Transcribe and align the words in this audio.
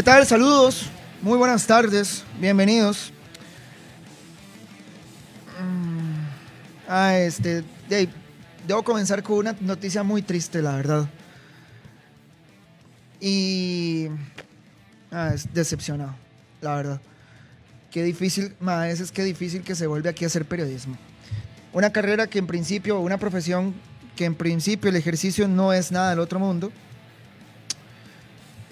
¿Qué 0.00 0.04
tal? 0.04 0.26
Saludos. 0.26 0.86
Muy 1.20 1.36
buenas 1.36 1.66
tardes. 1.66 2.24
Bienvenidos. 2.40 3.12
Mm, 5.60 6.88
ah, 6.88 7.18
este. 7.18 7.62
debo 8.66 8.82
comenzar 8.82 9.22
con 9.22 9.36
una 9.36 9.54
noticia 9.60 10.02
muy 10.02 10.22
triste, 10.22 10.62
la 10.62 10.74
verdad. 10.76 11.06
Y. 13.20 14.06
Ah, 15.12 15.32
es 15.34 15.52
decepcionado, 15.52 16.14
la 16.62 16.76
verdad. 16.76 17.00
Qué 17.90 18.02
difícil, 18.02 18.54
más 18.58 19.00
es 19.00 19.12
que 19.12 19.22
difícil 19.22 19.60
que 19.60 19.74
se 19.74 19.86
vuelve 19.86 20.08
aquí 20.08 20.24
a 20.24 20.28
hacer 20.28 20.46
periodismo. 20.46 20.96
Una 21.74 21.92
carrera 21.92 22.26
que 22.26 22.38
en 22.38 22.46
principio, 22.46 22.98
una 23.00 23.18
profesión 23.18 23.74
que 24.16 24.24
en 24.24 24.34
principio 24.34 24.88
el 24.88 24.96
ejercicio 24.96 25.46
no 25.46 25.74
es 25.74 25.92
nada 25.92 26.08
del 26.08 26.20
otro 26.20 26.38
mundo 26.38 26.72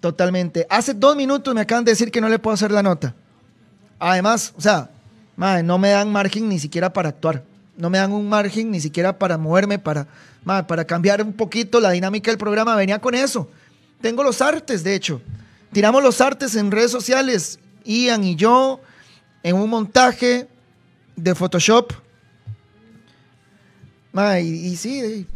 totalmente. 0.00 0.66
Hace 0.70 0.94
dos 0.94 1.16
minutos 1.16 1.54
me 1.54 1.60
acaban 1.60 1.84
de 1.84 1.92
decir 1.92 2.10
que 2.10 2.20
no 2.20 2.28
le 2.28 2.38
puedo 2.38 2.54
hacer 2.54 2.70
la 2.70 2.82
nota. 2.82 3.14
Además, 3.98 4.54
o 4.56 4.60
sea, 4.60 4.90
no 5.36 5.78
me 5.78 5.90
dan 5.90 6.10
margen 6.10 6.48
ni 6.48 6.58
siquiera 6.58 6.92
para 6.92 7.10
actuar 7.10 7.44
no 7.80 7.90
me 7.90 7.98
dan 7.98 8.12
un 8.12 8.28
margen 8.28 8.70
ni 8.70 8.80
siquiera 8.80 9.18
para 9.18 9.38
moverme, 9.38 9.78
para, 9.78 10.06
para 10.44 10.84
cambiar 10.84 11.22
un 11.22 11.32
poquito 11.32 11.80
la 11.80 11.90
dinámica 11.90 12.30
del 12.30 12.38
programa. 12.38 12.76
Venía 12.76 12.98
con 12.98 13.14
eso. 13.14 13.48
Tengo 14.00 14.22
los 14.22 14.40
artes, 14.40 14.82
de 14.82 14.94
hecho. 14.94 15.20
Tiramos 15.72 16.02
los 16.02 16.20
artes 16.20 16.56
en 16.56 16.70
redes 16.70 16.90
sociales, 16.90 17.58
Ian 17.84 18.24
y 18.24 18.34
yo, 18.34 18.80
en 19.42 19.56
un 19.56 19.70
montaje 19.70 20.48
de 21.16 21.34
Photoshop. 21.34 21.92
y, 24.42 24.76
sí, 24.76 25.26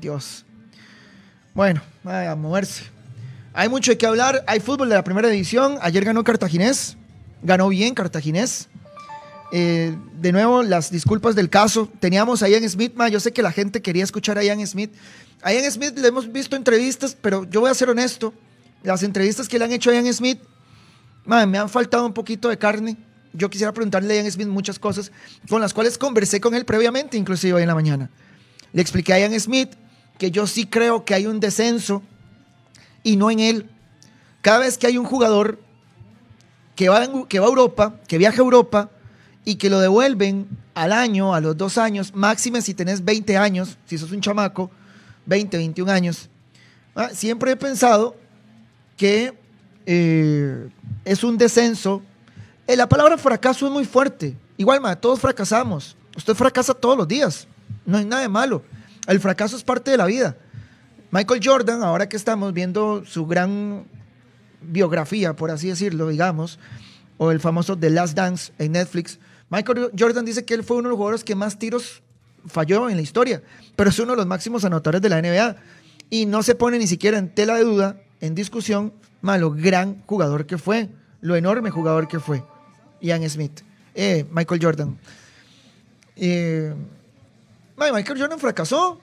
Dios. 0.00 0.44
Bueno, 1.54 1.82
a 2.04 2.34
moverse. 2.34 2.84
Hay 3.52 3.68
mucho 3.68 3.90
de 3.90 3.98
qué 3.98 4.06
hablar. 4.06 4.42
Hay 4.46 4.60
fútbol 4.60 4.88
de 4.88 4.94
la 4.94 5.04
primera 5.04 5.28
división. 5.28 5.78
Ayer 5.82 6.04
ganó 6.04 6.24
Cartaginés. 6.24 6.96
Ganó 7.42 7.68
bien 7.68 7.94
Cartaginés. 7.94 8.68
Eh, 9.54 9.94
de 10.18 10.32
nuevo, 10.32 10.62
las 10.62 10.90
disculpas 10.90 11.34
del 11.34 11.50
caso. 11.50 11.86
Teníamos 12.00 12.42
a 12.42 12.48
Ian 12.48 12.66
Smith, 12.68 12.94
yo 13.10 13.20
sé 13.20 13.32
que 13.32 13.42
la 13.42 13.52
gente 13.52 13.82
quería 13.82 14.02
escuchar 14.02 14.38
a 14.38 14.42
Ian 14.42 14.66
Smith. 14.66 14.90
A 15.42 15.52
Ian 15.52 15.70
Smith 15.70 15.96
le 15.98 16.08
hemos 16.08 16.32
visto 16.32 16.56
entrevistas, 16.56 17.14
pero 17.20 17.44
yo 17.44 17.60
voy 17.60 17.70
a 17.70 17.74
ser 17.74 17.90
honesto. 17.90 18.32
Las 18.82 19.02
entrevistas 19.02 19.48
que 19.48 19.58
le 19.58 19.66
han 19.66 19.72
hecho 19.72 19.90
a 19.90 19.94
Ian 19.94 20.12
Smith, 20.12 20.40
me 21.26 21.58
han 21.58 21.68
faltado 21.68 22.06
un 22.06 22.14
poquito 22.14 22.48
de 22.48 22.56
carne. 22.56 22.96
Yo 23.34 23.50
quisiera 23.50 23.72
preguntarle 23.72 24.14
a 24.14 24.22
Ian 24.22 24.32
Smith 24.32 24.48
muchas 24.48 24.78
cosas 24.78 25.12
con 25.48 25.60
las 25.60 25.74
cuales 25.74 25.98
conversé 25.98 26.40
con 26.40 26.54
él 26.54 26.64
previamente, 26.64 27.18
inclusive 27.18 27.52
hoy 27.52 27.62
en 27.62 27.68
la 27.68 27.74
mañana. 27.74 28.08
Le 28.72 28.80
expliqué 28.80 29.12
a 29.12 29.18
Ian 29.18 29.38
Smith 29.38 29.74
que 30.18 30.30
yo 30.30 30.46
sí 30.46 30.66
creo 30.66 31.04
que 31.04 31.12
hay 31.12 31.26
un 31.26 31.40
descenso 31.40 32.02
y 33.02 33.16
no 33.16 33.30
en 33.30 33.40
él. 33.40 33.70
Cada 34.40 34.60
vez 34.60 34.78
que 34.78 34.86
hay 34.86 34.96
un 34.96 35.04
jugador 35.04 35.58
que 36.74 36.88
va, 36.88 37.06
que 37.28 37.38
va 37.38 37.46
a 37.46 37.48
Europa, 37.50 38.00
que 38.08 38.16
viaja 38.16 38.38
a 38.38 38.44
Europa, 38.44 38.90
y 39.44 39.56
que 39.56 39.70
lo 39.70 39.80
devuelven 39.80 40.46
al 40.74 40.92
año, 40.92 41.34
a 41.34 41.40
los 41.40 41.56
dos 41.56 41.78
años, 41.78 42.14
máxime 42.14 42.62
si 42.62 42.74
tenés 42.74 43.04
20 43.04 43.36
años, 43.36 43.76
si 43.86 43.98
sos 43.98 44.12
un 44.12 44.20
chamaco, 44.20 44.70
20, 45.26 45.56
21 45.56 45.90
años. 45.90 46.28
Ah, 46.94 47.10
siempre 47.12 47.52
he 47.52 47.56
pensado 47.56 48.16
que 48.96 49.34
eh, 49.86 50.68
es 51.04 51.24
un 51.24 51.38
descenso. 51.38 52.02
Eh, 52.66 52.76
la 52.76 52.88
palabra 52.88 53.18
fracaso 53.18 53.66
es 53.66 53.72
muy 53.72 53.84
fuerte. 53.84 54.36
Igual, 54.56 54.98
todos 55.00 55.20
fracasamos. 55.20 55.96
Usted 56.16 56.34
fracasa 56.34 56.74
todos 56.74 56.96
los 56.96 57.08
días. 57.08 57.46
No 57.84 57.98
hay 57.98 58.04
nada 58.04 58.22
de 58.22 58.28
malo. 58.28 58.62
El 59.06 59.18
fracaso 59.18 59.56
es 59.56 59.64
parte 59.64 59.90
de 59.90 59.96
la 59.96 60.06
vida. 60.06 60.36
Michael 61.10 61.40
Jordan, 61.42 61.82
ahora 61.82 62.08
que 62.08 62.16
estamos 62.16 62.52
viendo 62.52 63.04
su 63.04 63.26
gran 63.26 63.84
biografía, 64.62 65.34
por 65.34 65.50
así 65.50 65.68
decirlo, 65.68 66.08
digamos, 66.08 66.58
o 67.18 67.30
el 67.30 67.40
famoso 67.40 67.76
The 67.76 67.90
Last 67.90 68.16
Dance 68.16 68.52
en 68.58 68.72
Netflix, 68.72 69.18
Michael 69.52 69.90
Jordan 69.98 70.24
dice 70.24 70.46
que 70.46 70.54
él 70.54 70.64
fue 70.64 70.78
uno 70.78 70.84
de 70.84 70.92
los 70.92 70.96
jugadores 70.96 71.24
que 71.24 71.34
más 71.34 71.58
tiros 71.58 72.02
falló 72.46 72.88
en 72.88 72.96
la 72.96 73.02
historia, 73.02 73.42
pero 73.76 73.90
es 73.90 73.98
uno 73.98 74.12
de 74.12 74.16
los 74.16 74.26
máximos 74.26 74.64
anotadores 74.64 75.02
de 75.02 75.10
la 75.10 75.20
NBA. 75.20 75.56
Y 76.08 76.24
no 76.24 76.42
se 76.42 76.54
pone 76.54 76.78
ni 76.78 76.86
siquiera 76.86 77.18
en 77.18 77.28
tela 77.28 77.56
de 77.56 77.64
duda, 77.64 78.00
en 78.22 78.34
discusión, 78.34 78.94
malo 79.20 79.50
gran 79.50 80.02
jugador 80.06 80.46
que 80.46 80.56
fue, 80.56 80.88
lo 81.20 81.36
enorme 81.36 81.70
jugador 81.70 82.08
que 82.08 82.18
fue, 82.18 82.42
Ian 83.02 83.28
Smith, 83.28 83.60
eh, 83.94 84.24
Michael 84.30 84.64
Jordan. 84.64 84.98
Eh, 86.16 86.74
Michael 87.76 88.18
Jordan 88.18 88.38
fracasó, 88.38 89.02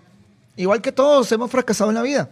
igual 0.56 0.82
que 0.82 0.92
todos 0.92 1.32
hemos 1.32 1.52
fracasado 1.52 1.92
en 1.92 1.96
la 1.96 2.02
vida. 2.02 2.28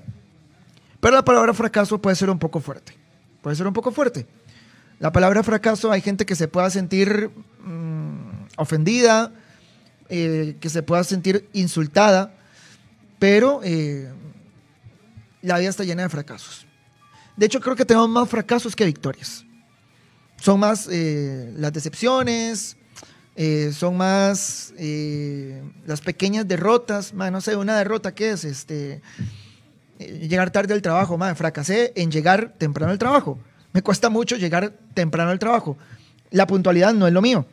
Pero 1.00 1.14
la 1.14 1.24
palabra 1.24 1.54
fracaso 1.54 2.02
puede 2.02 2.16
ser 2.16 2.32
un 2.32 2.40
poco 2.40 2.62
fuerte. 2.62 2.98
Puede 3.44 3.56
ser 3.56 3.68
un 3.68 3.74
poco 3.74 3.92
fuerte. 3.92 4.26
La 5.00 5.12
palabra 5.12 5.44
fracaso 5.44 5.92
hay 5.92 6.02
gente 6.02 6.26
que 6.26 6.36
se 6.36 6.48
pueda 6.48 6.70
sentir 6.72 7.30
mm, 7.64 8.48
ofendida, 8.58 9.32
eh, 10.10 10.58
que 10.60 10.70
se 10.70 10.82
pueda 10.82 11.04
sentir 11.04 11.48
insultada, 11.54 12.34
pero 13.20 13.62
eh, 13.64 14.12
la 15.44 15.60
vida 15.60 15.70
está 15.70 15.84
llena 15.84 16.02
de 16.04 16.10
fracasos. 16.10 16.66
De 17.36 17.46
hecho, 17.46 17.60
creo 17.60 17.76
que 17.76 17.86
tenemos 17.86 18.10
más 18.10 18.28
fracasos 18.28 18.76
que 18.76 18.86
victorias. 18.86 19.46
Son 20.42 20.60
más 20.60 20.88
eh, 20.92 21.54
las 21.56 21.74
decepciones, 21.74 22.78
son 23.72 23.98
más 23.98 24.74
las 25.86 26.02
pequeñas 26.02 26.48
derrotas. 26.48 27.14
no 27.14 27.40
sé, 27.40 27.56
una 27.56 27.78
derrota 27.78 28.16
que 28.16 28.32
es 28.32 28.44
este 28.44 29.04
llegar 30.00 30.50
tarde 30.50 30.74
al 30.74 30.82
trabajo. 30.82 31.20
fracasé 31.36 31.94
en 31.96 32.10
llegar 32.10 32.56
temprano 32.58 32.92
al 32.92 32.98
trabajo. 32.98 33.38
Me 33.74 33.82
cuesta 33.82 34.10
mucho 34.10 34.36
llegar 34.36 34.74
temprano 34.94 35.32
al 35.32 35.40
trabajo. 35.40 35.78
La 36.32 36.48
puntualidad 36.48 36.94
no 36.94 37.08
es 37.08 37.14
lo 37.14 37.22
mío. 37.22 37.46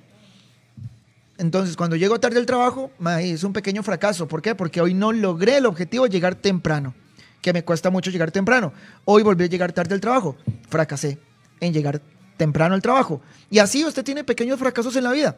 Entonces, 1.38 1.76
cuando 1.76 1.96
llego 1.96 2.20
tarde 2.20 2.38
al 2.38 2.46
trabajo, 2.46 2.90
es 3.20 3.42
un 3.42 3.52
pequeño 3.52 3.82
fracaso. 3.82 4.28
¿Por 4.28 4.40
qué? 4.40 4.54
Porque 4.54 4.80
hoy 4.80 4.94
no 4.94 5.12
logré 5.12 5.56
el 5.56 5.66
objetivo 5.66 6.04
de 6.04 6.10
llegar 6.10 6.36
temprano, 6.36 6.94
que 7.42 7.52
me 7.52 7.64
cuesta 7.64 7.90
mucho 7.90 8.10
llegar 8.10 8.30
temprano. 8.30 8.72
Hoy 9.04 9.22
volví 9.22 9.44
a 9.44 9.48
llegar 9.48 9.72
tarde 9.72 9.94
al 9.94 10.00
trabajo. 10.00 10.36
Fracasé 10.68 11.18
en 11.60 11.72
llegar 11.72 12.00
temprano 12.36 12.74
al 12.74 12.82
trabajo. 12.82 13.20
Y 13.50 13.58
así 13.58 13.84
usted 13.84 14.04
tiene 14.04 14.22
pequeños 14.22 14.58
fracasos 14.58 14.94
en 14.96 15.04
la 15.04 15.12
vida. 15.12 15.36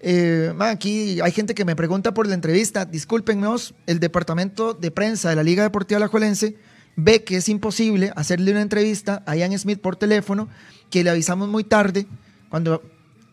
Eh, 0.00 0.54
aquí 0.60 1.20
hay 1.20 1.32
gente 1.32 1.54
que 1.54 1.64
me 1.64 1.74
pregunta 1.74 2.12
por 2.12 2.26
la 2.26 2.34
entrevista. 2.34 2.84
Discúlpenos, 2.84 3.74
el 3.86 4.00
departamento 4.00 4.74
de 4.74 4.90
prensa 4.90 5.30
de 5.30 5.36
la 5.36 5.42
Liga 5.42 5.62
Deportiva 5.62 5.96
Alajuelense 5.96 6.56
ve 6.96 7.22
que 7.22 7.36
es 7.36 7.48
imposible 7.48 8.12
hacerle 8.16 8.50
una 8.50 8.62
entrevista 8.62 9.22
a 9.26 9.36
Ian 9.36 9.56
Smith 9.58 9.80
por 9.80 9.96
teléfono, 9.96 10.48
que 10.90 11.04
le 11.04 11.10
avisamos 11.10 11.48
muy 11.48 11.64
tarde. 11.64 12.06
Cuando 12.48 12.82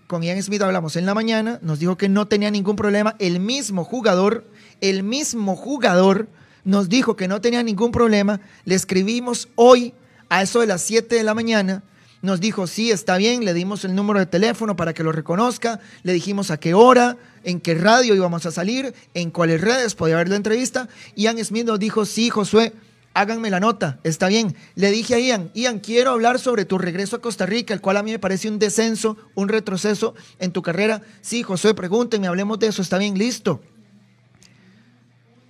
con 0.07 0.21
Ian 0.21 0.41
Smith 0.43 0.61
hablamos 0.61 0.95
en 0.95 1.05
la 1.05 1.13
mañana, 1.13 1.59
nos 1.61 1.79
dijo 1.79 1.97
que 1.97 2.09
no 2.09 2.27
tenía 2.27 2.51
ningún 2.51 2.75
problema. 2.75 3.15
El 3.19 3.39
mismo 3.39 3.83
jugador, 3.83 4.45
el 4.81 5.03
mismo 5.03 5.55
jugador 5.55 6.27
nos 6.63 6.89
dijo 6.89 7.15
que 7.15 7.27
no 7.27 7.41
tenía 7.41 7.63
ningún 7.63 7.91
problema. 7.91 8.41
Le 8.65 8.75
escribimos 8.75 9.47
hoy 9.55 9.93
a 10.29 10.41
eso 10.41 10.59
de 10.59 10.67
las 10.67 10.81
7 10.81 11.15
de 11.15 11.23
la 11.23 11.33
mañana 11.33 11.83
nos 12.23 12.39
dijo, 12.39 12.67
sí, 12.67 12.89
está 12.89 13.17
bien, 13.17 13.43
le 13.43 13.53
dimos 13.53 13.83
el 13.83 13.95
número 13.95 14.17
de 14.17 14.25
teléfono 14.25 14.77
para 14.77 14.93
que 14.93 15.03
lo 15.03 15.11
reconozca, 15.11 15.81
le 16.03 16.13
dijimos 16.13 16.51
a 16.51 16.57
qué 16.57 16.73
hora, 16.73 17.17
en 17.43 17.59
qué 17.59 17.75
radio 17.75 18.15
íbamos 18.15 18.45
a 18.45 18.51
salir, 18.51 18.93
en 19.13 19.29
cuáles 19.29 19.59
redes 19.59 19.93
podía 19.93 20.15
haber 20.15 20.29
la 20.29 20.37
entrevista. 20.37 20.87
Ian 21.17 21.43
Smith 21.43 21.65
nos 21.65 21.79
dijo, 21.79 22.05
sí, 22.05 22.29
Josué, 22.29 22.71
háganme 23.13 23.49
la 23.49 23.59
nota, 23.59 23.99
está 24.03 24.27
bien. 24.27 24.55
Le 24.75 24.91
dije 24.91 25.15
a 25.15 25.19
Ian, 25.19 25.51
Ian, 25.53 25.79
quiero 25.79 26.11
hablar 26.11 26.39
sobre 26.39 26.65
tu 26.65 26.77
regreso 26.77 27.15
a 27.15 27.21
Costa 27.21 27.45
Rica, 27.45 27.73
el 27.73 27.81
cual 27.81 27.97
a 27.97 28.03
mí 28.03 28.11
me 28.11 28.19
parece 28.19 28.49
un 28.49 28.59
descenso, 28.59 29.17
un 29.35 29.49
retroceso 29.49 30.15
en 30.39 30.51
tu 30.51 30.61
carrera. 30.61 31.01
Sí, 31.21 31.43
Josué, 31.43 31.73
pregúntenme, 31.73 32.27
hablemos 32.27 32.59
de 32.59 32.67
eso, 32.67 32.81
está 32.81 32.97
bien, 32.97 33.17
listo. 33.17 33.61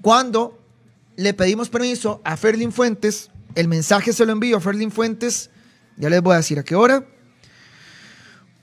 Cuando 0.02 0.60
le 1.16 1.34
pedimos 1.34 1.70
permiso 1.70 2.22
a 2.24 2.38
Ferlin 2.38 2.72
Fuentes, 2.72 3.30
el 3.56 3.68
mensaje 3.68 4.14
se 4.14 4.26
lo 4.26 4.32
envío 4.32 4.58
a 4.58 4.62
Ferlin 4.62 4.92
Fuentes 4.92 5.50
ya 5.98 6.10
les 6.10 6.22
voy 6.22 6.34
a 6.34 6.38
decir 6.38 6.60
a 6.60 6.64
qué 6.64 6.76
hora. 6.76 7.06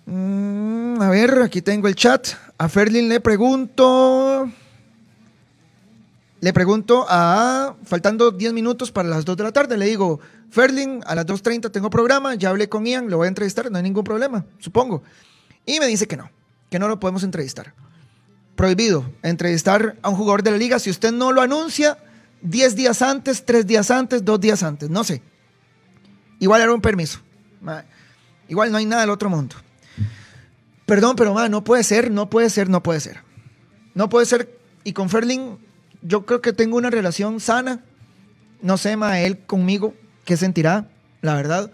Mm, 0.07 1.01
a 1.01 1.11
ver, 1.11 1.43
aquí 1.43 1.63
tengo 1.63 1.89
el 1.89 1.95
chat. 1.95 2.29
A 2.59 2.69
Ferlin 2.69 3.09
le 3.09 3.21
pregunto. 3.21 4.51
Le 6.41 6.53
pregunto 6.53 7.07
a. 7.09 7.77
Faltando 7.85 8.31
10 8.31 8.53
minutos 8.53 8.91
para 8.91 9.09
las 9.09 9.25
2 9.25 9.37
de 9.37 9.43
la 9.45 9.53
tarde. 9.53 9.77
Le 9.77 9.87
digo, 9.87 10.21
Ferlin, 10.51 11.03
a 11.07 11.15
las 11.15 11.27
2.30 11.27 11.71
tengo 11.71 11.91
programa. 11.91 12.35
Ya 12.35 12.51
hablé 12.51 12.69
con 12.69 12.87
Ian, 12.87 13.11
lo 13.11 13.19
voy 13.19 13.27
a 13.27 13.29
entrevistar. 13.29 13.71
No 13.71 13.77
hay 13.77 13.83
ningún 13.83 14.05
problema, 14.05 14.45
supongo. 14.59 15.03
Y 15.67 15.79
me 15.81 15.87
dice 15.87 16.07
que 16.09 16.17
no, 16.17 16.31
que 16.71 16.79
no 16.79 16.89
lo 16.89 16.99
podemos 16.99 17.23
entrevistar. 17.23 17.75
Prohibido 18.57 19.11
entrevistar 19.23 19.97
a 20.03 20.09
un 20.09 20.17
jugador 20.17 20.43
de 20.43 20.51
la 20.51 20.57
liga 20.57 20.79
si 20.79 20.91
usted 20.91 21.13
no 21.13 21.33
lo 21.33 21.41
anuncia 21.41 21.99
10 22.43 22.75
días 22.77 23.03
antes, 23.03 23.45
3 23.45 23.67
días 23.67 23.91
antes, 23.91 24.25
2 24.25 24.41
días 24.41 24.63
antes. 24.63 24.91
No 24.91 25.05
sé. 25.05 25.23
Igual 26.39 26.63
era 26.63 26.73
un 26.73 26.81
permiso. 26.81 27.21
Igual 28.49 28.73
no 28.73 28.79
hay 28.79 28.87
nada 28.87 29.03
del 29.03 29.11
otro 29.11 29.29
mundo. 29.29 29.57
Perdón, 30.87 31.15
pero 31.17 31.49
no 31.49 31.65
puede 31.65 31.85
ser, 31.85 32.11
no 32.11 32.29
puede 32.29 32.51
ser, 32.51 32.69
no 32.69 32.83
puede 32.83 33.01
ser. 33.01 33.23
No 33.95 34.09
puede 34.09 34.27
ser. 34.27 34.59
Y 34.83 34.93
con 34.93 35.09
Ferlin, 35.09 35.59
yo 36.03 36.25
creo 36.25 36.41
que 36.41 36.53
tengo 36.53 36.77
una 36.77 36.91
relación 36.91 37.41
sana. 37.41 37.85
No 38.63 38.77
sé, 38.77 38.97
ma, 38.97 39.21
él 39.21 39.39
conmigo, 39.39 39.95
qué 40.25 40.37
sentirá, 40.37 40.89
la 41.23 41.35
verdad. 41.35 41.73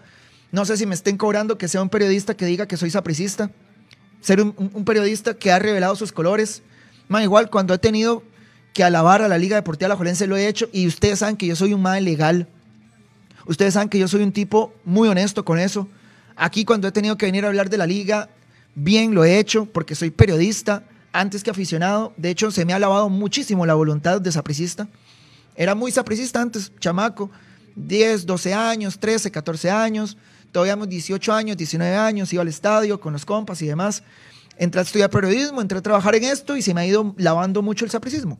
No 0.51 0.65
sé 0.65 0.77
si 0.77 0.85
me 0.85 0.95
estén 0.95 1.17
cobrando 1.17 1.57
que 1.57 1.67
sea 1.67 1.81
un 1.81 1.89
periodista 1.89 2.35
que 2.35 2.45
diga 2.45 2.67
que 2.67 2.77
soy 2.77 2.89
sapricista. 2.89 3.51
Ser 4.21 4.41
un, 4.41 4.85
periodista 4.85 5.33
que 5.33 5.51
ha 5.51 5.59
revelado 5.59 5.95
sus 5.95 6.11
colores. 6.11 6.61
Ma, 7.07 7.23
igual 7.23 7.49
cuando 7.49 7.73
he 7.73 7.77
tenido 7.77 8.23
que 8.73 8.83
alabar 8.83 9.21
a 9.21 9.27
la 9.27 9.37
Liga 9.37 9.55
Deportiva 9.55 9.89
La 9.89 9.95
Jolense 9.95 10.27
lo 10.27 10.37
he 10.37 10.47
hecho 10.47 10.69
y 10.71 10.87
ustedes 10.87 11.19
saben 11.19 11.37
que 11.37 11.47
yo 11.47 11.55
soy 11.55 11.73
un 11.73 11.81
mal 11.81 12.03
legal. 12.03 12.47
Ustedes 13.45 13.73
saben 13.73 13.89
que 13.89 13.99
yo 13.99 14.07
soy 14.07 14.23
un 14.23 14.31
tipo 14.31 14.73
muy 14.83 15.07
honesto 15.09 15.45
con 15.45 15.59
eso. 15.59 15.87
Aquí 16.35 16.65
cuando 16.65 16.87
he 16.87 16.91
tenido 16.91 17.17
que 17.17 17.25
venir 17.25 17.45
a 17.45 17.47
hablar 17.47 17.69
de 17.69 17.77
la 17.77 17.87
liga, 17.87 18.29
bien 18.75 19.15
lo 19.15 19.25
he 19.25 19.39
hecho 19.39 19.65
porque 19.65 19.95
soy 19.95 20.11
periodista 20.11 20.83
antes 21.17 21.43
que 21.43 21.49
aficionado. 21.49 22.13
De 22.15 22.29
hecho, 22.29 22.51
se 22.51 22.63
me 22.63 22.73
ha 22.73 22.79
lavado 22.79 23.09
muchísimo 23.09 23.65
la 23.65 23.73
voluntad 23.73 24.21
de 24.21 24.31
sapricista. 24.31 24.87
Era 25.55 25.73
muy 25.73 25.91
sapricista 25.91 26.41
antes, 26.41 26.71
chamaco. 26.79 27.31
10, 27.75 28.25
12 28.25 28.53
años, 28.53 28.99
13, 28.99 29.31
14 29.31 29.71
años. 29.71 30.17
Todavía 30.51 30.75
18 30.75 31.33
años, 31.33 31.57
19 31.57 31.95
años. 31.95 32.31
Iba 32.31 32.43
al 32.43 32.47
estadio 32.47 32.99
con 32.99 33.13
los 33.13 33.25
compas 33.25 33.61
y 33.63 33.67
demás. 33.67 34.03
Entré 34.57 34.79
a 34.79 34.83
estudiar 34.83 35.09
periodismo, 35.09 35.59
entré 35.59 35.79
a 35.79 35.81
trabajar 35.81 36.15
en 36.15 36.23
esto 36.23 36.55
y 36.55 36.61
se 36.61 36.73
me 36.73 36.81
ha 36.81 36.85
ido 36.85 37.15
lavando 37.17 37.63
mucho 37.63 37.83
el 37.83 37.91
sapricismo. 37.91 38.39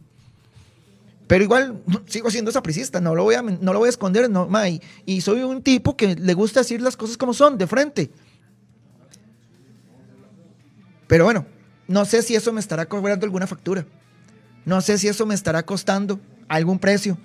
Pero 1.25 1.43
igual 1.43 1.81
sigo 2.07 2.29
siendo 2.29 2.51
sapricista, 2.51 3.01
no 3.01 3.15
lo 3.15 3.23
voy 3.23 3.35
a, 3.35 3.41
no 3.41 3.73
lo 3.73 3.79
voy 3.79 3.87
a 3.87 3.89
esconder, 3.89 4.29
no, 4.29 4.47
y, 5.05 5.21
soy 5.21 5.41
un 5.41 5.61
tipo 5.61 5.97
que 5.97 6.15
le 6.15 6.33
gusta 6.33 6.61
decir 6.61 6.81
las 6.81 6.95
cosas 6.95 7.17
como 7.17 7.33
son, 7.33 7.57
de 7.57 7.67
frente. 7.67 8.11
Pero 11.07 11.25
bueno, 11.25 11.45
no 11.87 12.05
sé 12.05 12.21
si 12.21 12.35
eso 12.35 12.53
me 12.53 12.59
estará 12.59 12.85
cobrando 12.85 13.25
alguna 13.25 13.47
factura. 13.47 13.85
No 14.65 14.81
sé 14.81 14.97
si 14.97 15.07
eso 15.07 15.25
me 15.25 15.35
estará 15.35 15.63
costando 15.63 16.19
algún 16.47 16.79
precio 16.79 17.17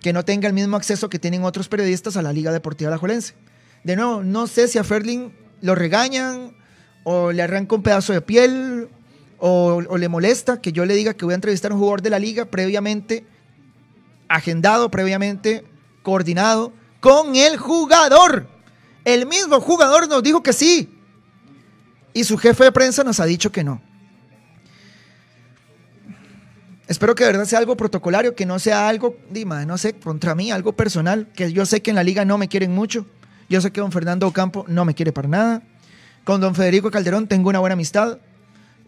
que 0.00 0.12
no 0.12 0.24
tenga 0.24 0.48
el 0.48 0.54
mismo 0.54 0.76
acceso 0.76 1.08
que 1.08 1.18
tienen 1.18 1.44
otros 1.44 1.68
periodistas 1.68 2.16
a 2.16 2.22
la 2.22 2.32
Liga 2.32 2.52
Deportiva 2.52 2.88
Alajuelense. 2.88 3.34
De 3.84 3.96
nuevo, 3.96 4.22
no 4.22 4.46
sé 4.46 4.68
si 4.68 4.78
a 4.78 4.84
Ferling 4.84 5.32
lo 5.60 5.74
regañan 5.74 6.56
o 7.04 7.32
le 7.32 7.42
arranca 7.42 7.74
un 7.74 7.82
pedazo 7.82 8.12
de 8.12 8.20
piel 8.20 8.88
o, 9.38 9.82
o, 9.88 9.96
le 9.96 10.08
molesta 10.08 10.60
que 10.60 10.72
yo 10.72 10.84
le 10.84 10.94
diga 10.94 11.14
que 11.14 11.24
voy 11.24 11.32
a 11.32 11.36
entrevistar 11.36 11.70
a 11.70 11.74
un 11.74 11.80
jugador 11.80 12.02
de 12.02 12.10
la 12.10 12.18
liga 12.18 12.44
previamente 12.44 13.24
agendado 14.32 14.90
previamente, 14.90 15.64
coordinado 16.02 16.72
con 17.00 17.36
el 17.36 17.56
jugador. 17.58 18.48
El 19.04 19.26
mismo 19.26 19.60
jugador 19.60 20.08
nos 20.08 20.22
dijo 20.22 20.42
que 20.42 20.52
sí. 20.52 20.98
Y 22.14 22.24
su 22.24 22.38
jefe 22.38 22.64
de 22.64 22.72
prensa 22.72 23.04
nos 23.04 23.20
ha 23.20 23.26
dicho 23.26 23.52
que 23.52 23.64
no. 23.64 23.82
Espero 26.88 27.14
que 27.14 27.24
de 27.24 27.32
verdad 27.32 27.44
sea 27.44 27.58
algo 27.58 27.76
protocolario, 27.76 28.34
que 28.34 28.44
no 28.44 28.58
sea 28.58 28.88
algo, 28.88 29.16
dime, 29.30 29.64
no 29.66 29.78
sé, 29.78 29.94
contra 29.94 30.34
mí, 30.34 30.50
algo 30.50 30.72
personal, 30.72 31.28
que 31.34 31.52
yo 31.52 31.64
sé 31.64 31.80
que 31.80 31.90
en 31.90 31.96
la 31.96 32.02
liga 32.02 32.24
no 32.24 32.38
me 32.38 32.48
quieren 32.48 32.72
mucho. 32.74 33.06
Yo 33.48 33.60
sé 33.60 33.70
que 33.70 33.80
don 33.80 33.92
Fernando 33.92 34.26
Ocampo 34.26 34.64
no 34.68 34.84
me 34.84 34.94
quiere 34.94 35.12
para 35.12 35.28
nada. 35.28 35.62
Con 36.24 36.40
don 36.40 36.54
Federico 36.54 36.90
Calderón 36.90 37.28
tengo 37.28 37.50
una 37.50 37.58
buena 37.58 37.74
amistad. 37.74 38.18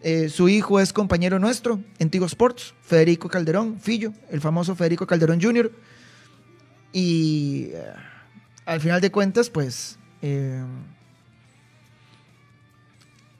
Eh, 0.01 0.29
su 0.29 0.49
hijo 0.49 0.79
es 0.79 0.93
compañero 0.93 1.39
nuestro 1.39 1.79
en 1.99 2.09
Tigo 2.09 2.25
Sports, 2.25 2.73
Federico 2.81 3.27
Calderón, 3.27 3.79
Fillo, 3.79 4.13
el 4.29 4.39
famoso 4.39 4.75
Federico 4.75 5.07
Calderón 5.07 5.41
Jr. 5.41 5.71
Y 6.93 7.69
eh, 7.73 7.93
al 8.65 8.81
final 8.81 9.01
de 9.01 9.11
cuentas, 9.11 9.49
pues 9.49 9.97
eh, 10.21 10.63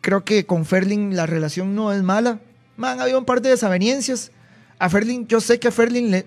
creo 0.02 0.24
que 0.24 0.46
con 0.46 0.66
Ferlin 0.66 1.16
la 1.16 1.26
relación 1.26 1.76
no 1.76 1.94
es 1.94 2.04
mala. 2.04 2.40
Man, 2.78 3.00
un 3.16 3.26
par 3.26 3.42
de 3.42 3.50
desavenencias. 3.50 4.32
A 4.78 4.90
Ferlin, 4.90 5.28
yo 5.28 5.40
sé 5.40 5.60
que 5.60 5.70
a 5.70 5.72
Ferlin 5.72 6.12
le, 6.12 6.26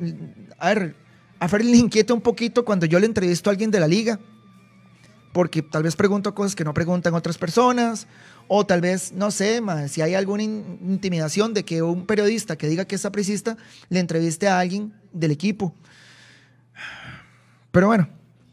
a 0.59 1.49
Ferlin 1.49 1.71
le 1.71 1.77
inquieta 1.79 2.15
un 2.15 2.21
poquito 2.21 2.65
cuando 2.65 2.87
yo 2.87 2.99
le 2.99 3.07
entrevisto 3.07 3.51
a 3.51 3.53
alguien 3.53 3.71
de 3.71 3.81
la 3.81 3.89
liga 3.89 4.19
porque 5.33 5.63
tal 5.63 5.83
vez 5.83 5.95
pregunto 5.95 6.35
cosas 6.35 6.57
que 6.57 6.65
no 6.65 6.75
preguntan 6.75 7.15
otras 7.15 7.39
personas, 7.39 8.07
o 8.49 8.67
tal 8.67 8.81
vez, 8.81 9.13
no 9.13 9.31
sé, 9.31 9.61
si 9.89 10.03
hay 10.03 10.15
alguna 10.15 10.43
intimidación 10.43 11.55
de 11.55 11.65
que 11.65 11.83
un 11.83 12.07
periodista 12.07 12.57
que 12.57 12.67
diga 12.67 12.87
que 12.87 12.95
es 12.95 13.03
sapricista 13.03 13.57
le 13.89 14.01
entreviste 14.01 14.49
a 14.49 14.59
alguien 14.59 14.93
del 15.13 15.31
equipo. 15.31 15.75
Pero 17.71 17.87
bueno, 17.87 18.09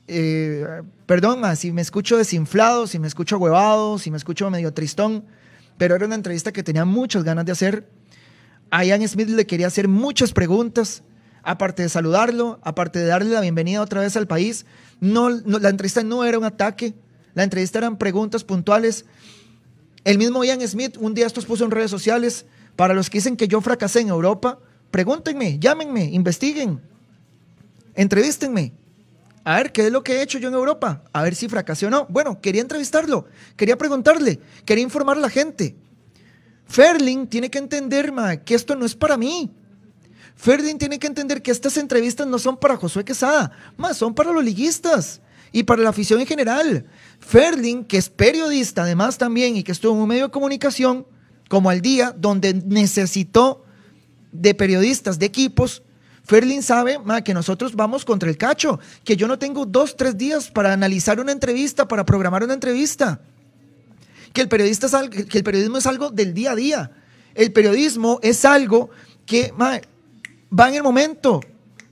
eh, 0.07 0.83
perdón, 1.05 1.43
si 1.55 1.71
me 1.71 1.81
escucho 1.81 2.17
desinflado, 2.17 2.87
si 2.87 2.99
me 2.99 3.07
escucho 3.07 3.37
huevado, 3.37 3.97
si 3.97 4.11
me 4.11 4.17
escucho 4.17 4.49
medio 4.51 4.73
tristón, 4.73 5.25
pero 5.77 5.95
era 5.95 6.05
una 6.05 6.15
entrevista 6.15 6.51
que 6.51 6.61
tenía 6.61 6.85
muchas 6.85 7.23
ganas 7.23 7.45
de 7.45 7.51
hacer. 7.53 7.89
A 8.69 8.83
Ian 8.83 9.07
Smith 9.07 9.29
le 9.29 9.45
quería 9.45 9.67
hacer 9.67 9.87
muchas 9.87 10.33
preguntas, 10.33 11.03
aparte 11.43 11.83
de 11.83 11.89
saludarlo, 11.89 12.59
aparte 12.63 12.99
de 12.99 13.05
darle 13.05 13.29
la 13.29 13.41
bienvenida 13.41 13.81
otra 13.81 14.01
vez 14.01 14.17
al 14.17 14.27
país, 14.27 14.65
no, 14.99 15.29
la 15.29 15.69
entrevista 15.69 16.03
no 16.03 16.25
era 16.25 16.37
un 16.37 16.45
ataque, 16.45 16.93
la 17.33 17.43
entrevista 17.43 17.79
eran 17.79 17.97
preguntas 17.97 18.43
puntuales. 18.43 19.05
El 20.03 20.17
mismo 20.17 20.43
Ian 20.43 20.65
Smith 20.67 20.97
un 20.99 21.13
día 21.13 21.27
estos 21.27 21.45
puso 21.45 21.65
en 21.65 21.71
redes 21.71 21.91
sociales, 21.91 22.45
para 22.75 22.93
los 22.93 23.09
que 23.09 23.19
dicen 23.19 23.37
que 23.37 23.47
yo 23.47 23.61
fracasé 23.61 24.01
en 24.01 24.09
Europa, 24.09 24.59
pregúntenme, 24.91 25.59
llámenme, 25.59 26.05
investiguen, 26.05 26.81
entrevístenme. 27.93 28.73
A 29.43 29.57
ver, 29.57 29.71
¿qué 29.71 29.85
es 29.85 29.91
lo 29.91 30.03
que 30.03 30.13
he 30.13 30.21
hecho 30.23 30.39
yo 30.39 30.49
en 30.49 30.55
Europa? 30.55 31.03
A 31.13 31.21
ver 31.21 31.35
si 31.35 31.47
fracasé 31.47 31.85
o 31.85 31.89
no. 31.91 32.07
Bueno, 32.09 32.41
quería 32.41 32.61
entrevistarlo, 32.61 33.27
quería 33.55 33.77
preguntarle, 33.77 34.39
quería 34.65 34.83
informar 34.83 35.17
a 35.17 35.21
la 35.21 35.29
gente. 35.29 35.75
Ferling 36.65 37.27
tiene 37.27 37.49
que 37.49 37.57
entender, 37.57 38.11
ma, 38.11 38.37
que 38.37 38.55
esto 38.55 38.75
no 38.75 38.85
es 38.85 38.95
para 38.95 39.17
mí. 39.17 39.51
Ferling 40.35 40.77
tiene 40.77 40.99
que 40.99 41.07
entender 41.07 41.41
que 41.41 41.51
estas 41.51 41.77
entrevistas 41.77 42.27
no 42.27 42.39
son 42.39 42.57
para 42.57 42.75
Josué 42.75 43.05
Quesada, 43.05 43.51
más 43.77 43.97
son 43.97 44.13
para 44.13 44.31
los 44.31 44.43
liguistas 44.43 45.21
y 45.51 45.63
para 45.63 45.81
la 45.81 45.89
afición 45.89 46.19
en 46.19 46.27
general. 46.27 46.85
Ferling, 47.19 47.85
que 47.85 47.97
es 47.97 48.09
periodista 48.09 48.83
además 48.83 49.17
también 49.17 49.55
y 49.55 49.63
que 49.63 49.71
estuvo 49.71 49.93
en 49.93 50.01
un 50.01 50.07
medio 50.09 50.25
de 50.25 50.31
comunicación 50.31 51.07
como 51.47 51.69
al 51.69 51.81
día, 51.81 52.13
donde 52.17 52.53
necesitó 52.53 53.63
de 54.31 54.53
periodistas, 54.53 55.19
de 55.19 55.27
equipos, 55.27 55.83
Ferlin 56.25 56.63
sabe 56.63 56.99
que 57.23 57.33
nosotros 57.33 57.75
vamos 57.75 58.03
contra 58.03 58.29
el 58.29 58.37
cacho, 58.37 58.79
que 59.03 59.15
yo 59.15 59.27
no 59.27 59.37
tengo 59.37 59.65
dos, 59.65 59.95
tres 59.95 60.17
días 60.17 60.49
para 60.49 60.73
analizar 60.73 61.19
una 61.19 61.31
entrevista, 61.31 61.87
para 61.87 62.03
programar 62.03 62.43
una 62.43 62.55
entrevista. 62.55 63.21
Que 64.35 64.41
el, 64.41 64.49
periodismo 64.49 65.77
es 65.77 65.85
algo 65.87 66.11
del 66.11 66.33
día 66.33 66.51
a 66.51 66.55
día. 66.55 66.91
El 67.33 67.53
periodismo 67.53 68.19
es 68.21 68.43
algo 68.43 68.89
que 69.25 69.53
va 69.57 69.79
en 70.67 70.75
el 70.75 70.83
momento, 70.83 71.39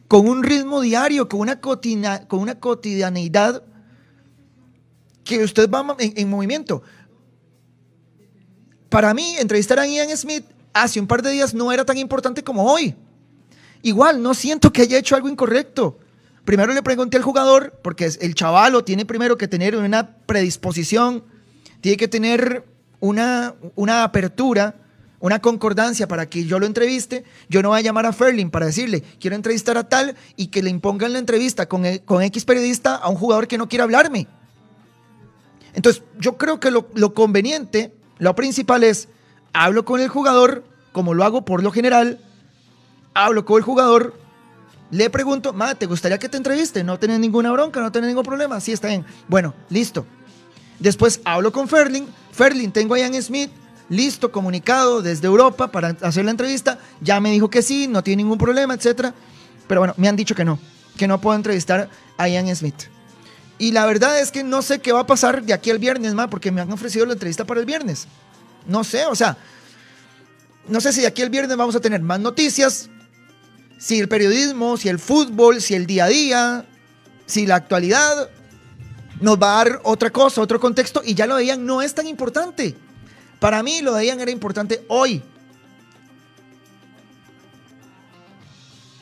con 0.10 0.28
un 0.28 0.44
ritmo 0.44 0.82
diario, 0.82 1.30
con 1.30 1.40
una, 1.40 1.62
con 1.62 2.40
una 2.40 2.60
cotidianeidad 2.60 3.64
que 5.24 5.42
usted 5.42 5.70
va 5.70 5.96
en, 6.00 6.30
movimiento. 6.30 6.84
Para 8.90 9.14
mí, 9.14 9.38
entrevistar 9.40 9.80
a 9.80 9.88
Ian 9.88 10.16
Smith 10.18 10.44
hace 10.74 11.00
un 11.00 11.08
par 11.08 11.22
de 11.22 11.32
días 11.32 11.54
no 11.54 11.72
era 11.72 11.86
tan 11.86 11.98
importante 11.98 12.44
como 12.44 12.70
hoy. 12.70 12.94
Igual, 13.84 14.22
no 14.22 14.34
siento 14.34 14.74
que 14.74 14.82
haya 14.82 14.98
hecho 14.98 15.16
algo 15.16 15.30
incorrecto. 15.30 15.98
Primero 16.44 16.74
le 16.74 16.84
pregunté 16.84 17.16
al 17.16 17.24
jugador, 17.24 17.80
porque 17.82 18.12
el 18.20 18.36
chavalo 18.36 18.84
tiene 18.84 19.06
primero 19.06 19.38
que 19.38 19.48
tener 19.48 19.78
una 19.78 20.18
predisposición, 20.26 21.24
tiene 21.84 21.98
que 21.98 22.08
tener 22.08 22.64
una, 23.02 23.56
una 23.76 24.06
apertura, 24.06 24.76
una 25.20 25.40
concordancia 25.40 26.08
para 26.08 26.30
que 26.30 26.46
yo 26.46 26.58
lo 26.58 26.66
entreviste. 26.66 27.26
Yo 27.50 27.62
no 27.62 27.70
voy 27.70 27.80
a 27.80 27.82
llamar 27.82 28.06
a 28.06 28.14
Ferlin 28.14 28.50
para 28.50 28.68
decirle, 28.68 29.04
quiero 29.20 29.36
entrevistar 29.36 29.78
a 29.78 29.90
tal 29.90 30.16
y 30.38 30.48
que 30.48 30.64
le 30.64 30.70
impongan 30.70 31.12
la 31.12 31.20
entrevista 31.20 31.68
con, 31.68 31.84
con 32.06 32.24
X 32.24 32.46
periodista 32.46 32.96
a 32.96 33.10
un 33.10 33.18
jugador 33.18 33.50
que 33.50 33.58
no 33.58 33.68
quiere 33.68 33.84
hablarme. 33.84 34.28
Entonces, 35.74 36.04
yo 36.20 36.38
creo 36.38 36.62
que 36.62 36.72
lo, 36.72 36.88
lo 36.94 37.14
conveniente, 37.14 37.94
lo 38.18 38.34
principal 38.34 38.86
es, 38.86 39.10
hablo 39.52 39.84
con 39.84 40.00
el 40.00 40.08
jugador, 40.08 40.64
como 40.94 41.14
lo 41.14 41.26
hago 41.26 41.44
por 41.44 41.62
lo 41.64 41.72
general, 41.74 42.22
hablo 43.14 43.44
con 43.44 43.58
el 43.58 43.64
jugador, 43.64 44.14
le 44.90 45.10
pregunto, 45.10 45.52
ma, 45.52 45.76
¿te 45.76 45.86
gustaría 45.86 46.18
que 46.18 46.30
te 46.30 46.38
entreviste? 46.38 46.86
No 46.86 46.98
tenés 46.98 47.20
ninguna 47.20 47.52
bronca, 47.52 47.82
no 47.82 47.92
tenés 47.92 48.08
ningún 48.08 48.24
problema. 48.24 48.62
Sí, 48.62 48.72
está 48.72 48.88
bien. 48.88 49.06
Bueno, 49.28 49.54
listo. 49.70 50.06
Después 50.80 51.22
hablo 51.24 51.52
con 51.52 51.68
Ferling. 51.68 52.08
Ferling, 52.32 52.72
tengo 52.72 52.96
a 52.96 53.00
Ian 53.00 53.22
Smith, 53.22 53.52
listo, 53.90 54.32
comunicado 54.32 55.02
desde 55.02 55.28
Europa 55.28 55.72
para 55.72 55.90
hacer 56.02 56.26
la 56.26 56.32
entrevista. 56.32 56.80
Ya 57.02 57.20
me 57.20 57.32
dijo 57.32 57.50
que 57.50 57.62
sí, 57.62 57.88
no 57.88 58.04
tiene 58.04 58.24
ningún 58.24 58.38
problema, 58.38 58.74
etc. 58.74 59.14
Pero 59.68 59.82
bueno, 59.82 59.94
me 59.98 60.08
han 60.08 60.16
dicho 60.16 60.36
que 60.36 60.46
no, 60.46 60.60
que 60.98 61.08
no 61.08 61.22
puedo 61.22 61.36
entrevistar 61.36 61.90
a 62.18 62.28
Ian 62.28 62.54
Smith. 62.56 62.90
Y 63.60 63.72
la 63.72 63.86
verdad 63.86 64.20
es 64.20 64.32
que 64.32 64.44
no 64.44 64.62
sé 64.62 64.80
qué 64.80 64.92
va 64.92 65.02
a 65.02 65.08
pasar 65.08 65.44
de 65.44 65.54
aquí 65.54 65.70
al 65.72 65.80
viernes, 65.80 66.14
ma, 66.14 66.30
porque 66.30 66.52
me 66.52 66.62
han 66.62 66.72
ofrecido 66.72 67.06
la 67.06 67.14
entrevista 67.14 67.46
para 67.46 67.60
el 67.60 67.66
viernes. 67.66 68.08
No 68.68 68.84
sé, 68.84 69.06
o 69.06 69.16
sea, 69.16 69.38
no 70.68 70.82
sé 70.82 70.92
si 70.94 71.02
de 71.02 71.08
aquí 71.08 71.22
al 71.22 71.30
viernes 71.30 71.56
vamos 71.56 71.76
a 71.76 71.80
tener 71.80 72.02
más 72.02 72.20
noticias, 72.20 72.90
si 73.78 74.00
el 74.00 74.08
periodismo, 74.08 74.78
si 74.78 74.90
el 74.90 75.00
fútbol, 75.00 75.62
si 75.62 75.76
el 75.76 75.86
día 75.86 76.06
a 76.06 76.08
día, 76.08 76.66
si 77.26 77.46
la 77.46 77.56
actualidad 77.56 78.30
nos 79.24 79.42
va 79.42 79.54
a 79.54 79.64
dar 79.64 79.80
otra 79.84 80.10
cosa, 80.10 80.42
otro 80.42 80.60
contexto, 80.60 81.02
y 81.04 81.14
ya 81.14 81.26
lo 81.26 81.36
veían, 81.36 81.66
no 81.66 81.82
es 81.82 81.96
tan 81.96 82.08
importante. 82.08 82.76
Para 83.40 83.64
mí 83.64 83.82
lo 83.82 83.94
de 83.94 84.10
era 84.10 84.30
importante 84.30 84.84
hoy. 84.90 85.24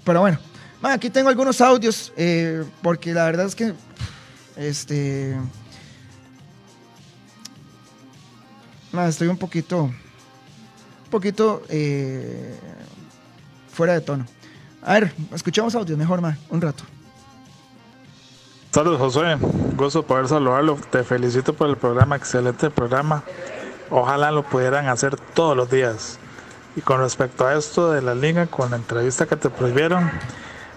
Pero 0.03 0.21
bueno, 0.21 0.37
aquí 0.83 1.09
tengo 1.09 1.29
algunos 1.29 1.59
audios, 1.59 2.13
eh, 2.15 2.63
porque 2.83 3.15
la 3.15 3.25
verdad 3.25 3.47
es 3.47 3.55
que, 3.55 3.73
este, 4.57 5.35
estoy 9.07 9.27
un 9.27 9.37
poquito, 9.37 9.85
un 9.85 11.09
poquito 11.09 11.63
eh, 11.67 12.59
fuera 13.73 13.93
de 13.93 14.01
tono. 14.01 14.27
A 14.83 14.93
ver, 14.93 15.13
escuchamos 15.33 15.73
audio 15.73 15.97
mejor, 15.97 16.21
más 16.21 16.37
un 16.51 16.61
rato. 16.61 16.83
Saludos, 18.73 18.99
Josué. 18.99 19.37
Gusto 19.75 20.03
poder 20.03 20.29
saludarlo. 20.29 20.77
Te 20.89 21.03
felicito 21.03 21.51
por 21.51 21.67
el 21.67 21.75
programa, 21.75 22.15
excelente 22.15 22.69
programa. 22.69 23.21
Ojalá 23.89 24.31
lo 24.31 24.43
pudieran 24.43 24.87
hacer 24.87 25.17
todos 25.17 25.57
los 25.57 25.69
días. 25.69 26.19
Y 26.77 26.81
con 26.81 27.01
respecto 27.01 27.45
a 27.45 27.55
esto 27.55 27.91
de 27.91 28.01
la 28.01 28.15
liga, 28.15 28.47
con 28.47 28.71
la 28.71 28.77
entrevista 28.77 29.25
que 29.25 29.35
te 29.35 29.49
prohibieron, 29.49 30.09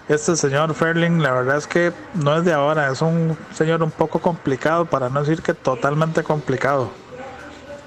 este 0.09 0.35
señor 0.35 0.73
Ferling, 0.73 1.23
la 1.23 1.31
verdad 1.31 1.55
es 1.55 1.67
que 1.67 1.93
no 2.15 2.35
es 2.35 2.43
de 2.43 2.51
ahora, 2.51 2.91
es 2.91 3.01
un 3.01 3.37
señor 3.53 3.81
un 3.81 3.91
poco 3.91 4.19
complicado, 4.19 4.83
para 4.83 5.07
no 5.07 5.21
decir 5.21 5.41
que 5.41 5.53
totalmente 5.53 6.21
complicado. 6.21 6.89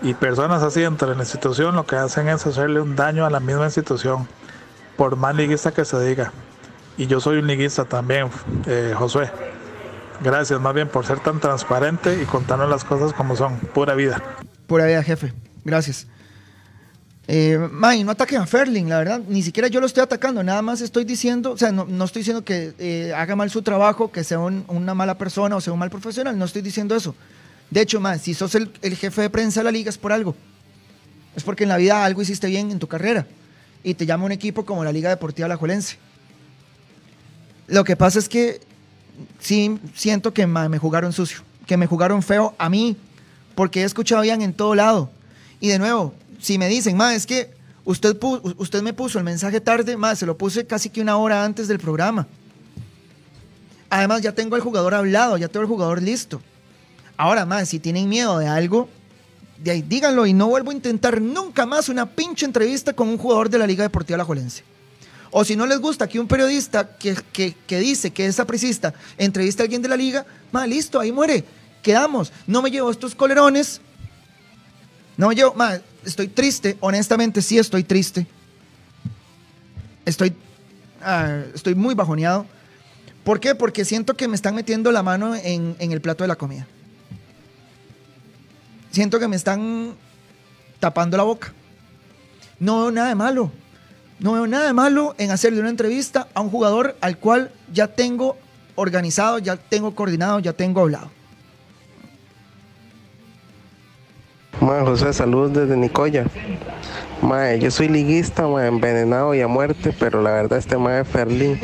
Y 0.01 0.15
personas 0.15 0.63
así 0.63 0.81
dentro 0.81 1.11
de 1.11 1.17
la 1.17 1.23
institución 1.23 1.77
lo 1.77 1.85
que 1.85 1.97
hacen 1.97 2.31
es 2.31 2.47
hacerle 2.47 2.81
un 2.81 2.97
daño 2.97 3.27
a 3.27 3.31
la 3.31 3.41
misma 3.41 3.67
institución 3.67 4.27
por 4.97 5.17
más 5.17 5.37
liguista 5.37 5.71
que 5.71 5.85
se 5.85 6.01
diga. 6.01 6.33
Y 6.97 7.09
yo 7.09 7.21
soy 7.21 7.41
un 7.41 7.47
liguista 7.47 7.85
también, 7.85 8.31
eh, 8.65 8.95
Josué. 8.97 9.58
Gracias 10.21 10.61
más 10.61 10.75
bien 10.75 10.89
por 10.89 11.07
ser 11.07 11.21
tan 11.21 11.41
transparente 11.41 12.21
y 12.21 12.25
contarnos 12.25 12.69
las 12.69 12.85
cosas 12.85 13.13
como 13.13 13.37
son. 13.37 13.59
Pura 13.59 13.95
vida. 13.95 14.23
Pura 14.67 14.87
vida, 14.87 15.03
jefe. 15.03 15.33
Gracias. 15.65 16.07
Eh, 17.29 17.59
no 17.71 18.11
ataquen 18.11 18.41
a 18.41 18.47
Ferling, 18.47 18.89
la 18.89 18.99
verdad. 18.99 19.21
Ni 19.29 19.43
siquiera 19.43 19.69
yo 19.69 19.81
lo 19.81 19.87
estoy 19.87 20.03
atacando. 20.03 20.43
Nada 20.43 20.63
más 20.63 20.81
estoy 20.81 21.05
diciendo, 21.05 21.53
o 21.53 21.57
sea, 21.57 21.71
no, 21.71 22.05
estoy 22.05 22.21
diciendo 22.21 22.45
que 22.45 22.75
eh, 22.79 23.13
haga 23.15 23.37
mal 23.37 23.51
su 23.51 23.63
trabajo, 23.63 24.11
que 24.11 24.25
sea 24.25 24.39
una 24.39 24.95
mala 24.95 25.19
persona 25.19 25.57
o 25.57 25.61
sea 25.61 25.73
un 25.73 25.79
mal 25.79 25.91
profesional. 25.91 26.39
No 26.39 26.47
estoy 26.47 26.63
diciendo 26.63 26.97
eso. 26.97 27.15
De 27.71 27.83
hecho, 27.83 28.01
más, 28.01 28.23
si 28.23 28.35
sos 28.35 28.55
el, 28.55 28.73
el 28.83 28.97
jefe 28.97 29.23
de 29.23 29.31
prensa 29.31 29.61
de 29.61 29.65
la 29.65 29.71
liga 29.71 29.91
es 29.91 29.99
por 29.99 30.13
algo. 30.13 30.35
Es 31.37 31.45
porque 31.45 31.65
en 31.65 31.69
la 31.69 31.77
vida 31.77 32.05
algo 32.05 32.23
hiciste 32.23 32.49
bien 32.49 32.71
en 32.71 32.79
tu 32.79 32.89
carrera 32.89 33.27
y 33.85 33.95
te 33.95 34.07
llama 34.07 34.25
un 34.25 34.33
equipo 34.33 34.65
como 34.65 34.85
la 34.85 34.93
Liga 34.93 35.09
Deportiva 35.11 35.47
Alajuelense. 35.47 35.97
Lo 37.69 37.85
que 37.85 37.97
pasa 37.97 38.19
es 38.19 38.29
que 38.29 38.61
sí 39.39 39.79
siento 39.95 40.33
que 40.33 40.47
me 40.47 40.79
jugaron 40.79 41.13
sucio, 41.13 41.41
que 41.67 41.77
me 41.77 41.87
jugaron 41.87 42.23
feo 42.23 42.55
a 42.59 42.69
mí, 42.69 42.97
porque 43.55 43.83
he 43.83 43.85
escuchado 43.85 44.23
bien 44.23 44.43
en 44.43 44.53
todo 44.53 44.75
lado. 44.75 45.11
Y 45.61 45.69
de 45.69 45.79
nuevo, 45.79 46.15
si 46.41 46.59
me 46.59 46.69
dicen, 46.69 46.97
ma, 46.97 47.15
es 47.15 47.27
que 47.27 47.51
usted, 47.85 48.17
usted 48.57 48.83
me 48.83 48.93
puso 48.93 49.19
el 49.19 49.25
mensaje 49.25 49.61
tarde, 49.61 49.97
ma, 49.97 50.15
se 50.15 50.27
lo 50.27 50.37
puse 50.37 50.67
casi 50.67 50.91
que 50.91 51.01
una 51.01 51.17
hora 51.17 51.45
antes 51.45 51.69
del 51.69 51.79
programa. 51.79 52.27
Además, 53.91 54.23
ya 54.23 54.33
tengo 54.33 54.55
al 54.55 54.61
jugador 54.61 54.95
hablado, 54.95 55.37
ya 55.39 55.49
tengo 55.49 55.63
el 55.63 55.69
jugador 55.69 56.03
listo. 56.03 56.41
Ahora, 57.17 57.47
más, 57.47 57.69
si 57.69 57.79
tienen 57.81 58.09
miedo 58.09 58.39
de 58.39 58.47
algo, 58.47 58.89
de 59.59 59.73
ahí 59.73 59.83
díganlo 59.83 60.27
y 60.27 60.33
no 60.33 60.47
vuelvo 60.49 60.71
a 60.71 60.75
intentar 60.75 61.21
nunca 61.21 61.67
más 61.67 61.89
una 61.89 62.07
pinche 62.07 62.47
entrevista 62.47 62.93
con 62.93 63.09
un 63.09 63.19
jugador 63.19 63.51
de 63.51 63.59
la 63.59 63.67
Liga 63.67 63.83
Deportiva 63.83 64.15
Alajuelense. 64.15 64.63
O 65.31 65.45
si 65.45 65.57
no 65.57 65.67
les 65.67 65.79
gusta 65.79 66.09
que 66.09 66.19
un 66.19 66.27
periodista 66.27 66.97
que, 66.97 67.15
dice 67.69 68.11
que 68.11 68.27
es 68.27 68.41
apricista 68.41 68.95
entrevista 69.17 69.63
a 69.63 69.65
alguien 69.65 69.83
de 69.83 69.89
la 69.89 69.97
liga, 69.97 70.27
listo, 70.67 70.99
ahí 71.01 71.13
muere. 71.13 71.45
Quedamos. 71.83 72.33
No 72.47 72.63
me 72.63 72.71
llevo 72.71 72.91
estos 72.91 73.15
colerones. 73.15 73.81
No 75.17 75.29
me 75.29 75.35
llevo, 75.35 75.55
estoy 76.05 76.29
triste, 76.29 76.77
honestamente 76.81 77.43
sí 77.43 77.59
estoy 77.59 77.85
triste. 77.85 78.27
Estoy, 80.05 80.33
ah, 81.03 81.43
estoy 81.55 81.75
muy 81.75 81.95
bajoneado. 81.95 82.47
¿Por 83.25 83.41
qué? 83.41 83.55
Porque 83.55 83.85
siento 83.85 84.15
que 84.15 84.29
me 84.29 84.37
están 84.37 84.55
metiendo 84.55 84.91
la 84.93 85.03
mano 85.03 85.35
en 85.35 85.77
el 85.81 86.01
plato 86.01 86.25
de 86.25 86.29
la 86.29 86.37
comida 86.37 86.67
siento 88.91 89.19
que 89.19 89.29
me 89.29 89.37
están 89.37 89.95
tapando 90.81 91.17
la 91.17 91.23
boca. 91.23 91.53
No 92.59 92.81
veo 92.81 92.91
nada 92.91 93.09
de 93.09 93.15
malo. 93.15 93.53
No 94.21 94.33
veo 94.33 94.47
nada 94.47 94.67
de 94.67 94.73
malo 94.73 95.15
en 95.19 95.31
hacerle 95.31 95.61
una 95.61 95.71
entrevista 95.71 96.29
a 96.35 96.41
un 96.41 96.51
jugador 96.51 96.97
al 97.01 97.19
cual 97.19 97.53
ya 97.73 97.87
tengo 97.87 98.37
organizado, 98.75 99.39
ya 99.39 99.57
tengo 99.57 99.95
coordinado, 99.95 100.41
ya 100.41 100.53
tengo 100.53 100.81
hablado. 100.81 101.11
Mae, 104.61 104.85
José, 104.85 105.13
saludos 105.13 105.53
desde 105.53 105.77
Nicoya. 105.77 106.27
Mae, 107.23 107.61
yo 107.61 107.71
soy 107.71 107.89
liguista, 107.89 108.45
envenenado 108.67 109.35
y 109.35 109.41
a 109.41 109.47
muerte, 109.47 109.95
pero 109.99 110.21
la 110.21 110.31
verdad 110.31 110.59
este 110.59 110.77
mae 110.79 111.05
Ferlín 111.05 111.61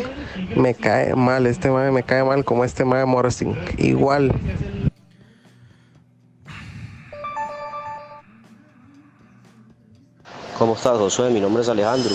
me 0.57 0.75
cae 0.75 1.15
mal, 1.17 1.47
este 1.47 1.71
mae 1.71 1.91
me 1.91 2.05
cae 2.05 2.23
mal 2.23 2.45
como 2.45 2.65
este 2.65 2.85
mae 2.85 3.05
Morrison. 3.05 3.57
Igual, 3.79 4.33
¿Cómo 10.59 10.75
estás, 10.75 10.97
Josué? 10.99 11.31
Mi 11.31 11.41
nombre 11.41 11.65
es 11.65 11.69
Alejandro. 11.69 12.15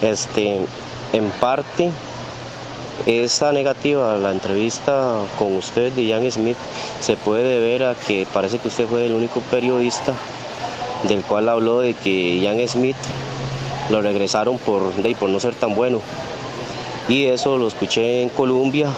Este, 0.00 0.60
en 1.12 1.30
parte, 1.40 1.90
esta 3.04 3.52
negativa 3.52 4.14
a 4.14 4.16
la 4.16 4.30
entrevista 4.30 5.18
con 5.38 5.56
usted 5.56 5.92
de 5.92 6.10
Jan 6.10 6.30
Smith 6.32 6.56
se 7.00 7.18
puede 7.18 7.42
deber 7.42 7.84
a 7.84 7.94
que 7.94 8.26
parece 8.32 8.60
que 8.60 8.68
usted 8.68 8.86
fue 8.86 9.04
el 9.04 9.12
único 9.12 9.40
periodista 9.40 10.14
del 11.06 11.22
cual 11.22 11.50
habló 11.50 11.80
de 11.80 11.92
que 11.92 12.40
Jan 12.42 12.66
Smith 12.66 12.96
lo 13.90 14.00
regresaron 14.00 14.56
por, 14.56 14.92
por 15.18 15.28
no 15.28 15.38
ser 15.38 15.54
tan 15.54 15.74
bueno. 15.74 16.00
Y 17.10 17.26
eso 17.26 17.58
lo 17.58 17.68
escuché 17.68 18.22
en 18.22 18.30
Colombia 18.30 18.88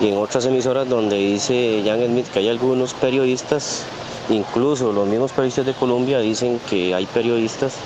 y 0.00 0.06
en 0.06 0.18
otras 0.18 0.46
emisoras 0.46 0.88
donde 0.88 1.16
dice 1.16 1.82
Jan 1.84 2.06
Smith 2.06 2.28
que 2.28 2.38
hay 2.38 2.48
algunos 2.48 2.94
periodistas, 2.94 3.86
incluso 4.28 4.92
los 4.92 5.06
mismos 5.08 5.32
periodistas 5.32 5.66
de 5.66 5.74
Colombia 5.74 6.18
dicen 6.20 6.60
que 6.68 6.94
hay 6.94 7.06
periodistas 7.06 7.76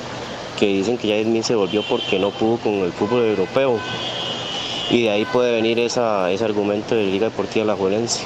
que 0.59 0.67
dicen 0.67 0.99
que 0.99 1.09
Jan 1.09 1.25
Smith 1.25 1.45
se 1.45 1.55
volvió 1.55 1.83
porque 1.83 2.19
no 2.19 2.31
pudo 2.31 2.59
con 2.59 2.75
el 2.75 2.93
fútbol 2.93 3.25
europeo. 3.25 3.79
Y 4.91 5.05
de 5.05 5.11
ahí 5.11 5.25
puede 5.25 5.53
venir 5.53 5.79
esa, 5.79 6.31
ese 6.31 6.45
argumento 6.45 6.95
de 6.95 7.07
Liga 7.07 7.31
Deportiva 7.31 7.65
La 7.65 7.77
Juelense. 7.77 8.25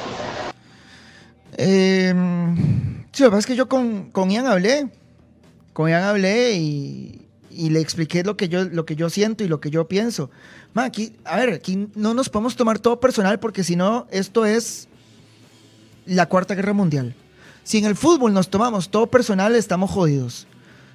Eh, 1.57 2.13
sí, 3.13 3.23
lo 3.23 3.29
que 3.29 3.31
pasa 3.31 3.39
es 3.39 3.47
que 3.47 3.57
yo 3.57 3.69
con, 3.69 4.11
con 4.11 4.31
Ian 4.31 4.47
hablé. 4.47 4.89
Con 5.73 5.91
Ian 5.91 6.03
hablé 6.03 6.55
y, 6.55 7.25
y 7.51 7.71
le 7.71 7.81
expliqué 7.81 8.25
lo 8.25 8.37
que 8.37 8.49
yo, 8.49 8.65
lo 8.65 8.85
que 8.85 8.97
yo 8.97 9.11
siento 9.11 9.45
y 9.45 9.49
lo 9.49 9.61
que 9.61 9.71
yo 9.71 9.87
pienso. 9.87 10.31
aquí, 10.75 11.13
a 11.25 11.37
ver, 11.37 11.55
aquí 11.55 11.89
no 11.95 12.15
nos 12.15 12.29
podemos 12.29 12.57
tomar 12.57 12.79
todo 12.79 12.99
personal 12.99 13.39
porque 13.39 13.63
si 13.63 13.77
no, 13.77 14.07
esto 14.11 14.45
es 14.45 14.89
la 16.07 16.27
cuarta 16.27 16.55
guerra 16.55 16.73
mundial. 16.73 17.15
Si 17.65 17.79
en 17.79 17.87
el 17.87 17.97
fútbol 17.97 18.35
nos 18.35 18.51
tomamos 18.51 18.91
todo 18.91 19.07
personal, 19.07 19.55
estamos 19.57 19.91
jodidos. 19.91 20.47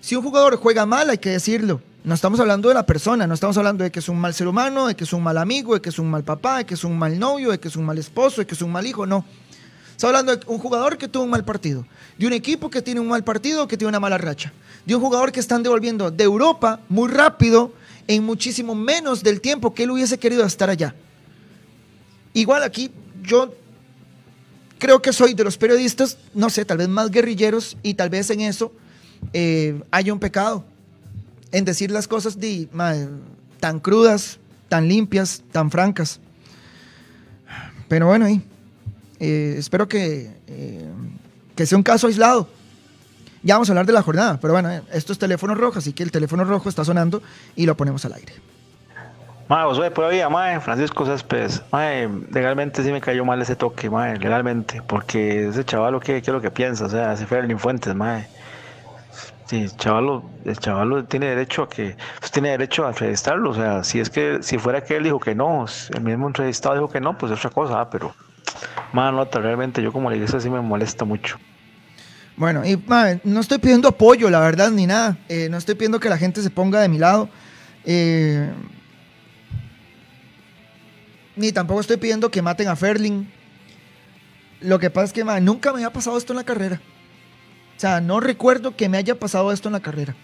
Si 0.01 0.15
un 0.15 0.23
jugador 0.23 0.55
juega 0.57 0.85
mal, 0.85 1.09
hay 1.09 1.17
que 1.17 1.31
decirlo. 1.31 1.81
No 2.03 2.13
estamos 2.13 2.39
hablando 2.39 2.69
de 2.69 2.75
la 2.75 2.85
persona, 2.85 3.25
no 3.25 3.33
estamos 3.33 3.57
hablando 3.57 3.83
de 3.83 3.91
que 3.91 3.99
es 3.99 4.07
un 4.07 4.19
mal 4.19 4.35
ser 4.35 4.47
humano, 4.47 4.85
de 4.85 4.95
que 4.95 5.03
es 5.03 5.11
un 5.11 5.23
mal 5.23 5.39
amigo, 5.39 5.73
de 5.73 5.81
que 5.81 5.89
es 5.89 5.97
un 5.97 6.09
mal 6.09 6.23
papá, 6.23 6.59
de 6.59 6.65
que 6.65 6.75
es 6.75 6.83
un 6.83 6.97
mal 6.97 7.17
novio, 7.17 7.49
de 7.49 7.59
que 7.59 7.69
es 7.69 7.75
un 7.75 7.85
mal 7.85 7.97
esposo, 7.97 8.41
de 8.41 8.47
que 8.47 8.53
es 8.53 8.61
un 8.61 8.71
mal 8.71 8.85
hijo, 8.85 9.07
no. 9.07 9.25
Estamos 9.91 10.15
hablando 10.15 10.35
de 10.37 10.45
un 10.45 10.59
jugador 10.59 10.97
que 10.97 11.07
tuvo 11.07 11.23
un 11.23 11.31
mal 11.31 11.43
partido, 11.43 11.85
de 12.17 12.27
un 12.27 12.33
equipo 12.33 12.69
que 12.69 12.83
tiene 12.83 13.01
un 13.01 13.07
mal 13.07 13.23
partido, 13.23 13.67
que 13.67 13.75
tiene 13.75 13.89
una 13.89 13.99
mala 13.99 14.19
racha, 14.19 14.53
de 14.85 14.95
un 14.95 15.01
jugador 15.01 15.31
que 15.31 15.39
están 15.39 15.63
devolviendo 15.63 16.11
de 16.11 16.23
Europa 16.23 16.79
muy 16.87 17.09
rápido, 17.09 17.73
en 18.07 18.23
muchísimo 18.23 18.75
menos 18.75 19.23
del 19.23 19.41
tiempo 19.41 19.73
que 19.73 19.83
él 19.83 19.91
hubiese 19.91 20.19
querido 20.19 20.45
estar 20.45 20.69
allá. 20.69 20.95
Igual 22.33 22.63
aquí 22.63 22.91
yo 23.23 23.53
creo 24.79 25.01
que 25.01 25.13
soy 25.13 25.33
de 25.35 25.43
los 25.43 25.57
periodistas, 25.57 26.17
no 26.33 26.49
sé, 26.49 26.65
tal 26.65 26.77
vez 26.77 26.87
más 26.87 27.11
guerrilleros 27.11 27.77
y 27.83 27.93
tal 27.93 28.09
vez 28.09 28.29
en 28.31 28.41
eso 28.41 28.73
eh, 29.33 29.81
haya 29.91 30.11
un 30.11 30.19
pecado 30.19 30.63
en 31.51 31.65
decir 31.65 31.91
las 31.91 32.07
cosas 32.07 32.37
tan 33.59 33.79
crudas, 33.79 34.39
tan 34.69 34.87
limpias, 34.87 35.43
tan 35.51 35.69
francas. 35.69 36.19
Pero 37.87 38.07
bueno, 38.07 38.25
ahí. 38.25 38.41
Eh, 39.19 39.55
espero 39.57 39.87
que, 39.87 40.31
eh, 40.47 40.87
que 41.55 41.65
sea 41.65 41.77
un 41.77 41.83
caso 41.83 42.07
aislado. 42.07 42.47
Ya 43.43 43.55
vamos 43.55 43.69
a 43.69 43.71
hablar 43.71 43.85
de 43.85 43.93
la 43.93 44.01
jornada, 44.01 44.39
pero 44.39 44.53
bueno, 44.53 44.69
esto 44.91 45.13
es 45.13 45.19
teléfono 45.19 45.55
rojo, 45.55 45.79
así 45.79 45.93
que 45.93 46.03
el 46.03 46.11
teléfono 46.11 46.43
rojo 46.43 46.69
está 46.69 46.83
sonando 46.83 47.21
y 47.55 47.65
lo 47.65 47.75
ponemos 47.75 48.03
al 48.05 48.13
aire. 48.13 48.33
Mae, 49.49 49.65
vos 49.65 49.79
por 49.95 50.05
ahí, 50.05 50.21
mae, 50.29 50.59
Francisco 50.59 51.07
Céspedes. 51.07 51.63
Mae, 51.71 52.07
legalmente 52.31 52.83
sí 52.83 52.91
me 52.91 53.01
cayó 53.01 53.25
mal 53.25 53.41
ese 53.41 53.55
toque, 53.55 53.89
mae, 53.89 54.15
legalmente, 54.19 54.83
porque 54.85 55.47
ese 55.47 55.65
chaval, 55.65 55.99
¿qué, 55.99 56.21
qué 56.21 56.29
es 56.29 56.33
lo 56.33 56.39
que 56.39 56.51
piensa? 56.51 56.85
O 56.85 56.89
sea, 56.89 57.17
se 57.17 57.25
fue 57.25 57.39
el 57.39 57.57
Fuentes, 57.57 57.95
mae. 57.95 58.27
Sí, 59.47 59.61
el 59.63 59.75
chaval, 59.75 60.21
el 60.45 60.55
chaval 60.59 61.07
tiene 61.07 61.25
derecho 61.25 61.63
a 61.63 61.69
que, 61.69 61.97
pues, 62.19 62.31
tiene 62.31 62.51
derecho 62.51 62.85
a 62.85 62.89
entrevistarlo, 62.89 63.49
o 63.49 63.55
sea, 63.55 63.83
si 63.83 63.99
es 63.99 64.11
que, 64.11 64.37
si 64.43 64.59
fuera 64.59 64.83
que 64.83 64.97
él 64.97 65.05
dijo 65.05 65.19
que 65.19 65.33
no, 65.33 65.65
el 65.95 66.01
mismo 66.01 66.27
entrevistado 66.27 66.75
dijo 66.75 66.87
que 66.87 67.01
no, 67.01 67.17
pues 67.17 67.31
es 67.31 67.39
otra 67.39 67.49
cosa, 67.49 67.81
ah, 67.81 67.89
pero, 67.89 68.13
mano, 68.93 69.25
realmente 69.25 69.81
yo 69.81 69.91
como 69.91 70.11
le 70.11 70.19
dije, 70.19 70.39
sí 70.39 70.49
me 70.51 70.61
molesta 70.61 71.05
mucho. 71.05 71.39
Bueno, 72.37 72.63
y 72.63 72.79
no 73.23 73.39
estoy 73.39 73.57
pidiendo 73.57 73.87
apoyo, 73.87 74.29
la 74.29 74.41
verdad, 74.41 74.69
ni 74.69 74.85
nada, 74.85 75.17
eh, 75.27 75.47
no 75.49 75.57
estoy 75.57 75.73
pidiendo 75.73 75.99
que 75.99 76.09
la 76.09 76.19
gente 76.19 76.43
se 76.43 76.51
ponga 76.51 76.81
de 76.81 76.87
mi 76.87 76.99
lado, 76.99 77.29
eh, 77.83 78.51
ni 81.39 81.51
tampoco 81.51 81.79
estoy 81.79 81.97
pidiendo 81.97 82.29
que 82.29 82.41
maten 82.41 82.67
a 82.67 82.75
Ferling, 82.75 83.31
lo 84.61 84.77
que 84.77 84.89
pasa 84.89 85.05
es 85.05 85.13
que, 85.13 85.23
nunca 85.23 85.71
me 85.71 85.77
había 85.77 85.93
pasado 85.93 86.17
esto 86.17 86.33
en 86.33 86.37
la 86.37 86.43
carrera. 86.43 86.81
O 87.77 87.79
sea, 87.79 88.01
no 88.01 88.19
recuerdo 88.19 88.75
que 88.75 88.89
me 88.89 88.97
haya 88.97 89.17
pasado 89.17 89.51
esto 89.51 89.69
en 89.69 89.73
la 89.73 89.79
carrera. 89.79 90.15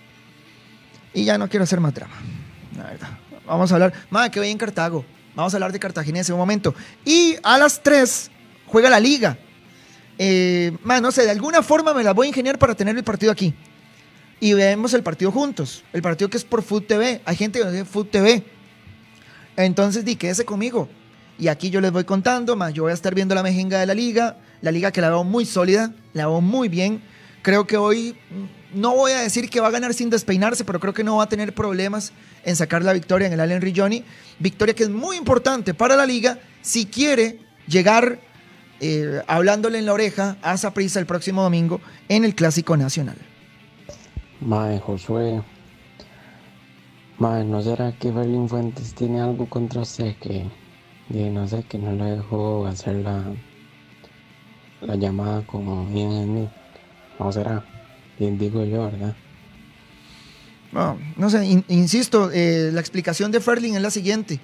Y 1.14 1.24
ya 1.24 1.38
no 1.38 1.48
quiero 1.48 1.64
hacer 1.64 1.80
más 1.80 1.94
drama. 1.94 2.16
La 2.78 2.84
verdad. 2.84 3.10
Vamos 3.46 3.72
a 3.72 3.76
hablar. 3.76 3.94
Madre, 4.10 4.32
que 4.32 4.40
voy 4.40 4.50
en 4.50 4.58
Cartago. 4.58 5.06
Vamos 5.36 5.54
a 5.54 5.58
hablar 5.58 5.72
de 5.72 5.80
Cartaginés 5.80 6.28
en 6.28 6.36
un 6.36 6.40
momento. 6.40 6.76
Y 7.06 7.38
a 7.44 7.58
las 7.58 7.82
3 7.82 8.30
juega 8.66 8.90
la 8.90 9.00
liga. 9.00 9.38
Eh, 10.18 10.78
no 10.84 11.12
sé, 11.12 11.24
de 11.24 11.32
alguna 11.32 11.64
forma 11.64 11.94
me 11.94 12.04
la 12.04 12.14
voy 12.14 12.28
a 12.28 12.30
ingeniar 12.30 12.60
para 12.60 12.76
tener 12.76 12.98
el 12.98 13.04
partido 13.06 13.32
aquí. 13.32 13.54
Y 14.42 14.54
vemos 14.54 14.94
el 14.94 15.04
partido 15.04 15.32
juntos. 15.32 15.86
El 15.94 16.02
partido 16.02 16.30
que 16.30 16.36
es 16.36 16.44
por 16.44 16.62
Food 16.62 16.88
TV. 16.88 17.22
Hay 17.24 17.38
gente 17.38 17.60
que 17.60 17.72
dice 17.72 17.86
Food 17.86 18.08
TV. 18.08 18.44
Entonces, 19.56 20.04
di, 20.04 20.18
quédese 20.18 20.44
conmigo. 20.44 20.90
Y 21.38 21.48
aquí 21.50 21.70
yo 21.70 21.82
les 21.82 21.92
voy 21.92 22.06
contando, 22.06 22.56
más 22.56 22.74
yo 22.74 22.84
voy 22.84 22.92
a 22.92 22.96
estar 22.96 23.14
viendo 23.14 23.36
la 23.36 23.44
mejenga 23.44 23.80
de 23.80 23.86
la 23.86 23.94
liga. 23.94 24.38
La 24.62 24.72
liga 24.72 24.92
que 24.92 25.02
la 25.02 25.10
veo 25.10 25.24
muy 25.24 25.46
sólida, 25.46 25.94
la 26.14 26.28
veo 26.28 26.42
muy 26.42 26.70
bien. 26.70 27.02
Creo 27.42 27.68
que 27.68 27.78
hoy, 27.78 28.16
no 28.74 28.96
voy 28.96 29.12
a 29.12 29.20
decir 29.20 29.50
que 29.50 29.60
va 29.60 29.68
a 29.68 29.72
ganar 29.72 29.94
sin 29.94 30.10
despeinarse, 30.10 30.66
pero 30.66 30.80
creo 30.80 30.94
que 30.94 31.04
no 31.04 31.18
va 31.18 31.24
a 31.24 31.30
tener 31.30 31.54
problemas 31.54 32.14
en 32.44 32.56
sacar 32.56 32.84
la 32.84 32.94
victoria 32.94 33.28
en 33.28 33.34
el 33.34 33.40
Allen 33.40 33.62
Rigioni. 33.62 34.04
Victoria 34.40 34.74
que 34.74 34.84
es 34.84 34.90
muy 34.90 35.18
importante 35.18 35.74
para 35.74 35.96
la 35.96 36.06
liga 36.06 36.40
si 36.62 36.86
quiere 36.86 37.40
llegar 37.68 38.20
eh, 38.80 39.22
hablándole 39.28 39.80
en 39.80 39.86
la 39.86 39.94
oreja 39.94 40.38
a 40.42 40.58
Saprissa 40.58 41.00
el 41.00 41.06
próximo 41.06 41.44
domingo 41.44 41.80
en 42.10 42.26
el 42.26 42.36
Clásico 42.36 42.76
Nacional. 42.76 43.18
Mae, 44.42 44.80
Josué. 44.80 45.42
Mae, 47.20 47.46
¿no 47.46 47.62
será 47.62 47.94
que 47.94 48.12
Berlín 48.12 48.50
Fuentes 48.50 48.94
tiene 48.94 49.22
algo 49.22 49.48
contra 49.48 49.82
usted 49.82 50.16
que, 50.18 50.46
no 51.10 51.48
sé, 51.48 51.64
que 51.64 51.78
no 51.78 51.92
le 51.94 52.12
dejó 52.18 52.66
hacer 52.66 52.96
la, 52.96 53.24
la 54.82 54.96
llamada 54.96 55.46
como 55.46 55.90
Ian 55.94 56.26
Smith? 56.26 56.50
No 57.20 57.32
será, 57.32 57.64
bien 58.20 58.38
digo 58.38 58.64
yo, 58.66 58.86
¿verdad? 58.86 59.16
No, 60.72 60.98
no 61.16 61.30
sé, 61.30 61.46
insisto, 61.70 62.32
eh, 62.34 62.70
la 62.74 62.82
explicación 62.82 63.32
de 63.32 63.40
Ferling 63.40 63.76
es 63.76 63.82
la 63.82 63.92
siguiente, 63.92 64.40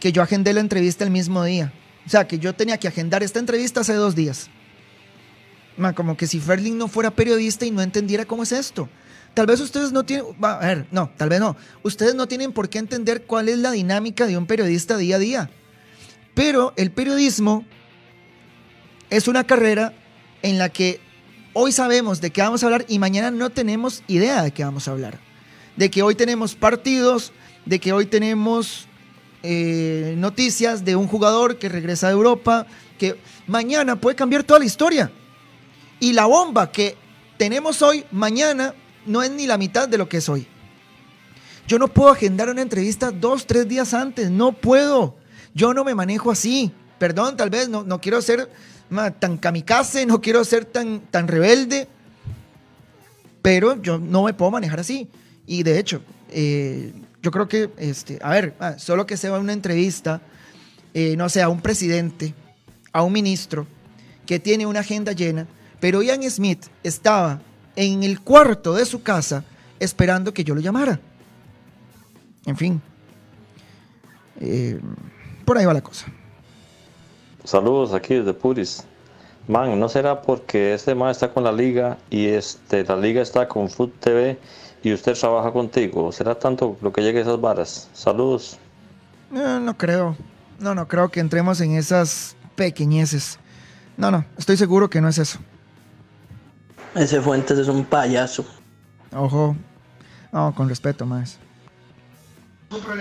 que 0.00 0.12
yo 0.12 0.22
agendé 0.22 0.52
la 0.52 0.60
entrevista 0.60 1.04
el 1.04 1.10
mismo 1.10 1.44
día. 1.44 1.72
O 2.06 2.08
sea, 2.08 2.26
que 2.26 2.38
yo 2.38 2.54
tenía 2.54 2.78
que 2.78 2.88
agendar 2.88 3.22
esta 3.22 3.38
entrevista 3.38 3.80
hace 3.80 3.94
dos 3.94 4.14
días. 4.14 4.48
como 5.94 6.16
que 6.16 6.26
si 6.26 6.40
Ferling 6.40 6.78
no 6.78 6.88
fuera 6.88 7.10
periodista 7.10 7.66
y 7.66 7.70
no 7.70 7.82
entendiera 7.82 8.24
cómo 8.24 8.42
es 8.42 8.52
esto. 8.52 8.88
Tal 9.34 9.46
vez 9.46 9.60
ustedes 9.60 9.92
no 9.92 10.04
tienen, 10.04 10.26
a 10.42 10.58
ver, 10.58 10.86
no, 10.90 11.10
tal 11.16 11.30
vez 11.30 11.40
no. 11.40 11.56
Ustedes 11.82 12.14
no 12.14 12.28
tienen 12.28 12.52
por 12.52 12.68
qué 12.68 12.78
entender 12.78 13.24
cuál 13.24 13.48
es 13.48 13.58
la 13.58 13.70
dinámica 13.70 14.26
de 14.26 14.36
un 14.36 14.46
periodista 14.46 14.96
día 14.96 15.16
a 15.16 15.18
día. 15.18 15.50
Pero 16.34 16.72
el 16.76 16.90
periodismo 16.90 17.64
es 19.08 19.28
una 19.28 19.44
carrera 19.44 19.94
en 20.42 20.58
la 20.58 20.68
que 20.68 21.00
hoy 21.54 21.72
sabemos 21.72 22.20
de 22.20 22.30
qué 22.30 22.42
vamos 22.42 22.62
a 22.62 22.66
hablar 22.66 22.84
y 22.88 22.98
mañana 22.98 23.30
no 23.30 23.50
tenemos 23.50 24.02
idea 24.06 24.42
de 24.42 24.52
qué 24.52 24.64
vamos 24.64 24.86
a 24.88 24.90
hablar. 24.90 25.18
De 25.76 25.90
que 25.90 26.02
hoy 26.02 26.14
tenemos 26.14 26.54
partidos, 26.54 27.32
de 27.64 27.78
que 27.78 27.92
hoy 27.92 28.06
tenemos 28.06 28.86
eh, 29.42 30.14
noticias 30.18 30.84
de 30.84 30.94
un 30.94 31.06
jugador 31.06 31.58
que 31.58 31.68
regresa 31.68 32.08
de 32.08 32.12
Europa, 32.12 32.66
que 32.98 33.16
mañana 33.46 33.96
puede 33.96 34.14
cambiar 34.14 34.44
toda 34.44 34.60
la 34.60 34.66
historia. 34.66 35.10
Y 36.00 36.12
la 36.12 36.26
bomba 36.26 36.70
que 36.70 36.96
tenemos 37.38 37.80
hoy, 37.82 38.04
mañana, 38.10 38.74
no 39.06 39.22
es 39.22 39.30
ni 39.30 39.46
la 39.46 39.58
mitad 39.58 39.88
de 39.88 39.98
lo 39.98 40.08
que 40.08 40.18
es 40.18 40.28
hoy. 40.28 40.46
Yo 41.66 41.78
no 41.78 41.88
puedo 41.88 42.10
agendar 42.10 42.48
una 42.50 42.62
entrevista 42.62 43.10
dos, 43.10 43.46
tres 43.46 43.68
días 43.68 43.94
antes, 43.94 44.30
no 44.30 44.52
puedo. 44.52 45.16
Yo 45.54 45.74
no 45.74 45.84
me 45.84 45.94
manejo 45.94 46.30
así. 46.30 46.72
Perdón, 46.98 47.36
tal 47.36 47.50
vez 47.50 47.68
no, 47.68 47.82
no 47.82 48.00
quiero 48.00 48.20
ser 48.22 48.48
tan 49.18 49.38
kamikaze, 49.38 50.06
no 50.06 50.20
quiero 50.20 50.44
ser 50.44 50.64
tan, 50.64 51.00
tan 51.10 51.26
rebelde, 51.26 51.88
pero 53.40 53.80
yo 53.80 53.98
no 53.98 54.24
me 54.24 54.34
puedo 54.34 54.50
manejar 54.50 54.80
así. 54.80 55.08
Y 55.46 55.62
de 55.62 55.78
hecho, 55.78 56.02
eh, 56.30 56.92
yo 57.22 57.30
creo 57.30 57.48
que, 57.48 57.70
este, 57.78 58.18
a 58.22 58.30
ver, 58.30 58.54
solo 58.78 59.06
que 59.06 59.16
sea 59.16 59.32
una 59.32 59.52
entrevista, 59.52 60.20
eh, 60.94 61.16
no 61.16 61.28
sé, 61.28 61.42
a 61.42 61.48
un 61.48 61.60
presidente, 61.60 62.34
a 62.92 63.02
un 63.02 63.12
ministro, 63.12 63.66
que 64.26 64.38
tiene 64.38 64.66
una 64.66 64.80
agenda 64.80 65.12
llena, 65.12 65.46
pero 65.80 66.02
Ian 66.02 66.22
Smith 66.30 66.66
estaba 66.82 67.40
en 67.76 68.02
el 68.02 68.20
cuarto 68.20 68.74
de 68.74 68.84
su 68.84 69.02
casa 69.02 69.44
esperando 69.80 70.32
que 70.32 70.44
yo 70.44 70.54
lo 70.54 70.60
llamara. 70.60 71.00
En 72.46 72.56
fin, 72.56 72.80
eh, 74.40 74.80
por 75.44 75.58
ahí 75.58 75.64
va 75.64 75.74
la 75.74 75.82
cosa. 75.82 76.06
Saludos 77.44 77.92
aquí 77.94 78.14
desde 78.14 78.34
Puris. 78.34 78.84
Man, 79.48 79.78
¿no 79.78 79.88
será 79.88 80.22
porque 80.22 80.74
este 80.74 80.94
man 80.94 81.10
está 81.10 81.32
con 81.32 81.42
la 81.42 81.50
liga 81.50 81.98
y 82.10 82.26
este, 82.26 82.84
la 82.84 82.96
liga 82.96 83.22
está 83.22 83.48
con 83.48 83.68
Food 83.68 83.90
TV 83.98 84.38
y 84.84 84.92
usted 84.92 85.14
trabaja 85.14 85.52
contigo? 85.52 86.12
¿Será 86.12 86.36
tanto 86.38 86.76
lo 86.80 86.92
que 86.92 87.02
llegue 87.02 87.18
a 87.18 87.22
esas 87.22 87.40
varas? 87.40 87.88
Saludos. 87.92 88.58
No, 89.30 89.58
no 89.58 89.76
creo. 89.76 90.16
No, 90.60 90.76
no 90.76 90.86
creo 90.86 91.08
que 91.08 91.18
entremos 91.18 91.60
en 91.60 91.72
esas 91.76 92.36
pequeñeces. 92.54 93.38
No, 93.96 94.10
no, 94.10 94.24
estoy 94.38 94.56
seguro 94.56 94.88
que 94.88 95.00
no 95.00 95.08
es 95.08 95.18
eso. 95.18 95.40
Ese 96.94 97.20
Fuentes 97.20 97.58
es 97.58 97.68
un 97.68 97.84
payaso. 97.84 98.44
Ojo. 99.14 99.56
No, 100.30 100.54
con 100.54 100.68
respeto, 100.68 101.06
más. 101.06 101.38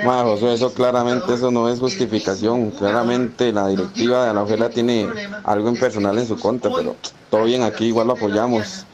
Ma, 0.03 0.23
Josué, 0.23 0.53
eso 0.53 0.73
claramente 0.73 1.33
eso 1.33 1.49
no 1.49 1.69
es 1.69 1.79
justificación. 1.79 2.71
Claramente 2.71 3.53
la 3.53 3.67
directiva 3.67 4.27
de 4.27 4.33
la 4.33 4.43
Ojela 4.43 4.69
tiene 4.69 5.07
algo 5.43 5.69
impersonal 5.69 6.17
en 6.17 6.27
su 6.27 6.37
contra, 6.37 6.71
pero 6.75 6.95
todo 7.29 7.45
bien 7.45 7.63
aquí, 7.63 7.85
igual 7.85 8.07
lo 8.07 8.13
apoyamos. 8.13 8.85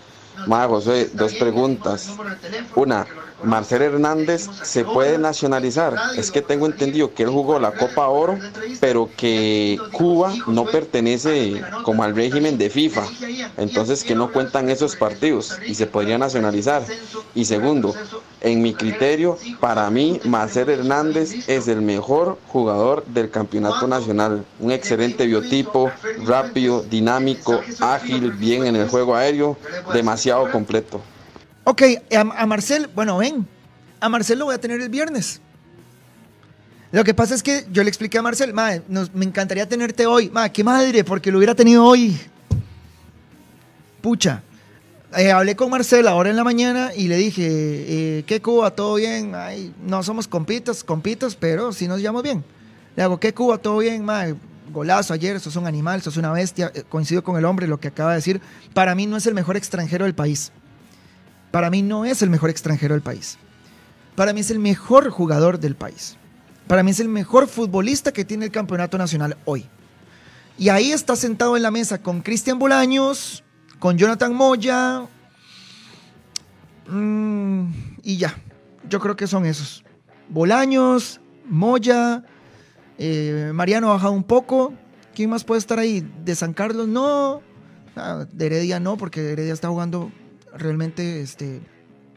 Ma, 0.45 0.67
Josué, 0.67 1.09
dos 1.13 1.33
preguntas. 1.33 2.09
Una, 2.75 3.07
Marcel 3.43 3.81
Hernández 3.83 4.49
se 4.63 4.83
puede 4.83 5.17
nacionalizar. 5.17 5.95
Es 6.17 6.31
que 6.31 6.41
tengo 6.41 6.65
entendido 6.65 7.13
que 7.13 7.23
él 7.23 7.29
jugó 7.29 7.59
la 7.59 7.71
Copa 7.71 8.07
Oro, 8.07 8.37
pero 8.79 9.09
que 9.15 9.77
Cuba 9.91 10.33
no 10.47 10.65
pertenece 10.65 11.61
como 11.83 12.03
al 12.03 12.15
régimen 12.15 12.57
de 12.57 12.69
FIFA. 12.69 13.03
Entonces 13.57 14.03
que 14.03 14.15
no 14.15 14.31
cuentan 14.31 14.69
esos 14.69 14.95
partidos 14.95 15.57
y 15.65 15.75
se 15.75 15.87
podría 15.87 16.17
nacionalizar. 16.17 16.83
Y 17.35 17.45
segundo, 17.45 17.93
en 18.41 18.61
mi 18.61 18.73
criterio, 18.73 19.37
para 19.59 19.89
mí 19.89 20.19
Marcel 20.23 20.69
Hernández 20.69 21.47
es 21.47 21.67
el 21.67 21.81
mejor 21.81 22.37
jugador 22.47 23.05
del 23.05 23.29
campeonato 23.29 23.87
nacional. 23.87 24.45
Un 24.59 24.71
excelente 24.71 25.25
biotipo, 25.25 25.91
rápido, 26.25 26.83
dinámico, 26.83 27.59
ágil, 27.79 28.31
bien 28.31 28.65
en 28.65 28.75
el 28.75 28.89
juego 28.89 29.15
aéreo, 29.15 29.57
demasiado 29.93 30.49
completo. 30.51 31.01
Ok, 31.69 31.81
a, 32.15 32.45
Marcel, 32.45 32.89
bueno, 32.95 33.17
ven, 33.17 33.45
a 33.99 34.07
Marcel 34.07 34.39
lo 34.39 34.45
voy 34.45 34.55
a 34.55 34.57
tener 34.57 34.79
el 34.79 34.87
viernes. 34.87 35.41
Lo 36.93 37.03
que 37.03 37.13
pasa 37.13 37.35
es 37.35 37.43
que 37.43 37.65
yo 37.73 37.83
le 37.83 37.89
expliqué 37.89 38.17
a 38.17 38.21
Marcel, 38.21 38.53
madre, 38.53 38.83
me 39.13 39.25
encantaría 39.25 39.67
tenerte 39.67 40.05
hoy. 40.05 40.29
Madre, 40.29 40.53
qué 40.53 40.63
madre, 40.63 41.03
porque 41.03 41.29
lo 41.29 41.39
hubiera 41.39 41.55
tenido 41.55 41.83
hoy. 41.83 42.17
Pucha. 43.99 44.43
Eh, 45.17 45.29
hablé 45.29 45.57
con 45.57 45.69
Marcel 45.69 46.07
ahora 46.07 46.29
en 46.29 46.37
la 46.37 46.45
mañana 46.45 46.91
y 46.95 47.09
le 47.09 47.17
dije, 47.17 47.45
eh, 47.49 48.23
¿qué 48.25 48.41
Cuba? 48.41 48.71
¿Todo 48.71 48.95
bien? 48.95 49.35
Ay, 49.35 49.73
no 49.83 50.01
somos 50.03 50.25
compitas, 50.25 50.85
compitas, 50.85 51.35
pero 51.35 51.73
sí 51.73 51.85
nos 51.85 51.99
llevamos 51.99 52.23
bien. 52.23 52.45
Le 52.95 53.03
hago, 53.03 53.19
¿qué 53.19 53.33
Cuba? 53.33 53.57
¿Todo 53.57 53.79
bien? 53.79 54.05
Madre, 54.05 54.35
golazo 54.71 55.13
ayer, 55.13 55.37
sos 55.41 55.57
un 55.57 55.67
animal, 55.67 56.01
sos 56.01 56.15
una 56.15 56.31
bestia. 56.31 56.71
Eh, 56.73 56.83
Coincido 56.87 57.25
con 57.25 57.35
el 57.35 57.43
hombre, 57.43 57.67
lo 57.67 57.77
que 57.77 57.89
acaba 57.89 58.11
de 58.11 58.19
decir. 58.19 58.39
Para 58.73 58.95
mí 58.95 59.05
no 59.05 59.17
es 59.17 59.25
el 59.25 59.33
mejor 59.33 59.57
extranjero 59.57 60.05
del 60.05 60.15
país. 60.15 60.53
Para 61.57 61.71
mí 61.71 61.81
no 61.81 62.05
es 62.05 62.21
el 62.21 62.29
mejor 62.29 62.51
extranjero 62.51 62.93
del 62.93 63.01
país. 63.01 63.39
Para 64.13 64.31
mí 64.31 64.41
es 64.41 64.51
el 64.51 64.59
mejor 64.59 65.09
jugador 65.09 65.59
del 65.59 65.73
país. 65.73 66.15
Para 66.67 66.83
mí 66.83 66.91
es 66.91 66.99
el 66.99 67.09
mejor 67.09 67.47
futbolista 67.47 68.13
que 68.13 68.23
tiene 68.23 68.45
el 68.45 68.51
campeonato 68.51 68.95
nacional 68.99 69.37
hoy. 69.43 69.65
Y 70.59 70.69
ahí 70.69 70.91
está 70.91 71.15
sentado 71.15 71.57
en 71.57 71.63
la 71.63 71.71
mesa 71.71 71.99
con 71.99 72.21
Cristian 72.21 72.59
Bolaños, 72.59 73.43
con 73.79 73.97
Jonathan 73.97 74.35
Moya. 74.35 75.07
mm, 76.89 77.69
y 78.03 78.17
ya. 78.17 78.35
Yo 78.87 78.99
creo 78.99 79.15
que 79.15 79.25
son 79.25 79.47
esos. 79.47 79.83
Bolaños, 80.29 81.19
Moya, 81.49 82.23
eh, 82.99 83.49
Mariano 83.51 83.89
ha 83.89 83.93
bajado 83.93 84.13
un 84.13 84.23
poco. 84.23 84.75
¿Quién 85.15 85.31
más 85.31 85.43
puede 85.43 85.57
estar 85.57 85.79
ahí? 85.79 86.07
De 86.23 86.35
San 86.35 86.53
Carlos 86.53 86.87
no. 86.87 87.41
Ah, 87.95 88.27
de 88.31 88.45
Heredia 88.45 88.79
no, 88.79 88.95
porque 88.95 89.31
Heredia 89.31 89.53
está 89.53 89.69
jugando 89.69 90.11
realmente 90.53 91.21
este, 91.21 91.61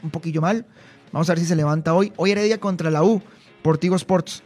un 0.03 0.11
poquillo 0.11 0.41
mal. 0.41 0.67
Vamos 1.13 1.29
a 1.29 1.33
ver 1.33 1.41
si 1.41 1.47
se 1.47 1.57
levanta 1.57 1.95
hoy. 1.95 2.13
Hoy 2.17 2.31
Heredia 2.33 2.59
contra 2.59 2.91
la 2.91 3.03
U, 3.03 3.23
Portigo 3.63 3.97
Sports. 3.97 4.43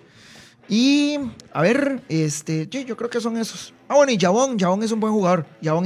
Y 0.68 1.18
a 1.52 1.62
ver, 1.62 2.02
este, 2.08 2.66
yo 2.68 2.96
creo 2.96 3.10
que 3.10 3.20
son 3.20 3.36
esos. 3.36 3.74
Ah, 3.88 3.96
bueno, 3.96 4.12
y 4.12 4.18
Jabón, 4.18 4.58
Jabón 4.58 4.82
es 4.82 4.92
un 4.92 5.00
buen 5.00 5.12
jugador, 5.12 5.46
Jabón. 5.62 5.84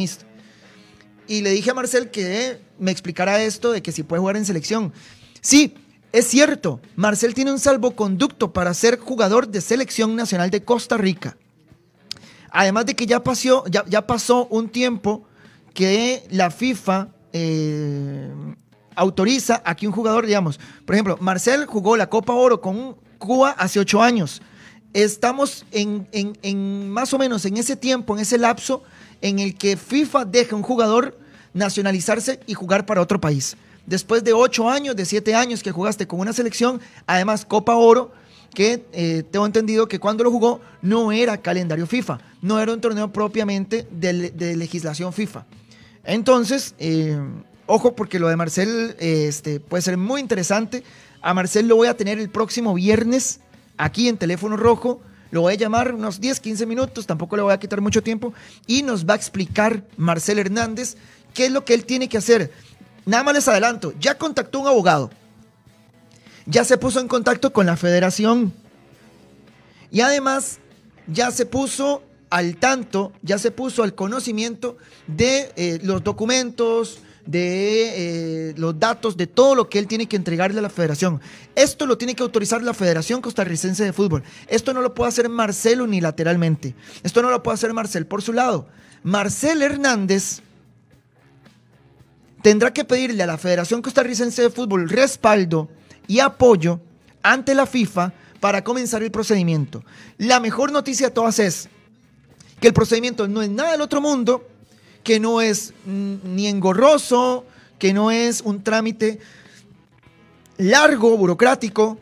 Y 1.26 1.42
le 1.42 1.50
dije 1.50 1.70
a 1.70 1.74
Marcel 1.74 2.10
que 2.10 2.60
me 2.78 2.90
explicara 2.90 3.42
esto 3.42 3.72
de 3.72 3.82
que 3.82 3.92
si 3.92 4.02
puede 4.02 4.20
jugar 4.20 4.36
en 4.36 4.44
selección. 4.44 4.92
Sí, 5.40 5.74
es 6.12 6.26
cierto, 6.26 6.80
Marcel 6.96 7.34
tiene 7.34 7.52
un 7.52 7.58
salvoconducto 7.58 8.52
para 8.52 8.72
ser 8.72 8.98
jugador 8.98 9.48
de 9.48 9.60
selección 9.60 10.16
nacional 10.16 10.50
de 10.50 10.64
Costa 10.64 10.96
Rica. 10.96 11.36
Además 12.50 12.86
de 12.86 12.94
que 12.94 13.06
ya 13.06 13.22
pasó, 13.22 13.64
ya, 13.66 13.84
ya 13.86 14.06
pasó 14.06 14.46
un 14.46 14.68
tiempo 14.68 15.26
que 15.74 16.26
la 16.30 16.50
FIFA 16.50 17.08
eh, 17.32 18.30
autoriza 18.94 19.62
a 19.64 19.74
que 19.76 19.86
un 19.86 19.92
jugador, 19.92 20.26
digamos, 20.26 20.58
por 20.84 20.94
ejemplo, 20.94 21.16
Marcel 21.20 21.66
jugó 21.66 21.96
la 21.96 22.08
Copa 22.08 22.32
Oro 22.32 22.60
con 22.60 22.96
Cuba 23.18 23.50
hace 23.50 23.78
ocho 23.80 24.02
años. 24.02 24.42
Estamos 24.94 25.64
en, 25.70 26.08
en- 26.12 26.36
en 26.42 26.90
más 26.90 27.12
o 27.12 27.18
menos 27.18 27.44
en 27.44 27.56
ese 27.56 27.76
tiempo, 27.76 28.14
en 28.14 28.22
ese 28.22 28.38
lapso, 28.38 28.82
en 29.20 29.38
el 29.38 29.54
que 29.56 29.76
FIFA 29.76 30.24
deja 30.24 30.54
a 30.54 30.56
un 30.56 30.62
jugador 30.62 31.18
nacionalizarse 31.52 32.40
y 32.46 32.54
jugar 32.54 32.86
para 32.86 33.00
otro 33.00 33.20
país. 33.20 33.56
Después 33.86 34.22
de 34.24 34.32
ocho 34.32 34.68
años, 34.68 34.96
de 34.96 35.04
siete 35.04 35.34
años 35.34 35.62
que 35.62 35.72
jugaste 35.72 36.06
con 36.06 36.20
una 36.20 36.32
selección, 36.32 36.80
además 37.06 37.44
Copa 37.44 37.74
Oro, 37.74 38.12
que 38.54 38.84
eh, 38.92 39.22
tengo 39.30 39.46
entendido 39.46 39.88
que 39.88 39.98
cuando 39.98 40.24
lo 40.24 40.30
jugó 40.30 40.60
no 40.82 41.12
era 41.12 41.36
calendario 41.38 41.86
FIFA, 41.86 42.18
no 42.42 42.58
era 42.60 42.72
un 42.72 42.80
torneo 42.80 43.12
propiamente 43.12 43.86
de, 43.90 44.12
le- 44.12 44.30
de 44.30 44.56
legislación 44.56 45.12
FIFA. 45.12 45.44
Entonces, 46.08 46.74
eh, 46.78 47.20
ojo 47.66 47.94
porque 47.94 48.18
lo 48.18 48.28
de 48.28 48.36
Marcel 48.36 48.96
este, 48.98 49.60
puede 49.60 49.82
ser 49.82 49.98
muy 49.98 50.22
interesante. 50.22 50.82
A 51.20 51.34
Marcel 51.34 51.68
lo 51.68 51.76
voy 51.76 51.88
a 51.88 51.98
tener 51.98 52.18
el 52.18 52.30
próximo 52.30 52.72
viernes 52.72 53.40
aquí 53.76 54.08
en 54.08 54.16
teléfono 54.16 54.56
rojo. 54.56 55.02
Lo 55.30 55.42
voy 55.42 55.52
a 55.52 55.56
llamar 55.56 55.94
unos 55.94 56.18
10, 56.18 56.40
15 56.40 56.64
minutos, 56.64 57.06
tampoco 57.06 57.36
le 57.36 57.42
voy 57.42 57.52
a 57.52 57.58
quitar 57.58 57.82
mucho 57.82 58.02
tiempo. 58.02 58.32
Y 58.66 58.82
nos 58.84 59.04
va 59.04 59.12
a 59.12 59.16
explicar 59.16 59.84
Marcel 59.98 60.38
Hernández 60.38 60.96
qué 61.34 61.44
es 61.44 61.52
lo 61.52 61.66
que 61.66 61.74
él 61.74 61.84
tiene 61.84 62.08
que 62.08 62.16
hacer. 62.16 62.50
Nada 63.04 63.22
más 63.22 63.34
les 63.34 63.46
adelanto, 63.46 63.92
ya 64.00 64.16
contactó 64.16 64.60
un 64.60 64.66
abogado. 64.66 65.10
Ya 66.46 66.64
se 66.64 66.78
puso 66.78 67.00
en 67.00 67.08
contacto 67.08 67.52
con 67.52 67.66
la 67.66 67.76
federación. 67.76 68.54
Y 69.90 70.00
además 70.00 70.58
ya 71.06 71.30
se 71.30 71.44
puso 71.44 72.02
al 72.30 72.56
tanto, 72.56 73.12
ya 73.22 73.38
se 73.38 73.50
puso 73.50 73.82
al 73.82 73.94
conocimiento 73.94 74.76
de 75.06 75.52
eh, 75.56 75.78
los 75.82 76.02
documentos, 76.04 77.00
de 77.28 78.50
eh, 78.50 78.54
los 78.56 78.78
datos, 78.80 79.16
de 79.16 79.26
todo 79.26 79.54
lo 79.54 79.68
que 79.68 79.78
él 79.78 79.86
tiene 79.86 80.06
que 80.06 80.16
entregarle 80.16 80.60
a 80.60 80.62
la 80.62 80.70
federación. 80.70 81.20
Esto 81.54 81.86
lo 81.86 81.98
tiene 81.98 82.14
que 82.14 82.22
autorizar 82.22 82.62
la 82.62 82.72
Federación 82.72 83.20
Costarricense 83.20 83.84
de 83.84 83.92
Fútbol. 83.92 84.22
Esto 84.46 84.72
no 84.72 84.80
lo 84.80 84.94
puede 84.94 85.10
hacer 85.10 85.28
Marcelo 85.28 85.84
unilateralmente. 85.84 86.74
Esto 87.02 87.20
no 87.20 87.30
lo 87.30 87.42
puede 87.42 87.56
hacer 87.56 87.74
Marcel 87.74 88.06
por 88.06 88.22
su 88.22 88.32
lado. 88.32 88.66
Marcel 89.02 89.60
Hernández 89.60 90.40
tendrá 92.42 92.72
que 92.72 92.84
pedirle 92.84 93.22
a 93.22 93.26
la 93.26 93.36
Federación 93.36 93.82
Costarricense 93.82 94.40
de 94.40 94.50
Fútbol 94.50 94.88
respaldo 94.88 95.68
y 96.06 96.20
apoyo 96.20 96.80
ante 97.22 97.54
la 97.54 97.66
FIFA 97.66 98.14
para 98.40 98.64
comenzar 98.64 99.02
el 99.02 99.10
procedimiento. 99.10 99.84
La 100.16 100.40
mejor 100.40 100.72
noticia 100.72 101.08
de 101.08 101.14
todas 101.14 101.38
es 101.40 101.68
que 102.60 102.68
el 102.68 102.74
procedimiento 102.74 103.28
no 103.28 103.42
es 103.42 103.50
nada 103.50 103.72
del 103.72 103.80
otro 103.80 104.00
mundo, 104.00 104.46
que 105.04 105.20
no 105.20 105.40
es 105.40 105.72
mm, 105.84 106.14
ni 106.24 106.46
engorroso, 106.46 107.44
que 107.78 107.92
no 107.92 108.10
es 108.10 108.40
un 108.40 108.62
trámite 108.62 109.18
largo, 110.56 111.16
burocrático, 111.16 111.98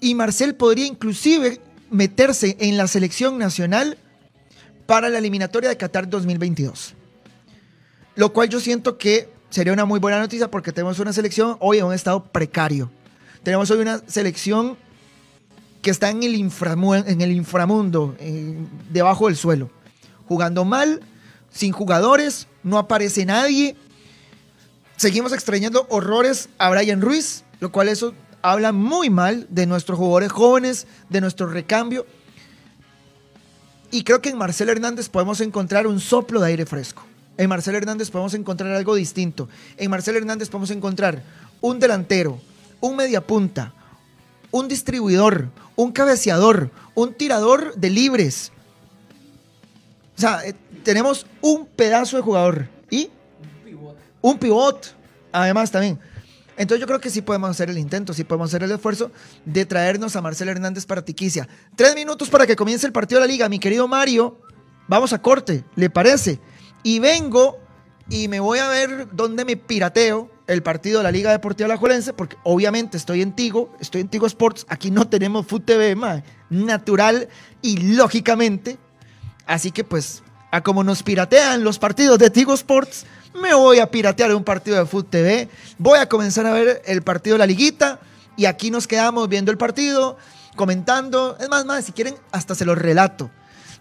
y 0.00 0.14
Marcel 0.14 0.54
podría 0.54 0.86
inclusive 0.86 1.60
meterse 1.90 2.56
en 2.60 2.76
la 2.76 2.88
selección 2.88 3.38
nacional 3.38 3.96
para 4.86 5.08
la 5.08 5.18
eliminatoria 5.18 5.70
de 5.70 5.76
Qatar 5.76 6.10
2022. 6.10 6.94
Lo 8.16 8.32
cual 8.32 8.48
yo 8.48 8.60
siento 8.60 8.98
que 8.98 9.28
sería 9.48 9.72
una 9.72 9.84
muy 9.84 10.00
buena 10.00 10.18
noticia 10.18 10.50
porque 10.50 10.72
tenemos 10.72 10.98
una 10.98 11.12
selección 11.12 11.56
hoy 11.60 11.78
en 11.78 11.84
un 11.84 11.94
estado 11.94 12.24
precario. 12.24 12.90
Tenemos 13.42 13.70
hoy 13.70 13.78
una 13.78 14.02
selección 14.06 14.76
que 15.84 15.90
está 15.90 16.08
en 16.08 16.22
el, 16.22 16.34
inframundo, 16.34 18.16
en- 18.18 18.68
debajo 18.90 19.26
del 19.26 19.36
suelo, 19.36 19.70
jugando 20.26 20.64
mal, 20.64 21.02
sin 21.52 21.72
jugadores, 21.72 22.48
no 22.62 22.78
aparece 22.78 23.26
nadie. 23.26 23.76
Seguimos 24.96 25.34
extrañando 25.34 25.86
horrores 25.90 26.48
a 26.56 26.70
Brian 26.70 27.02
Ruiz, 27.02 27.44
lo 27.60 27.70
cual 27.70 27.88
eso 27.88 28.14
habla 28.40 28.72
muy 28.72 29.10
mal 29.10 29.46
de 29.50 29.66
nuestros 29.66 29.98
jugadores 29.98 30.32
jóvenes, 30.32 30.86
de 31.10 31.20
nuestro 31.20 31.48
recambio. 31.48 32.06
Y 33.90 34.04
creo 34.04 34.22
que 34.22 34.30
en 34.30 34.38
Marcelo 34.38 34.72
Hernández 34.72 35.10
podemos 35.10 35.42
encontrar 35.42 35.86
un 35.86 36.00
soplo 36.00 36.40
de 36.40 36.46
aire 36.48 36.64
fresco. 36.64 37.02
En 37.36 37.50
Marcelo 37.50 37.76
Hernández 37.76 38.10
podemos 38.10 38.32
encontrar 38.32 38.72
algo 38.72 38.94
distinto. 38.94 39.50
En 39.76 39.90
Marcelo 39.90 40.16
Hernández 40.16 40.48
podemos 40.48 40.70
encontrar 40.70 41.22
un 41.60 41.78
delantero, 41.78 42.40
un 42.80 42.96
mediapunta, 42.96 43.74
un 44.54 44.68
distribuidor, 44.68 45.50
un 45.74 45.90
cabeceador, 45.90 46.70
un 46.94 47.12
tirador 47.12 47.74
de 47.74 47.90
libres. 47.90 48.52
O 50.16 50.20
sea, 50.20 50.46
eh, 50.46 50.54
tenemos 50.84 51.26
un 51.40 51.66
pedazo 51.66 52.16
de 52.16 52.22
jugador 52.22 52.68
y 52.88 53.10
un 54.20 54.38
pivot, 54.38 54.94
además 55.32 55.72
también. 55.72 55.98
Entonces 56.56 56.80
yo 56.80 56.86
creo 56.86 57.00
que 57.00 57.10
sí 57.10 57.20
podemos 57.20 57.50
hacer 57.50 57.68
el 57.68 57.78
intento, 57.78 58.14
sí 58.14 58.22
podemos 58.22 58.48
hacer 58.48 58.62
el 58.62 58.70
esfuerzo 58.70 59.10
de 59.44 59.66
traernos 59.66 60.14
a 60.14 60.22
Marcelo 60.22 60.52
Hernández 60.52 60.86
para 60.86 61.04
Tiquicia. 61.04 61.48
Tres 61.74 61.96
minutos 61.96 62.30
para 62.30 62.46
que 62.46 62.54
comience 62.54 62.86
el 62.86 62.92
partido 62.92 63.20
de 63.20 63.26
la 63.26 63.32
liga. 63.32 63.48
Mi 63.48 63.58
querido 63.58 63.88
Mario, 63.88 64.38
vamos 64.86 65.12
a 65.12 65.20
corte, 65.20 65.64
¿le 65.74 65.90
parece? 65.90 66.38
Y 66.84 67.00
vengo 67.00 67.58
y 68.08 68.28
me 68.28 68.38
voy 68.38 68.60
a 68.60 68.68
ver 68.68 69.08
dónde 69.10 69.44
me 69.44 69.56
pirateo 69.56 70.30
el 70.46 70.62
partido 70.62 70.98
de 70.98 71.04
la 71.04 71.10
Liga 71.10 71.30
Deportiva 71.30 71.66
Alajuelense, 71.66 72.12
porque 72.12 72.36
obviamente 72.42 72.96
estoy 72.96 73.22
en 73.22 73.32
Tigo, 73.32 73.74
estoy 73.80 74.02
en 74.02 74.08
Tigo 74.08 74.26
Sports, 74.26 74.66
aquí 74.68 74.90
no 74.90 75.08
tenemos 75.08 75.46
Food 75.46 75.62
TV, 75.62 75.96
natural 76.50 77.28
y 77.62 77.94
lógicamente. 77.94 78.78
Así 79.46 79.70
que 79.70 79.84
pues, 79.84 80.22
a 80.50 80.62
como 80.62 80.84
nos 80.84 81.02
piratean 81.02 81.64
los 81.64 81.78
partidos 81.78 82.18
de 82.18 82.30
Tigo 82.30 82.54
Sports, 82.54 83.06
me 83.40 83.54
voy 83.54 83.78
a 83.78 83.90
piratear 83.90 84.34
un 84.34 84.44
partido 84.44 84.76
de 84.76 84.86
Food 84.86 85.06
TV, 85.06 85.48
voy 85.78 85.98
a 85.98 86.08
comenzar 86.08 86.46
a 86.46 86.52
ver 86.52 86.82
el 86.86 87.02
partido 87.02 87.34
de 87.34 87.38
la 87.38 87.46
liguita 87.46 88.00
y 88.36 88.46
aquí 88.46 88.70
nos 88.70 88.86
quedamos 88.86 89.28
viendo 89.28 89.50
el 89.50 89.58
partido, 89.58 90.18
comentando, 90.56 91.36
es 91.40 91.48
más, 91.48 91.64
más, 91.64 91.84
si 91.84 91.92
quieren, 91.92 92.14
hasta 92.32 92.54
se 92.54 92.64
los 92.64 92.78
relato. 92.78 93.30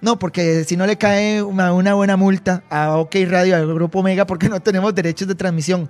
No, 0.02 0.19
porque 0.19 0.65
si 0.65 0.76
no 0.76 0.86
le 0.86 0.97
cae 0.97 1.41
una, 1.41 1.71
buena 1.71 2.17
multa 2.17 2.63
a 2.69 2.97
OK 2.97 3.15
Radio, 3.26 3.56
al 3.56 3.73
Grupo 3.73 3.99
Omega, 3.99 4.28
porque 4.28 4.49
no 4.49 4.60
tenemos 4.62 4.93
derechos 4.93 5.30
de 5.30 5.36
transmisión 5.36 5.89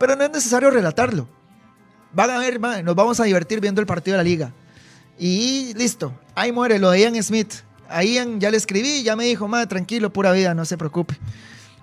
pero 0.00 0.16
no 0.16 0.24
es 0.24 0.30
necesario 0.30 0.70
relatarlo. 0.70 1.28
Van 2.14 2.30
a 2.30 2.38
ver, 2.38 2.58
nos 2.82 2.94
vamos 2.94 3.20
a 3.20 3.24
divertir 3.24 3.60
viendo 3.60 3.82
el 3.82 3.86
partido 3.86 4.16
de 4.16 4.24
la 4.24 4.28
liga. 4.28 4.50
Y 5.18 5.74
listo, 5.74 6.18
ahí 6.34 6.52
muere 6.52 6.78
lo 6.78 6.90
de 6.90 7.00
Ian 7.00 7.22
Smith. 7.22 7.52
A 7.86 8.02
Ian 8.02 8.40
ya 8.40 8.50
le 8.50 8.56
escribí, 8.56 9.02
ya 9.02 9.14
me 9.14 9.26
dijo, 9.26 9.46
madre, 9.46 9.66
tranquilo, 9.66 10.10
pura 10.10 10.32
vida, 10.32 10.54
no 10.54 10.64
se 10.64 10.78
preocupe. 10.78 11.18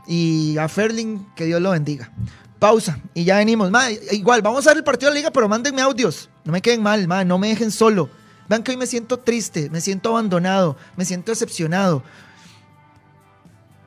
Y 0.07 0.57
a 0.57 0.67
Ferling, 0.67 1.27
que 1.35 1.45
Dios 1.45 1.61
lo 1.61 1.69
bendiga. 1.69 2.11
Pausa, 2.57 2.99
y 3.13 3.23
ya 3.23 3.37
venimos. 3.37 3.71
Igual, 4.11 4.41
vamos 4.41 4.65
a 4.65 4.71
ver 4.71 4.77
el 4.77 4.83
partido 4.83 5.11
de 5.11 5.13
la 5.13 5.19
liga, 5.19 5.31
pero 5.31 5.47
mándenme 5.47 5.83
audios. 5.83 6.27
No 6.43 6.51
me 6.51 6.63
queden 6.63 6.81
mal, 6.81 7.07
no 7.27 7.37
me 7.37 7.49
dejen 7.49 7.69
solo. 7.69 8.09
Vean 8.49 8.63
que 8.63 8.71
hoy 8.71 8.77
me 8.77 8.87
siento 8.87 9.19
triste, 9.19 9.69
me 9.69 9.79
siento 9.79 10.09
abandonado, 10.09 10.75
me 10.95 11.05
siento 11.05 11.31
decepcionado. 11.31 12.01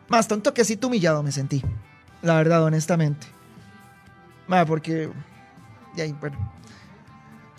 Más 0.07 0.29
tanto 0.29 0.55
que 0.55 0.63
así 0.63 0.79
humillado 0.81 1.21
me 1.25 1.33
sentí. 1.33 1.65
La 2.23 2.37
verdad, 2.37 2.63
honestamente 2.63 3.40
porque. 4.67 5.11
bueno. 6.21 6.53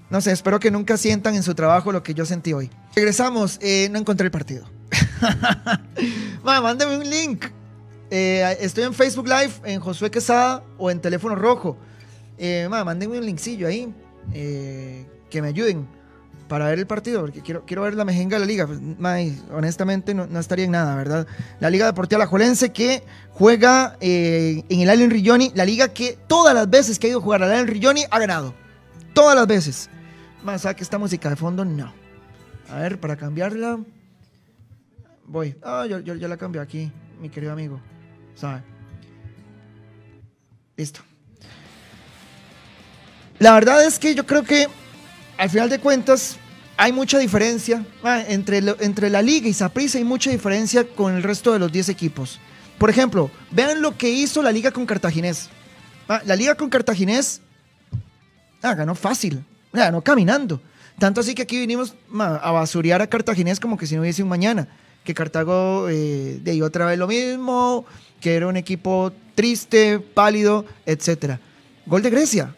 No 0.09 0.19
sé, 0.19 0.31
espero 0.31 0.59
que 0.59 0.71
nunca 0.71 0.97
sientan 0.97 1.35
en 1.35 1.43
su 1.43 1.55
trabajo 1.55 1.91
lo 1.91 2.03
que 2.03 2.13
yo 2.13 2.25
sentí 2.25 2.51
hoy. 2.51 2.69
Regresamos, 2.95 3.57
eh, 3.61 3.87
no 3.91 3.99
encontré 3.99 4.25
el 4.25 4.31
partido. 4.31 4.65
mándeme 6.43 6.97
un 6.97 7.09
link. 7.09 7.45
Eh, 8.09 8.57
estoy 8.59 8.83
en 8.83 8.93
Facebook 8.93 9.27
Live, 9.27 9.53
en 9.63 9.79
Josué 9.79 10.11
Quesada 10.11 10.63
o 10.77 10.91
en 10.91 10.99
teléfono 10.99 11.35
rojo. 11.35 11.77
Eh, 12.37 12.67
mándenme 12.69 13.17
un 13.17 13.25
linkcillo 13.25 13.67
ahí. 13.67 13.93
Eh, 14.33 15.05
que 15.29 15.41
me 15.41 15.47
ayuden 15.47 15.87
para 16.51 16.65
ver 16.65 16.79
el 16.79 16.85
partido, 16.85 17.21
porque 17.21 17.39
quiero, 17.39 17.65
quiero 17.65 17.83
ver 17.83 17.93
la 17.93 18.03
mejenga 18.03 18.37
de 18.37 18.41
la 18.41 18.45
liga. 18.45 18.67
Honestamente 19.53 20.13
no, 20.13 20.37
estaría 20.37 20.65
en 20.65 20.71
nada, 20.71 20.97
¿verdad? 20.97 21.25
La 21.61 21.69
Liga 21.69 21.85
Deportiva 21.85 22.19
La 22.19 22.27
Jolense 22.27 22.73
que 22.73 23.03
juega 23.29 23.95
eh, 24.01 24.61
en 24.67 24.81
el 24.81 24.89
Allen 24.89 25.11
Rilloni, 25.11 25.53
la 25.55 25.63
liga 25.63 25.93
que 25.93 26.17
todas 26.27 26.53
las 26.53 26.69
veces 26.69 26.99
que 26.99 27.07
ha 27.07 27.09
ido 27.11 27.19
a 27.19 27.21
jugar 27.21 27.41
al 27.41 27.53
Allen 27.53 27.67
Rilloni 27.67 28.03
ha 28.11 28.19
ganado. 28.19 28.53
Todas 29.13 29.33
las 29.33 29.47
veces. 29.47 29.89
Más 30.43 30.63
que 30.63 30.83
esta 30.83 30.97
música 30.97 31.29
de 31.29 31.37
fondo, 31.37 31.63
no. 31.63 31.93
A 32.69 32.79
ver, 32.79 32.99
para 32.99 33.15
cambiarla. 33.15 33.79
Voy. 35.27 35.55
Ah, 35.63 35.85
yo, 35.87 35.99
yo, 35.99 36.27
la 36.27 36.35
cambio 36.35 36.61
aquí, 36.61 36.91
mi 37.21 37.29
querido 37.29 37.53
amigo. 37.53 37.79
¿Sabe? 38.35 38.61
Listo. 40.75 40.99
La 43.39 43.53
verdad 43.53 43.85
es 43.85 43.97
que 43.97 44.13
yo 44.15 44.25
creo 44.25 44.43
que 44.43 44.67
al 45.41 45.49
final 45.49 45.69
de 45.71 45.79
cuentas 45.79 46.37
hay 46.77 46.93
mucha 46.93 47.17
diferencia 47.17 47.83
ah, 48.03 48.21
entre, 48.27 48.59
entre 48.79 49.09
la 49.09 49.23
liga 49.23 49.47
y 49.47 49.53
Saprissa 49.53 49.97
hay 49.97 50.03
mucha 50.03 50.29
diferencia 50.29 50.87
con 50.87 51.15
el 51.15 51.23
resto 51.23 51.51
de 51.51 51.57
los 51.57 51.71
10 51.71 51.89
equipos. 51.89 52.39
Por 52.77 52.91
ejemplo, 52.91 53.31
vean 53.49 53.81
lo 53.81 53.97
que 53.97 54.07
hizo 54.07 54.43
la 54.43 54.51
liga 54.51 54.69
con 54.69 54.85
Cartaginés. 54.85 55.49
Ah, 56.07 56.21
la 56.25 56.35
liga 56.35 56.53
con 56.53 56.69
Cartaginés 56.69 57.41
ah, 58.61 58.75
ganó 58.75 58.93
fácil, 58.93 59.43
ganó 59.73 60.03
caminando. 60.03 60.61
Tanto 60.99 61.21
así 61.21 61.33
que 61.33 61.41
aquí 61.41 61.59
vinimos 61.59 61.95
a 62.13 62.51
basurear 62.51 63.01
a 63.01 63.07
Cartaginés 63.07 63.59
como 63.59 63.77
que 63.77 63.87
si 63.87 63.95
no 63.95 64.01
hubiese 64.01 64.21
un 64.21 64.29
mañana. 64.29 64.67
Que 65.03 65.15
Cartago 65.15 65.89
eh, 65.89 66.39
de 66.43 66.61
otra 66.61 66.85
vez 66.85 66.99
lo 66.99 67.07
mismo, 67.07 67.87
que 68.19 68.35
era 68.35 68.45
un 68.45 68.57
equipo 68.57 69.11
triste, 69.33 69.99
pálido, 69.99 70.65
etc. 70.85 71.39
Gol 71.87 72.03
de 72.03 72.11
Grecia. 72.11 72.55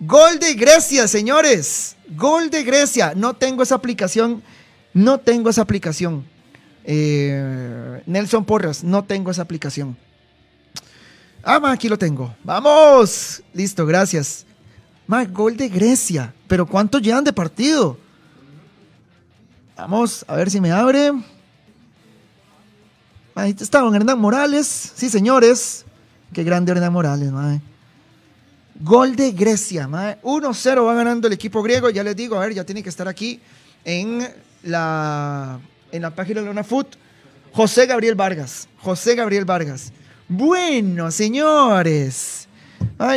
Gol 0.00 0.38
de 0.38 0.54
Grecia, 0.54 1.06
señores. 1.06 1.94
Gol 2.16 2.48
de 2.48 2.64
Grecia. 2.64 3.12
No 3.14 3.34
tengo 3.34 3.62
esa 3.62 3.74
aplicación. 3.74 4.42
No 4.94 5.18
tengo 5.18 5.50
esa 5.50 5.60
aplicación. 5.60 6.24
Eh, 6.84 8.02
Nelson 8.06 8.44
Porras, 8.44 8.82
no 8.82 9.04
tengo 9.04 9.30
esa 9.30 9.42
aplicación. 9.42 9.96
Ah, 11.42 11.60
aquí 11.70 11.88
lo 11.88 11.98
tengo. 11.98 12.34
Vamos. 12.42 13.42
Listo, 13.52 13.84
gracias. 13.84 14.46
Más 15.06 15.30
gol 15.30 15.56
de 15.56 15.68
Grecia. 15.68 16.32
Pero 16.48 16.66
¿cuántos 16.66 17.02
llevan 17.02 17.24
de 17.24 17.32
partido? 17.32 17.98
Vamos, 19.76 20.24
a 20.26 20.34
ver 20.34 20.50
si 20.50 20.60
me 20.60 20.72
abre. 20.72 21.12
Ahí 23.34 23.54
está 23.58 23.80
don 23.80 23.94
Hernán 23.94 24.18
Morales. 24.18 24.92
Sí, 24.94 25.10
señores. 25.10 25.84
Qué 26.32 26.42
grande 26.42 26.72
Hernán 26.72 26.92
Morales, 26.92 27.30
madre. 27.30 27.60
Gol 28.82 29.14
de 29.14 29.32
Grecia, 29.32 29.86
1-0 29.86 30.86
va 30.86 30.94
ganando 30.94 31.26
el 31.26 31.34
equipo 31.34 31.62
griego. 31.62 31.90
Ya 31.90 32.02
les 32.02 32.16
digo, 32.16 32.36
a 32.36 32.40
ver, 32.40 32.54
ya 32.54 32.64
tiene 32.64 32.82
que 32.82 32.88
estar 32.88 33.06
aquí 33.06 33.38
en 33.84 34.26
la, 34.62 35.60
en 35.92 36.00
la 36.00 36.14
página 36.14 36.40
de 36.40 36.46
Luna 36.46 36.64
Foot. 36.64 36.96
José 37.52 37.84
Gabriel 37.84 38.14
Vargas. 38.14 38.68
José 38.78 39.16
Gabriel 39.16 39.44
Vargas. 39.44 39.92
Bueno, 40.28 41.10
señores. 41.10 42.48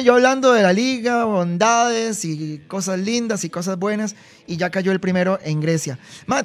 yo 0.04 0.16
hablando 0.16 0.52
de 0.52 0.64
la 0.64 0.74
liga, 0.74 1.24
bondades 1.24 2.26
y 2.26 2.60
cosas 2.68 3.00
lindas 3.00 3.46
y 3.46 3.50
cosas 3.50 3.80
buenas, 3.80 4.18
y 4.46 4.58
ya 4.58 4.70
cayó 4.70 4.92
el 4.92 5.00
primero 5.00 5.40
en 5.46 5.62
Grecia. 5.62 5.98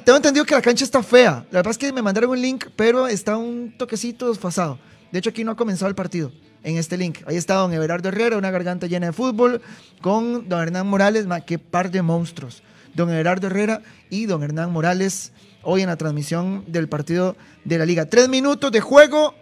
tengo 0.05 0.15
entendido 0.15 0.45
que 0.45 0.55
la 0.55 0.61
cancha 0.61 0.85
está 0.85 1.03
fea. 1.03 1.45
La 1.51 1.59
verdad 1.59 1.71
es 1.71 1.77
que 1.77 1.91
me 1.91 2.01
mandaron 2.01 2.29
un 2.29 2.41
link, 2.41 2.67
pero 2.77 3.05
está 3.05 3.35
un 3.35 3.75
toquecito 3.77 4.29
desfasado. 4.29 4.79
De 5.11 5.19
hecho, 5.19 5.31
aquí 5.31 5.43
no 5.43 5.51
ha 5.51 5.57
comenzado 5.57 5.89
el 5.89 5.95
partido 5.95 6.31
en 6.63 6.77
este 6.77 6.97
link. 6.97 7.19
Ahí 7.25 7.35
está 7.35 7.55
don 7.55 7.73
Everardo 7.73 8.09
Herrera, 8.09 8.37
una 8.37 8.51
garganta 8.51 8.87
llena 8.87 9.07
de 9.07 9.13
fútbol, 9.13 9.61
con 10.01 10.47
don 10.47 10.61
Hernán 10.61 10.87
Morales, 10.87 11.25
qué 11.45 11.59
par 11.59 11.91
de 11.91 12.01
monstruos. 12.01 12.63
Don 12.93 13.09
Everardo 13.09 13.47
Herrera 13.47 13.81
y 14.09 14.25
don 14.25 14.43
Hernán 14.43 14.71
Morales, 14.71 15.31
hoy 15.63 15.81
en 15.81 15.87
la 15.87 15.97
transmisión 15.97 16.63
del 16.67 16.87
partido 16.87 17.35
de 17.65 17.77
la 17.77 17.85
liga. 17.85 18.05
Tres 18.05 18.29
minutos 18.29 18.71
de 18.71 18.81
juego, 18.81 19.33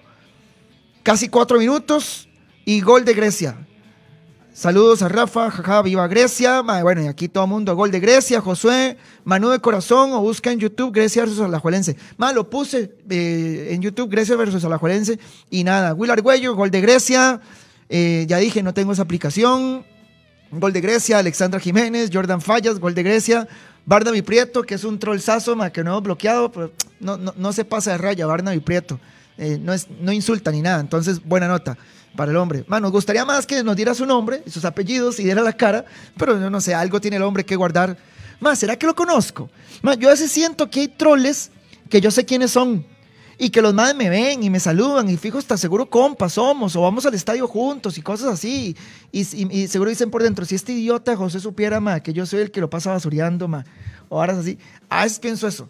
casi 1.04 1.30
cuatro 1.30 1.60
minutos 1.60 2.28
y 2.66 2.82
gol 2.82 3.06
de 3.06 3.14
Grecia. 3.14 3.67
Saludos 4.58 5.04
a 5.04 5.08
Rafa, 5.08 5.52
jaja, 5.52 5.84
viva 5.84 6.08
Grecia. 6.08 6.64
Bueno, 6.82 7.04
y 7.04 7.06
aquí 7.06 7.28
todo 7.28 7.44
el 7.44 7.50
mundo, 7.52 7.76
gol 7.76 7.92
de 7.92 8.00
Grecia, 8.00 8.42
Josué, 8.42 8.98
Manu 9.24 9.50
de 9.50 9.60
Corazón, 9.60 10.14
o 10.14 10.22
busca 10.22 10.52
en 10.52 10.58
YouTube 10.58 10.92
Grecia 10.92 11.22
versus 11.22 11.42
Alajuelense. 11.42 11.96
Más 12.18 12.34
lo 12.34 12.50
puse 12.50 12.92
eh, 13.08 13.68
en 13.70 13.84
YouTube 13.84 14.10
Grecia 14.10 14.36
versus 14.36 14.66
Alajuelense 14.66 15.20
y 15.52 15.64
nada. 15.64 15.94
Will 15.94 16.10
Argüello, 16.10 16.56
gol 16.56 16.72
de 16.72 16.82
Grecia. 16.82 17.40
Eh, 17.88 18.26
ya 18.28 18.40
dije, 18.40 18.64
no 18.64 18.74
tengo 18.74 18.94
esa 18.94 19.04
aplicación. 19.04 19.86
Gol 20.50 20.74
de 20.74 20.82
Grecia, 20.82 21.20
Alexandra 21.20 21.60
Jiménez, 21.60 22.10
Jordan 22.12 22.42
Fallas, 22.42 22.80
gol 22.80 22.96
de 22.96 23.04
Grecia. 23.04 23.48
Barnaby 23.86 24.24
Prieto, 24.24 24.64
que 24.64 24.74
es 24.74 24.84
un 24.84 24.98
trollzazo, 24.98 25.56
que 25.72 25.84
no 25.84 26.02
bloqueado, 26.02 26.52
pero 26.52 26.72
no, 27.00 27.16
no, 27.16 27.54
se 27.54 27.64
pasa 27.64 27.92
de 27.92 28.00
raya, 28.00 28.26
Barnaby 28.26 28.62
Prieto. 28.62 29.00
Eh, 29.38 29.60
no, 29.62 29.72
es, 29.72 29.88
no 30.02 30.12
insulta 30.12 30.52
ni 30.52 30.64
nada, 30.64 30.80
entonces 30.80 31.24
buena 31.24 31.48
nota 31.48 31.78
para 32.18 32.32
el 32.32 32.38
hombre. 32.38 32.66
nos 32.68 32.92
gustaría 32.92 33.24
más 33.24 33.48
que 33.48 33.64
nos 33.64 33.78
diera 33.78 33.94
su 33.94 34.06
nombre 34.06 34.44
sus 34.48 34.66
apellidos 34.66 35.20
y 35.22 35.24
diera 35.24 35.42
la 35.42 35.54
cara, 35.54 35.86
pero 36.18 36.38
yo 36.38 36.50
no 36.50 36.60
sé, 36.60 36.74
algo 36.74 37.00
tiene 37.00 37.16
el 37.16 37.24
hombre 37.24 37.46
que 37.46 37.56
guardar. 37.56 37.98
Más, 38.42 38.60
¿será 38.60 38.76
que 38.76 38.86
lo 38.86 38.94
conozco? 38.94 39.50
yo 39.98 40.10
a 40.10 40.12
veces 40.12 40.32
siento 40.32 40.70
que 40.70 40.82
hay 40.82 40.88
troles 40.90 41.52
que 41.90 42.02
yo 42.02 42.12
sé 42.12 42.26
quiénes 42.26 42.52
son 42.52 42.86
y 43.38 43.52
que 43.52 43.62
los 43.62 43.74
madres 43.74 43.96
me 43.96 44.10
ven 44.10 44.44
y 44.44 44.50
me 44.50 44.60
saludan 44.60 45.08
y 45.10 45.16
fijo, 45.16 45.38
está 45.38 45.56
seguro 45.56 45.90
compas 45.90 46.34
somos 46.34 46.76
o 46.76 46.82
vamos 46.82 47.06
al 47.06 47.14
estadio 47.14 47.48
juntos 47.48 47.98
y 47.98 48.02
cosas 48.02 48.34
así. 48.34 48.76
Y, 49.12 49.24
seguro 49.68 49.90
dicen 49.90 50.12
por 50.12 50.24
dentro, 50.24 50.44
si 50.44 50.56
este 50.56 50.74
idiota 50.74 51.16
José 51.16 51.40
supiera 51.40 51.80
ma, 51.80 52.00
que 52.02 52.14
yo 52.14 52.26
soy 52.26 52.42
el 52.42 52.52
que 52.52 52.60
lo 52.60 52.70
pasa 52.70 52.92
basureando, 52.92 53.48
ma, 53.48 53.64
o 54.10 54.20
ahora 54.20 54.34
es 54.34 54.40
así. 54.40 54.58
A 54.90 55.04
veces 55.04 55.20
pienso 55.20 55.48
eso. 55.48 55.70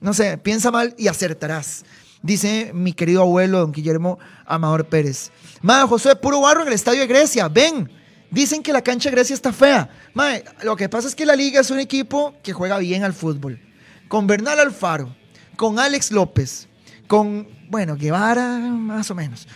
No 0.00 0.12
sé, 0.12 0.36
piensa 0.38 0.70
mal 0.70 0.94
y 0.98 1.08
acertarás 1.08 1.84
dice 2.24 2.72
mi 2.72 2.94
querido 2.94 3.20
abuelo, 3.20 3.58
don 3.60 3.70
Guillermo 3.70 4.18
Amador 4.46 4.86
Pérez. 4.86 5.30
Madre 5.64 5.88
José, 5.88 6.14
puro 6.14 6.42
barro 6.42 6.60
en 6.60 6.68
el 6.68 6.74
estadio 6.74 7.00
de 7.00 7.06
Grecia, 7.06 7.48
ven. 7.48 7.90
Dicen 8.30 8.62
que 8.62 8.70
la 8.70 8.82
cancha 8.82 9.08
de 9.08 9.16
Grecia 9.16 9.32
está 9.32 9.50
fea. 9.50 9.88
Madre, 10.12 10.44
lo 10.62 10.76
que 10.76 10.90
pasa 10.90 11.08
es 11.08 11.14
que 11.14 11.24
la 11.24 11.34
liga 11.34 11.58
es 11.58 11.70
un 11.70 11.78
equipo 11.78 12.34
que 12.42 12.52
juega 12.52 12.76
bien 12.76 13.02
al 13.02 13.14
fútbol. 13.14 13.58
Con 14.06 14.26
Bernal 14.26 14.60
Alfaro, 14.60 15.16
con 15.56 15.78
Alex 15.78 16.12
López, 16.12 16.68
con, 17.06 17.48
bueno, 17.70 17.96
Guevara, 17.96 18.58
más 18.58 19.10
o 19.10 19.14
menos. 19.14 19.48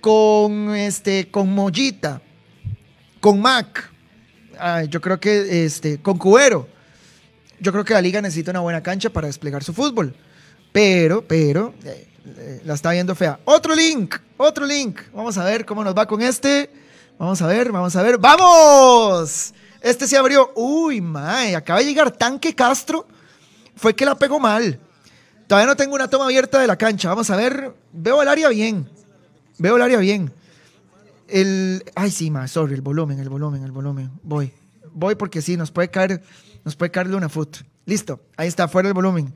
con, 0.00 0.76
este, 0.76 1.28
con 1.28 1.52
Mollita, 1.52 2.22
con 3.18 3.40
Mac, 3.40 3.90
ah, 4.60 4.84
yo 4.84 5.00
creo 5.00 5.18
que 5.18 5.64
este, 5.64 6.00
con 6.00 6.18
Cubero, 6.18 6.68
yo 7.58 7.72
creo 7.72 7.84
que 7.84 7.94
la 7.94 8.00
liga 8.00 8.22
necesita 8.22 8.52
una 8.52 8.60
buena 8.60 8.80
cancha 8.80 9.10
para 9.10 9.26
desplegar 9.26 9.64
su 9.64 9.74
fútbol. 9.74 10.14
Pero, 10.76 11.26
pero, 11.26 11.72
eh, 11.84 12.06
eh, 12.36 12.60
la 12.66 12.74
está 12.74 12.90
viendo 12.90 13.14
fea. 13.14 13.40
Otro 13.46 13.74
link, 13.74 14.14
otro 14.36 14.66
link. 14.66 15.00
Vamos 15.14 15.38
a 15.38 15.44
ver 15.44 15.64
cómo 15.64 15.82
nos 15.82 15.96
va 15.96 16.04
con 16.04 16.20
este. 16.20 16.68
Vamos 17.18 17.40
a 17.40 17.46
ver, 17.46 17.72
vamos 17.72 17.96
a 17.96 18.02
ver. 18.02 18.18
¡Vamos! 18.18 19.54
Este 19.80 20.06
se 20.06 20.18
abrió. 20.18 20.52
Uy, 20.54 21.00
mae, 21.00 21.56
acaba 21.56 21.78
de 21.78 21.86
llegar 21.86 22.10
Tanque 22.10 22.54
Castro. 22.54 23.06
Fue 23.74 23.96
que 23.96 24.04
la 24.04 24.16
pegó 24.16 24.38
mal. 24.38 24.78
Todavía 25.46 25.66
no 25.66 25.76
tengo 25.76 25.94
una 25.94 26.08
toma 26.08 26.26
abierta 26.26 26.60
de 26.60 26.66
la 26.66 26.76
cancha. 26.76 27.08
Vamos 27.08 27.30
a 27.30 27.36
ver. 27.36 27.72
Veo 27.94 28.20
el 28.20 28.28
área 28.28 28.50
bien. 28.50 28.86
Veo 29.56 29.76
el 29.76 29.82
área 29.82 29.96
bien. 29.96 30.30
El. 31.26 31.84
Ay, 31.94 32.10
sí, 32.10 32.30
mae, 32.30 32.48
sorry, 32.48 32.74
el 32.74 32.82
volumen, 32.82 33.18
el 33.18 33.30
volumen, 33.30 33.64
el 33.64 33.72
volumen. 33.72 34.10
Voy. 34.22 34.52
Voy 34.92 35.14
porque 35.14 35.40
sí, 35.40 35.56
nos 35.56 35.70
puede 35.70 35.88
caer, 35.88 36.22
nos 36.66 36.76
puede 36.76 36.90
caerle 36.90 37.16
una 37.16 37.30
foot. 37.30 37.64
Listo, 37.86 38.20
ahí 38.36 38.48
está, 38.48 38.68
fuera 38.68 38.88
el 38.88 38.94
volumen. 38.94 39.32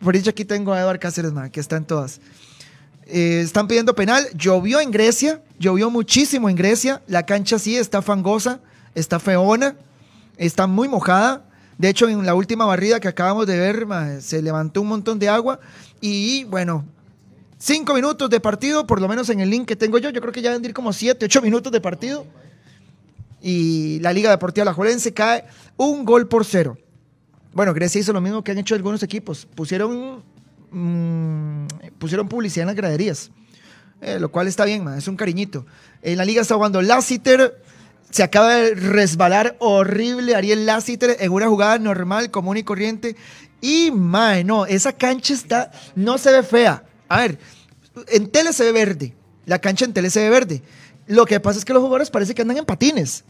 Por 0.00 0.14
dicho 0.14 0.30
aquí 0.30 0.44
tengo 0.44 0.72
a 0.72 0.80
Eduard 0.80 0.98
Cáceres, 0.98 1.32
mae, 1.32 1.50
que 1.50 1.60
está 1.60 1.76
en 1.76 1.84
todas. 1.84 2.20
Eh, 3.06 3.40
están 3.40 3.68
pidiendo 3.68 3.94
penal. 3.94 4.26
Llovió 4.34 4.80
en 4.80 4.90
Grecia, 4.90 5.42
llovió 5.58 5.90
muchísimo 5.90 6.48
en 6.48 6.56
Grecia. 6.56 7.02
La 7.06 7.24
cancha 7.24 7.58
sí 7.58 7.76
está 7.76 8.02
fangosa, 8.02 8.60
está 8.94 9.18
feona, 9.18 9.76
está 10.36 10.66
muy 10.66 10.88
mojada. 10.88 11.44
De 11.78 11.88
hecho, 11.88 12.08
en 12.08 12.24
la 12.24 12.34
última 12.34 12.64
barrida 12.64 13.00
que 13.00 13.08
acabamos 13.08 13.46
de 13.46 13.58
ver, 13.58 13.86
se 14.20 14.40
levantó 14.42 14.80
un 14.80 14.88
montón 14.88 15.18
de 15.18 15.28
agua. 15.28 15.60
Y 16.00 16.44
bueno, 16.44 16.84
cinco 17.58 17.94
minutos 17.94 18.30
de 18.30 18.40
partido, 18.40 18.86
por 18.86 19.00
lo 19.00 19.08
menos 19.08 19.28
en 19.30 19.40
el 19.40 19.50
link 19.50 19.66
que 19.66 19.76
tengo 19.76 19.98
yo. 19.98 20.10
Yo 20.10 20.20
creo 20.20 20.32
que 20.32 20.42
ya 20.42 20.52
van 20.52 20.64
ir 20.64 20.74
como 20.74 20.92
siete, 20.92 21.26
ocho 21.26 21.42
minutos 21.42 21.72
de 21.72 21.80
partido. 21.80 22.26
Y 23.42 23.98
la 24.00 24.12
Liga 24.12 24.30
Deportiva 24.30 24.64
La 24.64 24.74
cae 25.14 25.44
un 25.76 26.04
gol 26.04 26.28
por 26.28 26.46
cero. 26.46 26.78
Bueno, 27.54 27.72
Grecia 27.72 28.00
hizo 28.00 28.12
lo 28.12 28.20
mismo 28.20 28.44
que 28.44 28.52
han 28.52 28.58
hecho 28.58 28.74
algunos 28.74 29.02
equipos. 29.02 29.46
Pusieron 29.46 30.22
Mm, 30.74 31.66
pusieron 32.00 32.28
publicidad 32.28 32.64
en 32.64 32.66
las 32.66 32.74
graderías, 32.74 33.30
eh, 34.00 34.18
lo 34.18 34.32
cual 34.32 34.48
está 34.48 34.64
bien, 34.64 34.88
es 34.88 35.06
un 35.06 35.14
cariñito. 35.14 35.64
En 36.02 36.18
la 36.18 36.24
liga 36.24 36.42
está 36.42 36.56
jugando 36.56 36.82
Lassiter, 36.82 37.62
se 38.10 38.24
acaba 38.24 38.56
de 38.56 38.74
resbalar 38.74 39.56
horrible 39.60 40.34
Ariel 40.34 40.66
Lassiter 40.66 41.16
en 41.20 41.30
una 41.30 41.46
jugada 41.46 41.78
normal, 41.78 42.32
común 42.32 42.56
y 42.56 42.64
corriente. 42.64 43.14
Y, 43.60 43.92
mae, 43.92 44.42
no, 44.42 44.66
esa 44.66 44.92
cancha 44.94 45.32
está, 45.32 45.70
no 45.94 46.18
se 46.18 46.32
ve 46.32 46.42
fea. 46.42 46.82
A 47.08 47.20
ver, 47.20 47.38
en 48.08 48.26
tele 48.26 48.52
se 48.52 48.64
ve 48.64 48.72
verde, 48.72 49.14
la 49.46 49.60
cancha 49.60 49.84
en 49.84 49.92
tele 49.92 50.10
se 50.10 50.24
ve 50.24 50.30
verde. 50.30 50.60
Lo 51.06 51.24
que 51.24 51.38
pasa 51.38 51.60
es 51.60 51.64
que 51.64 51.72
los 51.72 51.82
jugadores 51.82 52.10
parece 52.10 52.34
que 52.34 52.42
andan 52.42 52.56
en 52.56 52.64
patines. 52.64 53.22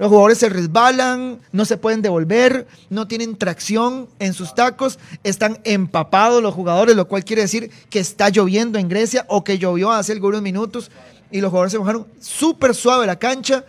Los 0.00 0.08
jugadores 0.08 0.38
se 0.38 0.48
resbalan, 0.48 1.40
no 1.52 1.66
se 1.66 1.76
pueden 1.76 2.00
devolver, 2.00 2.66
no 2.88 3.06
tienen 3.06 3.36
tracción 3.36 4.08
en 4.18 4.32
sus 4.32 4.54
tacos, 4.54 4.98
están 5.24 5.58
empapados 5.64 6.42
los 6.42 6.54
jugadores, 6.54 6.96
lo 6.96 7.06
cual 7.06 7.22
quiere 7.22 7.42
decir 7.42 7.70
que 7.90 8.00
está 8.00 8.30
lloviendo 8.30 8.78
en 8.78 8.88
Grecia 8.88 9.26
o 9.28 9.44
que 9.44 9.58
llovió 9.58 9.92
hace 9.92 10.12
algunos 10.12 10.40
minutos 10.40 10.90
y 11.30 11.42
los 11.42 11.50
jugadores 11.50 11.72
se 11.72 11.78
mojaron 11.78 12.06
súper 12.18 12.74
suave 12.74 13.06
la 13.06 13.18
cancha. 13.18 13.66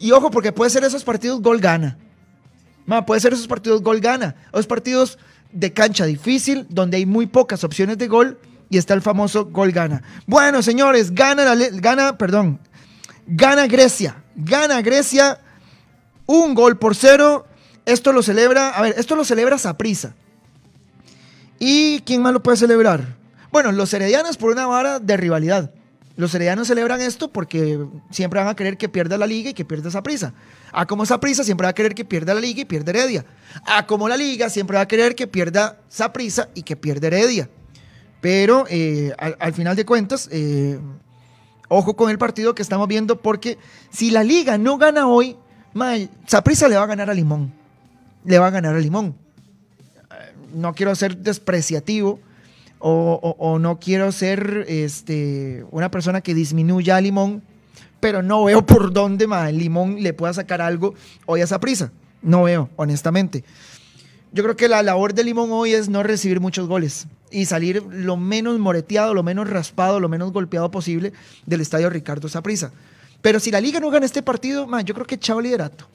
Y 0.00 0.10
ojo, 0.10 0.32
porque 0.32 0.50
puede 0.50 0.68
ser 0.68 0.82
esos 0.82 1.04
partidos 1.04 1.40
gol 1.40 1.60
gana. 1.60 1.96
puede 3.06 3.20
ser 3.20 3.32
esos 3.32 3.46
partidos 3.46 3.82
gol 3.82 4.00
gana. 4.00 4.34
Esos 4.52 4.66
partidos 4.66 5.16
de 5.52 5.72
cancha 5.72 6.06
difícil, 6.06 6.66
donde 6.70 6.96
hay 6.96 7.06
muy 7.06 7.26
pocas 7.26 7.62
opciones 7.62 7.98
de 7.98 8.08
gol 8.08 8.36
y 8.68 8.78
está 8.78 8.94
el 8.94 9.00
famoso 9.00 9.44
gol 9.44 9.70
gana. 9.70 10.02
Bueno, 10.26 10.60
señores, 10.60 11.14
gana, 11.14 11.54
gana, 11.54 12.18
perdón, 12.18 12.58
gana 13.28 13.68
Grecia. 13.68 14.16
Gana 14.34 14.82
Grecia 14.82 15.38
un 16.32 16.54
gol 16.54 16.78
por 16.78 16.94
cero. 16.94 17.46
Esto 17.84 18.12
lo 18.12 18.22
celebra, 18.22 18.70
a 18.70 18.82
ver, 18.82 18.94
esto 18.96 19.16
lo 19.16 19.24
celebra 19.24 19.58
Saprisa. 19.58 20.14
¿Y 21.58 22.00
quién 22.00 22.22
más 22.22 22.32
lo 22.32 22.42
puede 22.42 22.56
celebrar? 22.56 23.16
Bueno, 23.50 23.70
los 23.72 23.92
heredianos 23.92 24.36
por 24.36 24.50
una 24.52 24.66
vara 24.66 24.98
de 24.98 25.16
rivalidad. 25.16 25.72
Los 26.16 26.34
heredianos 26.34 26.68
celebran 26.68 27.00
esto 27.00 27.32
porque 27.32 27.78
siempre 28.10 28.40
van 28.40 28.48
a 28.48 28.56
querer 28.56 28.76
que 28.76 28.88
pierda 28.88 29.16
la 29.16 29.26
liga 29.26 29.50
y 29.50 29.54
que 29.54 29.64
pierda 29.64 29.90
Saprisa. 29.90 30.34
A 30.72 30.86
como 30.86 31.06
Saprisa 31.06 31.44
siempre 31.44 31.64
va 31.64 31.70
a 31.70 31.74
querer 31.74 31.94
que 31.94 32.04
pierda 32.04 32.34
la 32.34 32.40
liga 32.40 32.60
y 32.60 32.64
pierda 32.64 32.90
Heredia. 32.90 33.24
A 33.66 33.86
como 33.86 34.08
la 34.08 34.16
liga 34.16 34.50
siempre 34.50 34.76
va 34.76 34.82
a 34.82 34.88
querer 34.88 35.14
que 35.14 35.26
pierda 35.26 35.78
Saprisa 35.88 36.48
y 36.54 36.62
que 36.62 36.76
pierda 36.76 37.06
Heredia. 37.08 37.48
Pero 38.20 38.66
eh, 38.68 39.12
al, 39.18 39.52
final 39.52 39.74
de 39.74 39.84
cuentas, 39.84 40.28
eh, 40.30 40.78
ojo 41.68 41.96
con 41.96 42.10
el 42.10 42.18
partido 42.18 42.54
que 42.54 42.62
estamos 42.62 42.86
viendo 42.88 43.20
porque 43.20 43.58
si 43.90 44.10
la 44.10 44.22
liga 44.22 44.58
no 44.58 44.78
gana 44.78 45.06
hoy, 45.06 45.36
Saprisa 46.26 46.68
le 46.68 46.76
va 46.76 46.84
a 46.84 46.86
ganar 46.86 47.10
a 47.10 47.14
Limón. 47.14 47.52
Le 48.24 48.38
va 48.38 48.48
a 48.48 48.50
ganar 48.50 48.74
a 48.74 48.78
Limón. 48.78 49.14
No 50.54 50.74
quiero 50.74 50.94
ser 50.94 51.16
despreciativo 51.16 52.20
o, 52.78 53.58
no 53.60 53.78
quiero 53.78 54.10
ser 54.12 54.64
este, 54.68 55.64
una 55.70 55.90
persona 55.90 56.20
que 56.20 56.34
disminuya 56.34 56.96
a 56.96 57.00
Limón, 57.00 57.42
pero 58.00 58.22
no 58.22 58.44
veo 58.44 58.66
por 58.66 58.92
dónde 58.92 59.26
Limón 59.52 60.02
le 60.02 60.12
pueda 60.12 60.32
sacar 60.32 60.60
algo 60.60 60.94
hoy 61.26 61.40
a 61.40 61.46
Saprisa. 61.46 61.92
No 62.22 62.44
veo, 62.44 62.70
honestamente. 62.76 63.44
Yo 64.32 64.42
creo 64.42 64.56
que 64.56 64.68
la 64.68 64.82
labor 64.82 65.14
de 65.14 65.24
Limón 65.24 65.50
hoy 65.52 65.74
es 65.74 65.88
no 65.88 66.02
recibir 66.02 66.40
muchos 66.40 66.66
goles 66.66 67.06
y 67.30 67.44
salir 67.46 67.82
lo 67.90 68.16
menos 68.16 68.58
moreteado, 68.58 69.14
lo 69.14 69.22
menos 69.22 69.48
raspado, 69.48 70.00
lo 70.00 70.08
menos 70.08 70.32
golpeado 70.32 70.70
posible 70.70 71.12
del 71.46 71.60
estadio 71.60 71.90
Ricardo 71.90 72.28
Saprisa. 72.28 72.72
Pero 73.22 73.40
si 73.40 73.50
la 73.50 73.60
liga 73.60 73.80
no 73.80 73.88
gana 73.90 74.04
este 74.04 74.22
partido, 74.22 74.66
man, 74.66 74.84
yo 74.84 74.94
creo 74.94 75.06
que 75.06 75.18
chao 75.18 75.40
liderato. 75.40 75.86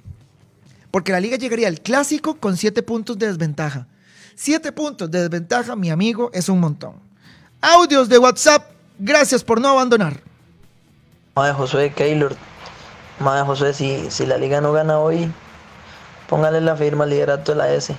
Porque 0.90 1.12
la 1.12 1.20
liga 1.20 1.38
llegaría 1.38 1.68
al 1.68 1.82
clásico 1.82 2.36
con 2.36 2.56
siete 2.58 2.82
puntos 2.82 3.20
de 3.20 3.28
desventaja. 3.28 3.88
Siete 4.36 4.72
puntos 4.72 5.12
de 5.12 5.22
desventaja, 5.22 5.76
mi 5.76 5.90
amigo, 5.90 6.32
es 6.34 6.48
un 6.48 6.60
montón. 6.60 6.96
Audios 7.60 8.08
de 8.08 8.18
WhatsApp, 8.18 8.72
gracias 8.98 9.44
por 9.44 9.60
no 9.60 9.68
abandonar. 9.68 10.22
Madre 11.36 11.54
Josué 11.54 11.92
Keylor. 11.94 12.36
Madre 13.20 13.46
Josué, 13.46 13.74
si, 13.74 14.10
si 14.10 14.26
la 14.26 14.38
liga 14.38 14.62
no 14.62 14.72
gana 14.72 15.00
hoy, 15.00 15.30
póngale 16.30 16.62
la 16.62 16.76
firma 16.78 17.04
al 17.04 17.10
liderato 17.10 17.52
de 17.52 17.58
la 17.58 17.74
S. 17.74 17.96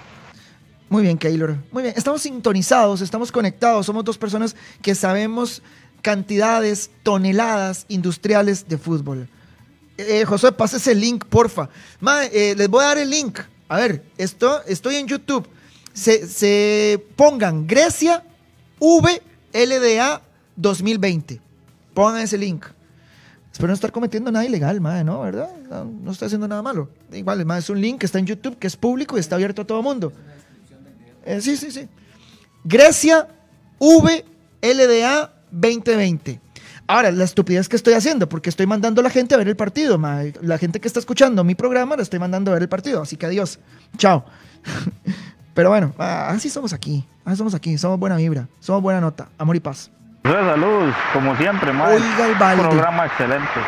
Muy 0.89 1.03
bien, 1.03 1.19
Keylor. 1.19 1.57
Muy 1.71 1.83
bien. 1.83 1.95
Estamos 1.97 2.23
sintonizados, 2.23 3.03
estamos 3.03 3.31
conectados. 3.31 3.85
Somos 3.85 4.05
dos 4.05 4.17
personas 4.17 4.57
que 4.81 4.95
sabemos 4.95 5.63
cantidades, 6.03 6.91
toneladas 7.03 7.87
industriales 7.89 8.69
de 8.69 8.79
fútbol. 8.79 9.29
Eh, 9.99 10.25
José, 10.25 10.53
pase 10.53 10.77
ese 10.77 10.95
link, 10.95 11.25
porfa. 11.25 11.69
Eh, 12.33 12.55
les 12.57 12.69
voy 12.69 12.85
a 12.85 12.89
dar 12.89 12.99
el 12.99 13.11
link. 13.11 13.41
A 13.69 13.77
ver, 13.77 14.05
esto, 14.17 14.63
estoy 14.65 14.97
en 14.97 15.09
YouTube. 15.09 15.49
Se, 15.93 17.05
pongan 17.17 17.67
Grecia 17.67 18.25
VLDA 18.79 20.23
2020. 20.55 21.41
Pongan 21.93 22.23
ese 22.23 22.39
link. 22.39 22.65
Espero 23.51 23.69
no 23.69 23.75
estar 23.75 23.91
cometiendo 23.91 24.31
nada 24.31 24.45
ilegal, 24.45 24.81
madre, 24.81 25.03
¿no? 25.03 25.21
¿Verdad? 25.23 25.51
No, 25.69 26.13
estoy 26.13 26.27
haciendo 26.27 26.47
nada 26.47 26.63
malo. 26.63 26.89
Igual, 27.13 27.45
es 27.59 27.69
un 27.71 27.81
link 27.81 27.99
que 27.99 28.07
está 28.07 28.21
en 28.21 28.27
YouTube, 28.27 28.57
que 28.57 28.69
es 28.69 28.77
público 28.77 29.17
y 29.17 29.21
está 29.21 29.35
abierto 29.35 29.63
a 29.63 29.67
todo 29.67 29.79
el 29.79 29.85
mundo. 29.85 30.13
Eh, 31.25 31.41
sí, 31.41 31.57
sí, 31.57 31.73
sí. 31.73 31.89
Grecia 32.63 33.27
VLDA 33.81 35.33
2020. 35.51 36.41
Ahora, 36.87 37.11
la 37.11 37.25
estupidez 37.25 37.69
que 37.69 37.77
estoy 37.77 37.95
haciendo, 37.95 38.29
porque 38.29 38.49
estoy 38.49 38.67
mandando 38.67 39.03
a 39.03 39.05
la 39.05 39.11
gente 39.11 39.35
a 39.35 39.39
ver 39.39 39.49
el 39.49 39.57
partido. 39.57 40.01
La 40.41 40.59
gente 40.59 40.81
que 40.81 40.89
está 40.89 40.99
escuchando 40.99 41.45
mi 41.45 41.55
programa 41.55 41.97
la 41.97 42.03
estoy 42.03 42.19
mandando 42.19 42.51
a 42.51 42.55
ver 42.55 42.63
el 42.63 42.69
partido. 42.69 43.03
Así 43.03 43.17
que 43.17 43.27
adiós. 43.27 43.59
Chao. 43.99 44.25
Pero 45.55 45.71
bueno, 45.71 45.93
ah, 45.99 46.29
así 46.31 46.49
somos 46.49 46.73
aquí. 46.73 47.07
Así 47.25 47.37
somos 47.37 47.55
aquí. 47.55 47.77
Somos 47.77 47.99
buena 47.99 48.17
vibra. 48.17 48.49
Somos 48.61 48.81
buena 48.81 49.01
nota. 49.01 49.29
Amor 49.37 49.57
y 49.57 49.61
paz. 49.61 49.91
Salud, 50.23 50.93
como 51.13 51.37
siempre, 51.37 51.73
madre. 51.73 51.97
Oiga 51.97 52.53
el 52.53 52.59
programa 52.59 53.07
excelente. 53.07 53.61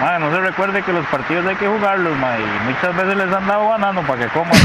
Madre, 0.00 0.20
no 0.20 0.30
se 0.30 0.40
recuerde 0.40 0.82
que 0.82 0.92
los 0.92 1.06
partidos 1.06 1.46
hay 1.46 1.56
que 1.56 1.66
jugarlos, 1.66 2.16
madre. 2.18 2.44
Muchas 2.64 2.94
veces 2.94 3.16
les 3.16 3.34
han 3.34 3.46
dado 3.46 3.68
banano 3.68 4.06
para 4.06 4.26
que 4.26 4.32
coman, 4.32 4.56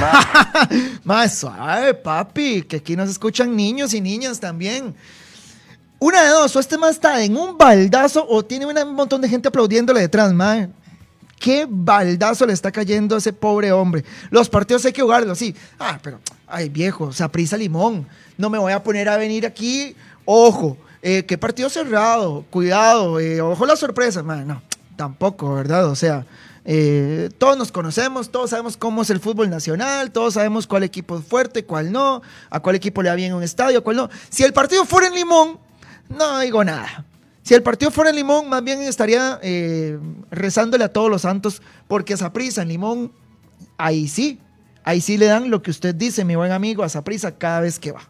madre. 1.06 1.30
suave, 1.30 1.94
papi. 1.94 2.64
Que 2.64 2.78
aquí 2.78 2.96
nos 2.96 3.10
escuchan 3.10 3.56
niños 3.56 3.94
y 3.94 4.02
niñas 4.02 4.40
también. 4.40 4.94
Una 6.02 6.24
de 6.24 6.30
dos, 6.30 6.56
o 6.56 6.60
este 6.60 6.80
más 6.80 6.96
está 6.96 7.24
en 7.24 7.38
un 7.38 7.60
baldazo 7.60 8.26
o 8.28 8.44
tiene 8.44 8.66
un 8.66 8.96
montón 8.96 9.22
de 9.22 9.30
gente 9.30 9.50
aplaudiéndole 9.50 10.00
detrás, 10.00 10.34
madre. 10.34 10.70
¿Qué 11.40 11.68
baldazo 11.70 12.48
le 12.48 12.54
está 12.54 12.72
cayendo 12.72 13.14
a 13.14 13.20
ese 13.20 13.32
pobre 13.32 13.72
hombre? 13.72 14.04
Los 14.32 14.50
partidos 14.50 14.84
hay 14.84 14.94
que 14.94 15.04
jugarlos, 15.04 15.38
sí. 15.38 15.56
Ah, 15.78 16.00
pero, 16.02 16.20
ay, 16.48 16.70
viejo, 16.70 17.04
o 17.04 17.14
sea, 17.14 17.28
prisa 17.28 17.56
limón. 17.56 18.08
No 18.36 18.50
me 18.50 18.58
voy 18.58 18.74
a 18.74 18.82
poner 18.82 19.10
a 19.10 19.18
venir 19.18 19.46
aquí. 19.46 19.96
Ojo, 20.26 20.76
eh, 21.04 21.24
qué 21.28 21.38
partido 21.38 21.70
cerrado, 21.70 22.46
cuidado, 22.50 23.20
eh, 23.20 23.40
ojo 23.40 23.64
la 23.68 23.76
sorpresa, 23.76 24.24
madre. 24.24 24.46
No, 24.46 24.64
tampoco, 24.96 25.54
¿verdad? 25.54 25.86
O 25.86 25.96
sea, 25.96 26.26
eh, 26.66 27.30
todos 27.38 27.60
nos 27.60 27.72
conocemos, 27.72 28.32
todos 28.32 28.50
sabemos 28.50 28.76
cómo 28.76 29.04
es 29.04 29.12
el 29.12 29.20
fútbol 29.20 29.52
nacional, 29.52 30.10
todos 30.10 30.34
sabemos 30.34 30.66
cuál 30.66 30.82
equipo 30.82 31.20
es 31.20 31.26
fuerte, 31.26 31.64
cuál 31.64 31.92
no, 31.92 32.24
a 32.50 32.60
cuál 32.60 32.76
equipo 32.76 33.04
le 33.04 33.10
va 33.10 33.16
bien 33.16 33.36
un 33.36 33.44
estadio, 33.44 33.84
cuál 33.84 33.98
no. 33.98 34.10
Si 34.30 34.42
el 34.42 34.52
partido 34.52 34.84
fuera 34.86 35.06
en 35.06 35.14
Limón, 35.14 35.60
no 36.18 36.40
digo 36.40 36.64
nada. 36.64 37.06
Si 37.44 37.54
el 37.56 37.64
partido 37.64 37.92
fuera 37.92 38.12
en 38.12 38.18
Limón, 38.18 38.50
más 38.50 38.64
bien 38.64 38.82
estaría 38.82 39.40
eh, 39.42 40.00
rezándole 40.30 40.84
a 40.84 40.94
todos 40.94 41.10
los 41.10 41.24
santos, 41.24 41.62
porque 41.88 42.14
a 42.14 42.34
prisa 42.34 42.62
en 42.62 42.68
Limón, 42.68 43.12
ahí 43.78 44.08
sí, 44.08 44.40
ahí 44.84 45.02
sí 45.02 45.18
le 45.18 45.26
dan 45.26 45.50
lo 45.50 45.62
que 45.62 45.72
usted 45.72 45.96
dice, 45.96 46.24
mi 46.24 46.36
buen 46.36 46.52
amigo, 46.52 46.84
a 46.84 47.02
prisa 47.02 47.32
cada 47.32 47.62
vez 47.62 47.80
que 47.80 47.92
va. 47.92 48.02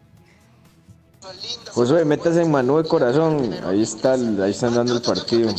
Josué, 1.71 2.03
métase 2.03 2.41
en 2.41 2.51
Manu 2.51 2.77
de 2.77 2.89
corazón, 2.89 3.55
ahí 3.65 3.81
está, 3.81 4.13
ahí 4.13 4.51
están 4.51 4.73
dando 4.73 4.95
el 4.95 5.01
partido. 5.01 5.53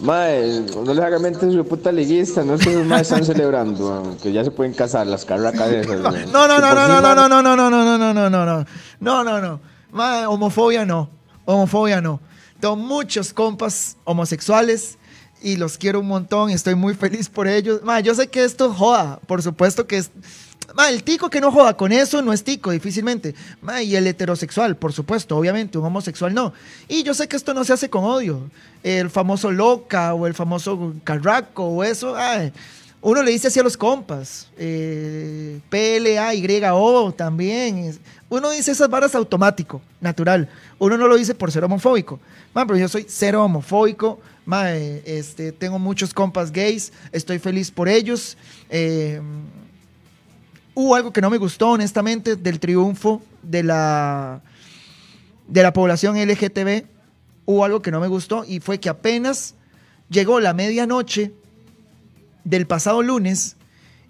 Mae, 0.00 0.64
no 0.74 0.94
les 0.94 1.04
haga 1.04 1.18
mente 1.18 1.50
su 1.50 1.64
puta 1.64 1.92
liguista, 1.92 2.42
no 2.42 2.54
es 2.54 2.64
que 2.64 2.76
más 2.78 3.02
están 3.02 3.24
celebrando, 3.24 4.16
que 4.22 4.32
ya 4.32 4.42
se 4.42 4.50
pueden 4.50 4.72
casar 4.72 5.06
las 5.06 5.24
carracas 5.24 5.68
esas. 5.68 6.00
No, 6.28 6.48
no, 6.48 6.58
no, 6.60 6.74
no, 6.74 6.88
no, 6.88 7.00
no, 7.00 7.14
no, 7.14 7.28
no, 7.28 7.42
no, 7.42 7.70
no, 7.70 7.70
no, 7.70 7.98
no, 7.98 7.98
no, 7.98 8.14
no, 8.14 8.30
no, 8.30 8.64
no, 9.00 9.24
no, 9.24 9.60
no, 9.92 10.30
homofobia 10.30 10.84
no, 10.84 11.10
homofobia 11.52 12.00
no. 12.00 12.20
Tengo 12.60 12.76
muchos 12.76 13.32
compas 13.32 13.96
homosexuales 14.04 14.98
y 15.40 15.56
los 15.56 15.78
quiero 15.78 16.00
un 16.00 16.08
montón 16.08 16.50
estoy 16.50 16.74
muy 16.74 16.94
feliz 16.94 17.28
por 17.28 17.48
ellos. 17.48 17.82
Ma, 17.82 18.00
yo 18.00 18.14
sé 18.14 18.28
que 18.28 18.44
esto 18.44 18.72
joda, 18.72 19.18
por 19.26 19.42
supuesto 19.42 19.86
que 19.86 19.98
es... 19.98 20.10
El 20.86 21.02
tico 21.02 21.30
que 21.30 21.40
no 21.40 21.50
joda 21.50 21.74
con 21.74 21.92
eso 21.92 22.20
no 22.20 22.30
es 22.30 22.44
tico, 22.44 22.70
difícilmente. 22.70 23.34
Ma, 23.62 23.82
y 23.82 23.96
el 23.96 24.06
heterosexual, 24.06 24.76
por 24.76 24.92
supuesto, 24.92 25.34
obviamente, 25.34 25.78
un 25.78 25.86
homosexual 25.86 26.34
no. 26.34 26.52
Y 26.88 27.02
yo 27.04 27.14
sé 27.14 27.26
que 27.26 27.36
esto 27.36 27.54
no 27.54 27.64
se 27.64 27.72
hace 27.72 27.88
con 27.88 28.04
odio. 28.04 28.50
El 28.82 29.08
famoso 29.08 29.50
loca 29.50 30.12
o 30.12 30.26
el 30.26 30.34
famoso 30.34 30.94
carraco 31.04 31.64
o 31.64 31.84
eso, 31.84 32.14
ay, 32.14 32.52
uno 33.00 33.22
le 33.22 33.30
dice 33.30 33.48
así 33.48 33.60
a 33.60 33.62
los 33.62 33.76
compas. 33.76 34.48
Eh, 34.58 35.60
P-L-A-Y-O 35.70 37.12
también. 37.12 37.98
Uno 38.30 38.50
dice 38.50 38.72
esas 38.72 38.90
varas 38.90 39.14
automático, 39.14 39.80
natural. 40.00 40.48
Uno 40.78 40.98
no 40.98 41.08
lo 41.08 41.16
dice 41.16 41.34
por 41.34 41.50
ser 41.50 41.64
homofóbico. 41.64 42.20
Pero 42.52 42.76
yo 42.76 42.88
soy 42.88 43.06
cero 43.08 43.44
homofóbico. 43.44 44.20
este, 45.04 45.52
tengo 45.52 45.78
muchos 45.78 46.12
compas 46.12 46.52
gays. 46.52 46.92
Estoy 47.12 47.38
feliz 47.38 47.70
por 47.70 47.88
ellos. 47.88 48.36
Eh, 48.68 49.20
hubo 50.74 50.94
algo 50.94 51.12
que 51.12 51.20
no 51.20 51.30
me 51.30 51.38
gustó, 51.38 51.70
honestamente, 51.70 52.36
del 52.36 52.60
triunfo 52.60 53.22
de 53.42 53.62
la, 53.62 54.42
de 55.46 55.62
la 55.62 55.72
población 55.72 56.16
LGTB. 56.16 56.84
Hubo 57.46 57.64
algo 57.64 57.80
que 57.80 57.90
no 57.90 58.00
me 58.00 58.08
gustó 58.08 58.44
y 58.46 58.60
fue 58.60 58.78
que 58.78 58.90
apenas 58.90 59.54
llegó 60.10 60.38
la 60.40 60.52
medianoche 60.52 61.32
del 62.44 62.66
pasado 62.66 63.02
lunes 63.02 63.56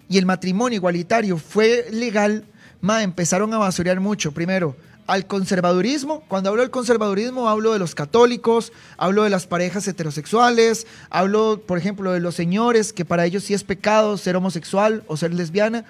y 0.09 0.17
el 0.17 0.25
matrimonio 0.25 0.77
igualitario 0.77 1.37
fue 1.37 1.85
legal, 1.91 2.43
ma, 2.81 3.03
empezaron 3.03 3.53
a 3.53 3.57
basurear 3.57 3.99
mucho. 3.99 4.31
Primero, 4.31 4.75
al 5.09 5.25
conservadurismo. 5.25 6.21
Cuando 6.27 6.49
hablo 6.49 6.61
del 6.61 6.69
conservadurismo, 6.69 7.49
hablo 7.49 7.73
de 7.73 7.79
los 7.79 7.95
católicos, 7.95 8.71
hablo 8.95 9.23
de 9.23 9.31
las 9.31 9.47
parejas 9.47 9.87
heterosexuales, 9.87 10.85
hablo, 11.09 11.63
por 11.65 11.79
ejemplo, 11.79 12.11
de 12.11 12.19
los 12.19 12.35
señores, 12.35 12.93
que 12.93 13.05
para 13.05 13.25
ellos 13.25 13.43
sí 13.43 13.55
es 13.55 13.63
pecado 13.63 14.17
ser 14.17 14.35
homosexual 14.35 15.03
o 15.07 15.17
ser 15.17 15.33
lesbiana. 15.33 15.83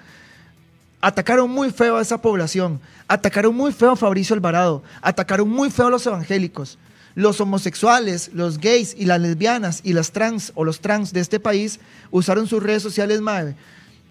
Atacaron 1.02 1.50
muy 1.50 1.70
feo 1.70 1.98
a 1.98 2.02
esa 2.02 2.22
población, 2.22 2.80
atacaron 3.08 3.54
muy 3.54 3.72
feo 3.72 3.90
a 3.90 3.96
Fabricio 3.96 4.34
Alvarado, 4.34 4.82
atacaron 5.02 5.48
muy 5.50 5.70
feo 5.70 5.88
a 5.88 5.90
los 5.90 6.06
evangélicos. 6.06 6.78
Los 7.14 7.40
homosexuales, 7.42 8.30
los 8.32 8.58
gays 8.58 8.94
y 8.96 9.04
las 9.04 9.20
lesbianas 9.20 9.80
y 9.84 9.92
las 9.92 10.12
trans 10.12 10.52
o 10.54 10.64
los 10.64 10.80
trans 10.80 11.12
de 11.12 11.20
este 11.20 11.40
país 11.40 11.78
usaron 12.10 12.46
sus 12.46 12.62
redes 12.62 12.82
sociales 12.82 13.20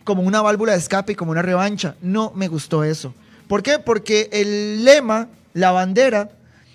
como 0.04 0.24
una 0.24 0.42
válvula 0.42 0.74
de 0.74 0.80
escape 0.80 1.14
y 1.14 1.16
como 1.16 1.32
una 1.32 1.42
revancha. 1.42 1.96
No 2.02 2.32
me 2.36 2.48
gustó 2.48 2.84
eso. 2.84 3.14
¿Por 3.48 3.64
qué? 3.64 3.80
Porque 3.80 4.30
el 4.32 4.84
lema, 4.84 5.30
la 5.54 5.72
bandera 5.72 6.32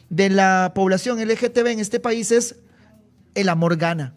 de 0.08 0.30
la 0.30 0.72
población 0.74 1.20
LGTB 1.20 1.66
en 1.68 1.80
este 1.80 2.00
país 2.00 2.30
es 2.32 2.56
el 3.34 3.48
amor 3.48 3.76
gana. 3.76 4.14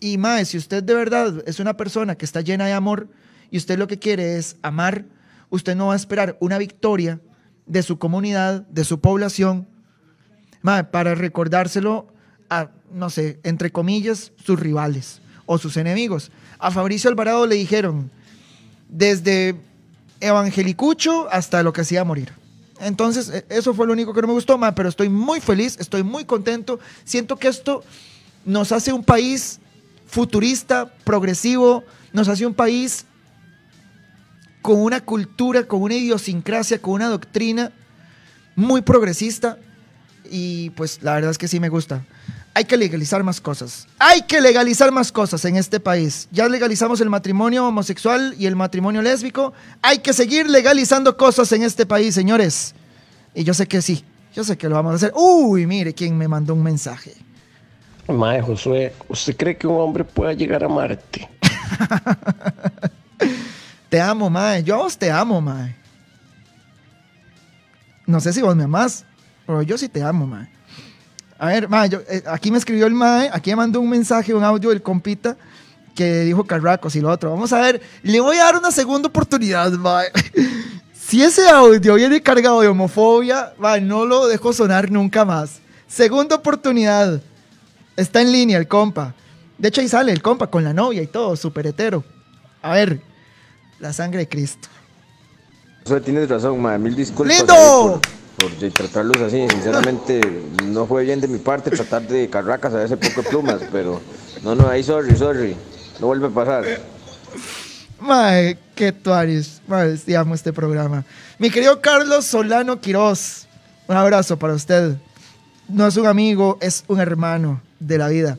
Y 0.00 0.18
mae, 0.18 0.44
si 0.44 0.58
usted 0.58 0.82
de 0.82 0.94
verdad 0.94 1.42
es 1.46 1.60
una 1.60 1.76
persona 1.76 2.16
que 2.16 2.24
está 2.24 2.40
llena 2.40 2.66
de 2.66 2.72
amor 2.72 3.08
y 3.50 3.56
usted 3.56 3.78
lo 3.78 3.86
que 3.86 3.98
quiere 3.98 4.36
es 4.36 4.56
amar, 4.62 5.04
usted 5.50 5.76
no 5.76 5.86
va 5.88 5.92
a 5.92 5.96
esperar 5.96 6.36
una 6.40 6.58
victoria 6.58 7.20
de 7.66 7.82
su 7.82 7.98
comunidad, 7.98 8.66
de 8.66 8.84
su 8.84 9.00
población, 9.00 9.68
para 10.62 11.14
recordárselo 11.14 12.08
a, 12.50 12.70
no 12.92 13.10
sé, 13.10 13.40
entre 13.42 13.70
comillas, 13.70 14.32
sus 14.36 14.58
rivales 14.58 15.21
o 15.46 15.58
sus 15.58 15.76
enemigos. 15.76 16.30
A 16.58 16.70
Fabricio 16.70 17.10
Alvarado 17.10 17.46
le 17.46 17.56
dijeron, 17.56 18.10
desde 18.88 19.56
evangelicucho 20.20 21.28
hasta 21.30 21.62
lo 21.62 21.72
que 21.72 21.80
hacía 21.80 22.04
morir. 22.04 22.32
Entonces, 22.80 23.28
e, 23.28 23.44
eso 23.48 23.74
fue 23.74 23.86
lo 23.86 23.92
único 23.92 24.12
que 24.12 24.20
no 24.22 24.28
me 24.28 24.34
gustó, 24.34 24.58
ma, 24.58 24.74
pero 24.74 24.88
estoy 24.88 25.08
muy 25.08 25.40
feliz, 25.40 25.76
estoy 25.78 26.02
muy 26.02 26.24
contento. 26.24 26.78
Siento 27.04 27.36
que 27.36 27.48
esto 27.48 27.82
nos 28.44 28.72
hace 28.72 28.92
un 28.92 29.04
país 29.04 29.60
futurista, 30.06 30.92
progresivo, 31.04 31.84
nos 32.12 32.28
hace 32.28 32.44
un 32.44 32.54
país 32.54 33.06
con 34.60 34.80
una 34.80 35.00
cultura, 35.00 35.66
con 35.66 35.82
una 35.82 35.94
idiosincrasia, 35.94 36.80
con 36.80 36.94
una 36.94 37.08
doctrina 37.08 37.72
muy 38.54 38.82
progresista 38.82 39.58
y 40.30 40.70
pues 40.70 41.02
la 41.02 41.14
verdad 41.14 41.30
es 41.30 41.38
que 41.38 41.48
sí 41.48 41.60
me 41.60 41.68
gusta. 41.68 42.04
Hay 42.54 42.64
que 42.64 42.76
legalizar 42.76 43.22
más 43.22 43.40
cosas. 43.40 43.86
Hay 43.98 44.22
que 44.22 44.40
legalizar 44.40 44.92
más 44.92 45.10
cosas 45.10 45.44
en 45.46 45.56
este 45.56 45.80
país. 45.80 46.28
Ya 46.30 46.48
legalizamos 46.48 47.00
el 47.00 47.08
matrimonio 47.08 47.66
homosexual 47.66 48.34
y 48.38 48.46
el 48.46 48.56
matrimonio 48.56 49.00
lésbico. 49.00 49.54
Hay 49.80 49.98
que 49.98 50.12
seguir 50.12 50.48
legalizando 50.48 51.16
cosas 51.16 51.50
en 51.52 51.62
este 51.62 51.86
país, 51.86 52.14
señores. 52.14 52.74
Y 53.34 53.44
yo 53.44 53.54
sé 53.54 53.66
que 53.66 53.80
sí. 53.80 54.04
Yo 54.34 54.44
sé 54.44 54.58
que 54.58 54.68
lo 54.68 54.74
vamos 54.74 54.92
a 54.92 54.96
hacer. 54.96 55.12
Uy, 55.14 55.66
mire 55.66 55.94
quién 55.94 56.16
me 56.16 56.28
mandó 56.28 56.54
un 56.54 56.62
mensaje. 56.62 57.14
Mae, 58.08 58.42
Josué, 58.42 58.92
¿usted 59.08 59.36
cree 59.36 59.56
que 59.56 59.66
un 59.66 59.80
hombre 59.80 60.04
pueda 60.04 60.34
llegar 60.34 60.62
a 60.64 60.68
Marte? 60.68 61.28
te 63.88 64.00
amo, 64.00 64.28
Mae. 64.28 64.62
Yo 64.62 64.74
a 64.74 64.78
vos 64.78 64.98
te 64.98 65.10
amo, 65.10 65.40
Mae. 65.40 65.76
No 68.06 68.20
sé 68.20 68.32
si 68.32 68.42
vos 68.42 68.54
me 68.54 68.64
amás. 68.64 69.06
Pero 69.46 69.62
yo 69.62 69.78
sí 69.78 69.88
te 69.88 70.02
amo, 70.02 70.26
mae. 70.26 70.48
A 71.42 71.46
ver, 71.46 71.68
mae, 71.68 71.90
eh, 72.08 72.22
aquí 72.28 72.52
me 72.52 72.58
escribió 72.58 72.86
el 72.86 72.94
mae, 72.94 73.28
aquí 73.32 73.50
me 73.50 73.56
mandó 73.56 73.80
un 73.80 73.90
mensaje, 73.90 74.32
un 74.32 74.44
audio 74.44 74.70
del 74.70 74.80
compita 74.80 75.36
que 75.92 76.20
dijo 76.20 76.44
Carracos 76.44 76.94
y 76.94 77.00
lo 77.00 77.10
otro. 77.10 77.30
Vamos 77.30 77.52
a 77.52 77.60
ver, 77.60 77.82
le 78.04 78.20
voy 78.20 78.36
a 78.36 78.44
dar 78.44 78.58
una 78.58 78.70
segunda 78.70 79.08
oportunidad, 79.08 79.72
mae. 79.72 80.06
Si 80.94 81.20
ese 81.20 81.48
audio 81.48 81.96
viene 81.96 82.22
cargado 82.22 82.60
de 82.60 82.68
homofobia, 82.68 83.54
mae, 83.58 83.80
no 83.80 84.06
lo 84.06 84.28
dejo 84.28 84.52
sonar 84.52 84.88
nunca 84.88 85.24
más. 85.24 85.58
Segunda 85.88 86.36
oportunidad. 86.36 87.20
Está 87.96 88.20
en 88.22 88.30
línea 88.30 88.56
el 88.56 88.68
compa. 88.68 89.12
De 89.58 89.66
hecho, 89.66 89.80
ahí 89.80 89.88
sale 89.88 90.12
el 90.12 90.22
compa 90.22 90.46
con 90.46 90.62
la 90.62 90.72
novia 90.72 91.02
y 91.02 91.08
todo, 91.08 91.34
súper 91.34 91.66
hetero. 91.66 92.04
A 92.62 92.74
ver, 92.74 93.00
la 93.80 93.92
sangre 93.92 94.20
de 94.20 94.28
Cristo. 94.28 94.68
Tienes 96.04 96.28
razón, 96.28 96.62
mae. 96.62 96.78
Mil 96.78 96.94
disculpas. 96.94 97.36
¡Lindo! 97.36 98.00
Por 98.36 98.50
tratarlos 98.72 99.20
así. 99.20 99.46
Sinceramente, 99.48 100.20
no 100.64 100.86
fue 100.86 101.04
bien 101.04 101.20
de 101.20 101.28
mi 101.28 101.38
parte 101.38 101.70
tratar 101.70 102.06
de 102.06 102.28
carracas 102.28 102.74
a 102.74 102.84
ese 102.84 102.96
poco 102.96 103.22
de 103.22 103.28
plumas, 103.28 103.60
pero 103.70 104.00
no, 104.42 104.54
no, 104.54 104.68
ahí 104.68 104.82
sorry, 104.82 105.16
sorry. 105.16 105.56
No 106.00 106.08
vuelve 106.08 106.26
a 106.26 106.30
pasar. 106.30 106.64
Mae, 108.00 108.58
qué 108.74 108.92
tuaris. 108.92 109.60
Mae, 109.66 109.96
amo 110.16 110.34
este 110.34 110.52
programa. 110.52 111.04
Mi 111.38 111.50
querido 111.50 111.80
Carlos 111.80 112.24
Solano 112.24 112.80
Quiroz, 112.80 113.46
un 113.86 113.96
abrazo 113.96 114.38
para 114.38 114.54
usted. 114.54 114.96
No 115.68 115.86
es 115.86 115.96
un 115.96 116.06
amigo, 116.06 116.58
es 116.60 116.84
un 116.88 117.00
hermano 117.00 117.62
de 117.78 117.98
la 117.98 118.08
vida. 118.08 118.38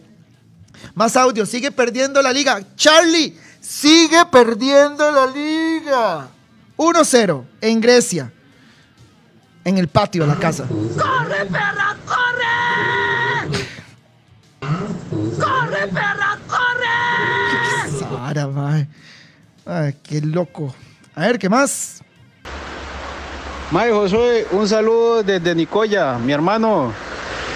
Más 0.96 1.16
audio, 1.16 1.46
sigue 1.46 1.72
perdiendo 1.72 2.22
la 2.22 2.34
liga. 2.34 2.62
Charlie, 2.76 3.38
sigue 3.62 4.26
perdiendo 4.32 5.10
la 5.12 5.28
liga. 5.28 6.28
1-0 6.76 7.44
en 7.62 7.80
Grecia 7.80 8.32
en 9.66 9.78
el 9.78 9.88
patio 9.88 10.24
de 10.24 10.30
la 10.30 10.36
casa. 10.36 10.66
¡Corre, 10.68 11.46
perra, 11.46 11.96
corre! 12.06 13.64
¡Corre, 15.40 15.88
perra, 15.88 16.38
corre! 16.48 18.00
Sara, 18.00 18.48
mae. 18.48 18.88
Ay, 19.66 19.96
qué 20.04 20.22
loco. 20.22 20.74
A 21.16 21.22
ver, 21.22 21.40
¿qué 21.40 21.50
más? 21.50 22.02
Mae 23.72 23.92
Josué, 23.92 24.48
un 24.52 24.68
saludo 24.68 25.24
desde 25.24 25.56
Nicoya, 25.56 26.18
mi 26.18 26.34
hermano. 26.34 26.94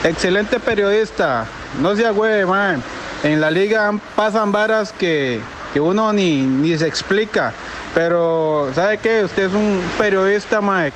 Excelente 0.04 0.60
periodista. 0.60 1.46
No 1.82 1.96
se 1.96 2.06
agüe, 2.06 2.46
mae. 2.46 2.78
En 3.24 3.42
la 3.42 3.52
liga 3.52 3.92
pasan 4.16 4.52
varas 4.52 4.94
que, 4.94 5.42
que 5.74 5.80
uno 5.80 6.14
ni, 6.14 6.42
ni 6.42 6.78
se 6.78 6.88
explica. 6.88 7.54
Pero, 7.94 8.72
¿sabe 8.76 9.00
qué? 9.00 9.24
Usted 9.24 9.48
es 9.48 9.54
un 9.54 9.82
periodista, 9.98 10.62
mae, 10.62 10.94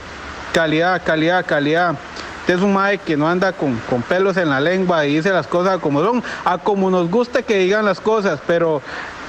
calidad, 0.51 1.01
calidad, 1.03 1.45
calidad. 1.45 1.95
Usted 2.41 2.55
es 2.55 2.61
un 2.61 2.73
mae 2.73 2.97
que 2.97 3.15
no 3.15 3.27
anda 3.27 3.53
con, 3.53 3.79
pelos 4.07 4.37
en 4.37 4.49
la 4.49 4.59
lengua 4.59 5.05
y 5.05 5.15
dice 5.15 5.31
las 5.31 5.47
cosas 5.47 5.79
como 5.79 6.03
son, 6.03 6.23
a 6.43 6.57
como 6.57 6.89
nos 6.89 7.09
gusta 7.09 7.43
que 7.43 7.59
digan 7.59 7.85
las 7.85 7.99
cosas, 7.99 8.39
pero 8.47 8.81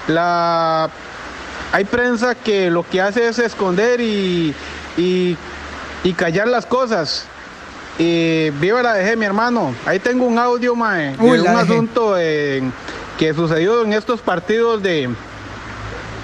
la 0.08 0.88
hay 1.72 1.84
prensa 1.84 2.34
que 2.34 2.70
lo 2.70 2.88
que 2.88 3.00
hace 3.00 3.28
es 3.28 3.38
esconder 3.38 4.00
y, 4.00 4.54
y, 4.96 5.36
callar 6.16 6.48
las 6.48 6.66
cosas. 6.66 7.26
Y 7.98 8.50
viva 8.50 8.82
la 8.82 8.94
DG, 8.94 9.16
mi 9.16 9.26
hermano. 9.26 9.74
Ahí 9.86 9.98
tengo 9.98 10.26
un 10.26 10.38
audio, 10.38 10.74
mae, 10.74 11.14
Uy, 11.18 11.38
de 11.38 11.42
un 11.42 11.56
asunto 11.56 12.14
que 12.14 13.34
sucedió 13.34 13.84
en 13.84 13.92
estos 13.92 14.20
partidos 14.20 14.82
de, 14.82 15.10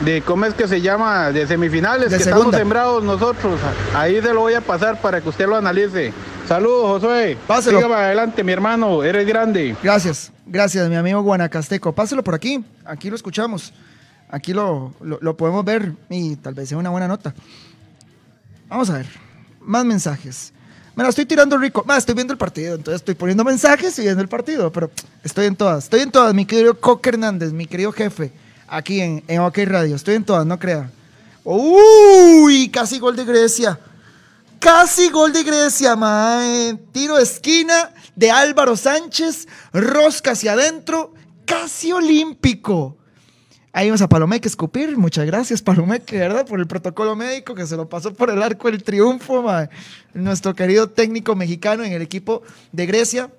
de, 0.01 0.23
¿cómo 0.23 0.45
es 0.47 0.55
que 0.55 0.69
se 0.69 0.81
llama? 0.81 1.31
De 1.33 1.47
semifinales, 1.47 2.11
De 2.11 2.19
que 2.19 2.25
segunda. 2.25 2.47
estamos 2.47 2.57
sembrados 2.57 3.03
nosotros. 3.05 3.61
Ahí 3.95 4.21
se 4.23 4.33
lo 4.33 4.41
voy 4.41 4.55
a 4.55 4.61
pasar 4.61 5.01
para 5.01 5.21
que 5.21 5.29
usted 5.29 5.47
lo 5.49 5.57
analice. 5.57 6.13
Saludos, 6.47 7.03
Josué. 7.03 7.37
Páselo. 7.47 7.79
Siga 7.79 7.89
para 7.91 8.07
adelante, 8.07 8.43
mi 8.45 8.53
hermano. 8.53 9.03
Eres 9.03 9.27
grande. 9.27 9.77
Gracias, 9.83 10.33
gracias, 10.47 10.89
mi 10.89 10.97
amigo 10.97 11.21
Guanacasteco. 11.23 11.93
Páselo 11.93 12.23
por 12.25 12.35
aquí, 12.35 12.65
aquí 12.85 13.11
lo 13.11 13.17
escuchamos. 13.17 13.73
Aquí 14.31 14.53
lo, 14.53 14.93
lo- 15.01 15.19
lo 15.21 15.37
podemos 15.37 15.65
ver 15.65 15.93
y 16.11 16.37
tal 16.37 16.55
vez 16.55 16.69
sea 16.69 16.79
una 16.79 16.91
buena 16.91 17.09
nota. 17.09 17.35
Vamos 18.69 18.91
a 18.91 18.95
ver, 18.95 19.07
más 19.61 19.85
mensajes. 19.85 20.53
Me 20.95 21.03
la 21.05 21.11
estoy 21.11 21.27
tirando 21.27 21.57
rico. 21.57 21.85
Más, 21.87 21.99
estoy 21.99 22.15
viendo 22.15 22.33
el 22.33 22.39
partido, 22.39 22.75
entonces 22.75 23.01
estoy 23.01 23.15
poniendo 23.15 23.45
mensajes 23.45 23.99
y 23.99 24.03
viendo 24.03 24.21
el 24.21 24.29
partido, 24.29 24.71
pero 24.73 24.91
estoy 25.23 25.47
en 25.47 25.57
todas. 25.57 25.85
Estoy 25.85 26.01
en 26.01 26.11
todas, 26.11 26.35
mi 26.35 26.45
querido 26.45 26.79
Coque 26.79 27.11
Hernández, 27.11 27.53
mi 27.53 27.67
querido 27.67 27.93
jefe, 27.93 28.33
aquí 28.69 29.01
en, 29.01 29.23
en 29.27 29.41
OK 29.41 29.59
Radio. 29.67 29.97
Estoy 29.97 30.15
en 30.15 30.25
todas, 30.25 30.47
no 30.47 30.59
crea. 30.59 30.91
Uy, 31.45 32.69
casi 32.71 32.99
gol 32.99 33.17
de 33.17 33.25
Grecia. 33.25 33.79
Casi 34.59 35.09
gol 35.11 35.33
de 35.33 35.45
Grecia, 35.45 35.95
mae. 35.97 36.77
Tiro 36.93 37.17
de 37.17 37.23
esquina 37.23 37.93
de 38.17 38.31
Álvaro 38.31 38.77
Sánchez, 38.77 39.47
rosca 39.73 40.33
hacia 40.33 40.55
adentro, 40.55 41.15
casi 41.45 41.93
olímpico. 41.93 42.97
Ahí 43.73 43.89
vamos 43.89 44.03
a 44.03 44.09
Palomeque 44.09 44.49
escupir. 44.49 44.97
Muchas 44.97 45.25
gracias, 45.27 45.63
Palomeque, 45.63 46.19
¿verdad? 46.19 46.45
Por 46.45 46.59
el 46.59 46.67
protocolo 46.67 47.15
médico 47.15 47.55
que 47.55 47.67
se 47.67 47.77
lo 47.77 47.89
pasó 47.89 48.13
por 48.13 48.31
el 48.31 48.43
arco 48.43 48.69
del 48.69 48.83
triunfo, 48.83 49.43
mae. 49.43 49.69
Nuestro 50.15 50.55
querido 50.55 50.89
técnico 50.91 51.37
mexicano 51.37 51.85
en 51.85 51.93
el 51.93 52.03
equipo 52.03 52.43
de 52.73 52.87
Grecia. 52.87 53.31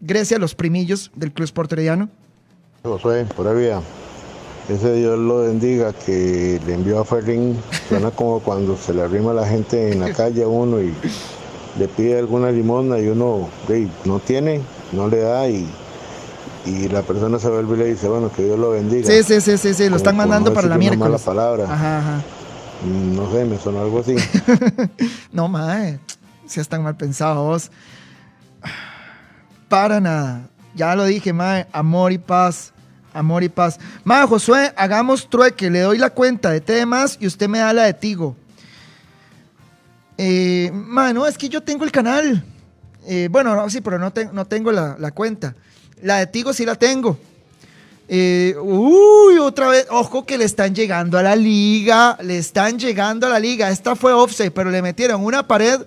Grecia, 0.00 0.38
los 0.38 0.54
primillos 0.54 1.10
del 1.16 1.32
Club 1.32 1.44
Sport 1.44 1.72
Herediano. 1.72 2.10
Josué, 2.82 3.24
por 3.34 3.48
ahí. 3.48 3.70
Ese 4.68 4.92
Dios 4.94 5.18
lo 5.18 5.40
bendiga 5.40 5.92
que 5.94 6.60
le 6.66 6.74
envió 6.74 7.00
a 7.00 7.04
Ferrín. 7.04 7.56
Suena 7.88 8.10
como 8.10 8.40
cuando 8.40 8.76
se 8.76 8.92
le 8.92 9.02
arrima 9.02 9.30
a 9.30 9.34
la 9.34 9.46
gente 9.46 9.92
en 9.92 10.00
la 10.00 10.12
calle 10.12 10.42
a 10.42 10.48
uno 10.48 10.80
y 10.80 10.92
le 11.78 11.88
pide 11.88 12.18
alguna 12.18 12.50
limosna 12.50 12.98
y 12.98 13.08
uno 13.08 13.48
ey, 13.68 13.90
no 14.04 14.18
tiene, 14.18 14.60
no 14.92 15.08
le 15.08 15.20
da 15.20 15.48
y, 15.48 15.66
y 16.66 16.88
la 16.88 17.00
persona 17.02 17.38
se 17.38 17.48
vuelve 17.48 17.76
y 17.76 17.78
le 17.78 17.84
dice, 17.86 18.08
bueno, 18.08 18.30
que 18.30 18.44
Dios 18.44 18.58
lo 18.58 18.70
bendiga. 18.72 19.06
Sí, 19.10 19.22
sí, 19.22 19.40
sí, 19.40 19.56
sí, 19.56 19.72
sí, 19.72 19.84
lo 19.84 19.90
Como 19.90 19.96
están 19.96 20.16
no 20.16 20.22
mandando 20.24 20.52
para 20.52 20.68
la 20.68 20.76
miércoles. 20.76 21.00
mala 21.00 21.18
palabra. 21.18 21.64
Ajá, 21.64 21.98
ajá. 21.98 22.22
Mm, 22.84 23.16
No 23.16 23.32
sé, 23.32 23.44
me 23.46 23.58
sonó 23.58 23.80
algo 23.80 24.00
así. 24.00 24.16
No, 25.32 25.48
mae, 25.48 25.98
si 26.46 26.60
están 26.60 26.82
mal 26.82 26.96
pensados. 26.96 27.70
Para 29.68 30.00
nada. 30.00 30.42
Ya 30.74 30.94
lo 30.94 31.04
dije, 31.04 31.32
mae, 31.32 31.66
amor 31.72 32.12
y 32.12 32.18
paz. 32.18 32.72
Amor 33.18 33.42
y 33.42 33.48
paz. 33.48 33.80
Mae, 34.04 34.24
Josué, 34.28 34.72
hagamos 34.76 35.28
trueque. 35.28 35.68
Le 35.70 35.80
doy 35.80 35.98
la 35.98 36.10
cuenta 36.10 36.50
de 36.50 36.60
temas 36.60 37.16
y 37.20 37.26
usted 37.26 37.48
me 37.48 37.58
da 37.58 37.72
la 37.72 37.82
de 37.82 37.94
Tigo. 37.94 38.36
Eh, 40.16 40.70
mae, 40.72 41.12
no, 41.12 41.26
es 41.26 41.36
que 41.36 41.48
yo 41.48 41.60
tengo 41.60 41.84
el 41.84 41.90
canal. 41.90 42.44
Eh, 43.06 43.28
bueno, 43.28 43.56
no, 43.56 43.68
sí, 43.70 43.80
pero 43.80 43.98
no, 43.98 44.12
te- 44.12 44.26
no 44.32 44.44
tengo 44.44 44.70
la, 44.70 45.10
cuenta. 45.10 45.56
La 46.02 46.18
de 46.18 46.28
Tigo 46.28 46.52
sí 46.52 46.64
la 46.64 46.76
tengo. 46.76 47.18
Eh, 48.08 48.54
uy, 48.62 49.38
otra 49.38 49.66
vez, 49.68 49.86
ojo 49.90 50.24
que 50.24 50.38
le 50.38 50.44
están 50.44 50.72
llegando 50.74 51.18
a 51.18 51.22
la 51.22 51.34
liga, 51.34 52.16
le 52.22 52.38
están 52.38 52.78
llegando 52.78 53.26
a 53.26 53.30
la 53.30 53.40
liga. 53.40 53.68
Esta 53.70 53.96
fue 53.96 54.12
offside, 54.12 54.52
pero 54.52 54.70
le 54.70 54.80
metieron 54.80 55.24
una 55.24 55.46
pared. 55.46 55.80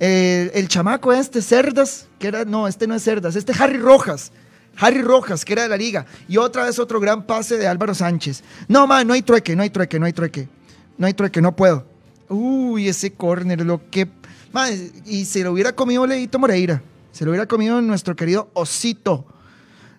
el 0.00 0.66
chamaco 0.68 1.12
este, 1.12 1.40
Cerdas, 1.40 2.08
que 2.18 2.26
era, 2.26 2.44
no, 2.44 2.66
este 2.66 2.88
no 2.88 2.96
es 2.96 3.04
Cerdas, 3.04 3.36
este 3.36 3.52
Harry 3.56 3.78
Rojas. 3.78 4.32
Harry 4.78 5.02
Rojas, 5.02 5.44
que 5.44 5.52
era 5.52 5.62
de 5.62 5.68
la 5.68 5.76
liga. 5.76 6.06
Y 6.28 6.36
otra 6.36 6.64
vez 6.64 6.78
otro 6.78 7.00
gran 7.00 7.26
pase 7.26 7.56
de 7.56 7.66
Álvaro 7.66 7.94
Sánchez. 7.94 8.42
No, 8.68 8.86
man, 8.86 9.06
no 9.06 9.14
hay 9.14 9.22
trueque, 9.22 9.54
no 9.54 9.62
hay 9.62 9.70
trueque, 9.70 9.98
no 9.98 10.06
hay 10.06 10.12
trueque. 10.12 10.48
No 10.96 11.06
hay 11.06 11.14
trueque, 11.14 11.40
no 11.40 11.54
puedo. 11.54 11.84
Uy, 12.28 12.88
ese 12.88 13.12
córner, 13.12 13.64
lo 13.64 13.80
que... 13.90 14.08
Man, 14.52 14.72
y 15.04 15.24
se 15.24 15.42
lo 15.42 15.52
hubiera 15.52 15.72
comido 15.72 16.06
Leito 16.06 16.38
Moreira. 16.38 16.82
Se 17.12 17.24
lo 17.24 17.30
hubiera 17.30 17.46
comido 17.46 17.80
nuestro 17.80 18.14
querido 18.14 18.50
Osito. 18.54 19.24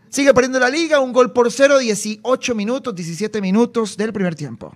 Sigue 0.09 0.33
perdiendo 0.33 0.59
la 0.59 0.69
liga, 0.69 0.99
un 0.99 1.11
gol 1.11 1.31
por 1.31 1.51
cero, 1.51 1.77
18 1.77 2.55
minutos, 2.55 2.95
17 2.95 3.41
minutos 3.41 3.97
del 3.97 4.13
primer 4.13 4.35
tiempo. 4.35 4.73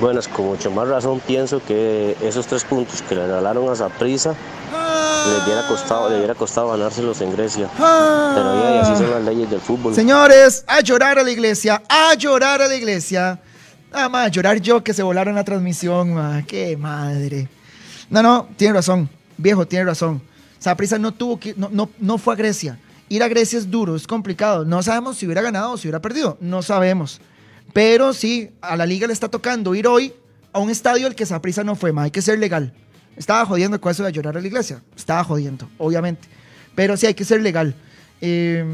Bueno, 0.00 0.20
es 0.20 0.28
con 0.28 0.46
mucho 0.46 0.70
más 0.70 0.88
razón 0.88 1.20
pienso 1.20 1.62
que 1.64 2.16
esos 2.22 2.46
tres 2.46 2.64
puntos 2.64 3.02
que 3.02 3.14
le 3.14 3.26
regalaron 3.26 3.68
a 3.70 3.76
Saprisa 3.76 4.34
les 5.26 5.44
hubiera 5.44 5.66
costado, 5.66 6.08
le 6.10 6.16
hubiera 6.16 6.34
costado 6.34 6.68
ganárselos 6.70 7.20
en 7.20 7.32
Grecia. 7.32 7.70
Pero 7.76 8.62
ya, 8.62 8.76
y 8.76 8.78
así 8.78 8.96
son 8.96 9.10
las 9.10 9.24
leyes 9.24 9.50
del 9.50 9.60
fútbol. 9.60 9.94
Señores, 9.94 10.64
a 10.66 10.80
llorar 10.80 11.18
a 11.18 11.22
la 11.22 11.30
iglesia, 11.30 11.82
a 11.88 12.14
llorar 12.14 12.62
a 12.62 12.68
la 12.68 12.74
iglesia. 12.74 13.40
Nada 13.92 14.08
más, 14.08 14.30
llorar 14.30 14.60
yo 14.60 14.82
que 14.82 14.92
se 14.92 15.02
volaron 15.02 15.34
la 15.34 15.44
transmisión, 15.44 16.14
ma. 16.14 16.42
qué 16.46 16.76
madre. 16.76 17.48
No, 18.10 18.22
no, 18.22 18.48
tiene 18.56 18.74
razón, 18.74 19.08
viejo, 19.36 19.66
tiene 19.66 19.84
razón. 19.84 20.20
Saprisa 20.58 20.98
no 20.98 21.12
tuvo 21.12 21.38
que, 21.38 21.54
no, 21.56 21.68
no, 21.70 21.88
no 21.98 22.18
fue 22.18 22.34
a 22.34 22.36
Grecia. 22.36 22.78
Ir 23.08 23.22
a 23.22 23.28
Grecia 23.28 23.58
es 23.58 23.70
duro, 23.70 23.96
es 23.96 24.06
complicado. 24.06 24.64
No 24.64 24.82
sabemos 24.82 25.18
si 25.18 25.26
hubiera 25.26 25.42
ganado 25.42 25.72
o 25.72 25.76
si 25.76 25.86
hubiera 25.86 26.00
perdido, 26.00 26.36
no 26.40 26.62
sabemos. 26.62 27.20
Pero 27.72 28.12
sí, 28.12 28.50
a 28.60 28.76
la 28.76 28.86
liga 28.86 29.06
le 29.06 29.12
está 29.12 29.28
tocando 29.28 29.74
ir 29.74 29.86
hoy 29.86 30.14
a 30.52 30.58
un 30.58 30.70
estadio 30.70 31.06
al 31.06 31.14
que 31.14 31.26
Saprisa 31.26 31.64
no 31.64 31.74
fue, 31.76 31.92
ma. 31.92 32.02
hay 32.02 32.10
que 32.10 32.22
ser 32.22 32.38
legal. 32.38 32.72
Estaba 33.16 33.46
jodiendo 33.46 33.80
con 33.80 33.90
eso 33.92 34.02
de 34.04 34.12
llorar 34.12 34.36
a 34.36 34.40
la 34.40 34.46
iglesia. 34.46 34.82
Estaba 34.96 35.22
jodiendo, 35.24 35.68
obviamente. 35.78 36.28
Pero 36.74 36.96
sí 36.96 37.06
hay 37.06 37.14
que 37.14 37.24
ser 37.24 37.40
legal. 37.42 37.74
Eh, 38.20 38.64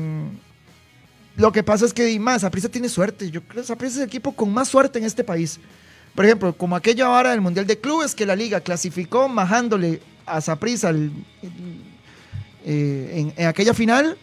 lo 1.36 1.53
que 1.53 1.62
pasa 1.62 1.84
es 1.86 1.93
que 1.93 2.18
más, 2.18 2.43
Saprissa 2.43 2.68
tiene 2.68 2.88
suerte. 2.88 3.30
Yo 3.30 3.43
creo 3.43 3.62
que 3.62 3.66
Saprissa 3.68 3.95
es 3.97 4.01
el 4.03 4.07
equipo 4.09 4.32
con 4.32 4.53
más 4.53 4.68
suerte 4.68 4.99
en 4.99 5.05
este 5.05 5.24
país. 5.24 5.59
Por 6.14 6.24
ejemplo, 6.24 6.53
como 6.53 6.74
aquella 6.76 7.09
vara 7.09 7.30
del 7.30 7.41
Mundial 7.41 7.66
de 7.66 7.78
Clubes 7.78 8.14
que 8.14 8.26
la 8.26 8.34
liga 8.36 8.61
clasificó 8.61 9.28
majándole 9.28 10.01
a 10.26 10.41
Saprissa 10.41 10.91
el- 10.91 11.12
eh, 12.64 13.32
en 13.36 13.47
aquella 13.47 13.74
final 13.74 14.18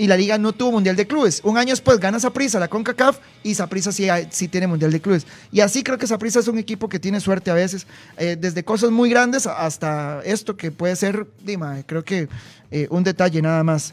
y 0.00 0.06
la 0.06 0.16
liga 0.16 0.38
no 0.38 0.52
tuvo 0.52 0.72
Mundial 0.72 0.96
de 0.96 1.06
Clubes. 1.06 1.42
Un 1.44 1.58
año 1.58 1.70
después 1.70 2.00
gana 2.00 2.18
Saprissa 2.18 2.58
la 2.58 2.68
CONCACAF 2.68 3.18
y 3.42 3.54
Saprissa 3.54 3.92
sí, 3.92 4.08
hay- 4.08 4.28
sí 4.30 4.48
tiene 4.48 4.66
Mundial 4.66 4.90
de 4.90 5.00
Clubes. 5.00 5.26
Y 5.52 5.60
así 5.60 5.82
creo 5.82 5.98
que 5.98 6.06
Saprissa 6.06 6.40
es 6.40 6.48
un 6.48 6.58
equipo 6.58 6.88
que 6.88 6.98
tiene 6.98 7.20
suerte 7.20 7.50
a 7.50 7.54
veces, 7.54 7.86
eh, 8.16 8.36
desde 8.40 8.64
cosas 8.64 8.90
muy 8.90 9.10
grandes 9.10 9.46
hasta 9.46 10.22
esto 10.24 10.56
que 10.56 10.70
puede 10.70 10.96
ser, 10.96 11.26
Dima, 11.44 11.82
creo 11.86 12.02
que 12.02 12.28
eh, 12.70 12.86
un 12.90 13.04
detalle 13.04 13.42
nada 13.42 13.62
más. 13.62 13.92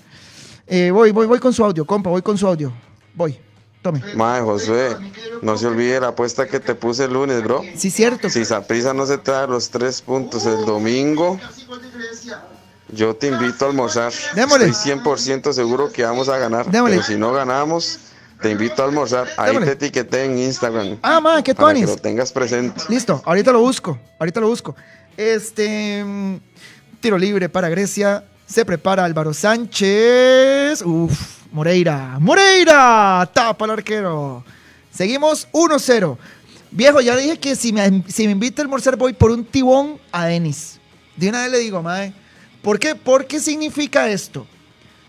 Eh, 0.66 0.92
voy, 0.92 1.12
voy, 1.12 1.28
voy 1.28 1.40
con 1.40 1.52
su 1.54 1.64
audio, 1.66 1.84
compa, 1.86 2.10
voy 2.10 2.22
con 2.22 2.38
su 2.38 2.48
audio. 2.48 2.72
Voy, 3.14 3.38
tome. 3.82 4.02
Mae, 4.16 4.42
Josué, 4.42 4.96
no 5.42 5.58
se 5.58 5.68
olvide 5.68 6.00
la 6.00 6.10
apuesta 6.10 6.48
que 6.48 6.60
te 6.62 6.74
puse 6.76 7.04
el 7.06 7.14
lunes, 7.14 7.44
bro. 7.44 7.64
Sí, 7.76 7.90
cierto. 7.92 8.30
Si 8.30 8.46
Saprisa 8.46 8.94
no 8.94 9.06
se 9.06 9.18
trae 9.18 9.48
los 9.48 9.70
tres 9.70 10.02
puntos 10.02 10.46
el 10.46 10.66
domingo, 10.66 11.38
yo 12.90 13.16
te 13.16 13.28
invito 13.28 13.66
a 13.66 13.70
almorzar. 13.70 14.14
Démosle. 14.36 14.68
Estoy 14.68 14.94
100% 14.94 15.54
seguro 15.54 15.92
que 15.92 16.04
vamos 16.04 16.30
a 16.30 16.38
ganar. 16.38 16.70
Démosle. 16.70 16.98
Pero 16.98 17.08
si 17.08 17.16
no 17.16 17.34
ganamos, 17.34 18.00
te 18.42 18.52
invito 18.52 18.82
a 18.82 18.86
almorzar. 18.86 19.28
Ahí 19.38 19.48
Démosle. 19.48 19.76
te 19.76 19.86
etiqueté 19.86 20.26
en 20.26 20.38
Instagram. 20.38 20.98
Ah, 21.02 21.20
ma, 21.20 21.42
qué 21.44 21.54
Para 21.54 21.74
que 21.74 21.86
lo 21.86 21.98
tengas 21.98 22.32
presente. 22.32 22.82
Listo, 22.90 23.22
ahorita 23.26 23.52
lo 23.52 23.60
busco, 23.60 24.00
ahorita 24.20 24.40
lo 24.40 24.48
busco. 24.48 24.76
Este, 25.16 26.04
mm, 26.04 26.36
tiro 27.00 27.18
libre 27.18 27.50
para 27.50 27.70
Grecia. 27.70 28.24
Se 28.46 28.64
prepara 28.64 29.04
Álvaro 29.04 29.34
Sánchez. 29.34 30.82
Uf, 30.86 31.44
Moreira. 31.52 32.18
Moreira, 32.20 33.30
tapa 33.34 33.66
el 33.66 33.72
arquero. 33.72 34.44
Seguimos 34.92 35.48
1-0. 35.52 36.18
Viejo, 36.72 37.02
ya 37.02 37.16
le 37.16 37.24
dije 37.24 37.40
que 37.40 37.56
si 37.56 37.74
me, 37.74 38.04
si 38.08 38.26
me 38.26 38.32
invita 38.32 38.62
a 38.62 38.64
almorzar 38.64 38.96
voy 38.96 39.14
por 39.14 39.32
un 39.32 39.44
tibón 39.44 40.00
a 40.12 40.26
Denis. 40.26 40.80
De 41.16 41.30
una 41.30 41.44
vez 41.44 41.52
le 41.52 41.58
digo, 41.60 41.82
mae. 41.82 42.14
¿Por 42.68 42.80
qué? 42.80 42.96
¿Por 42.96 43.28
qué 43.28 43.40
significa 43.40 44.10
esto? 44.10 44.46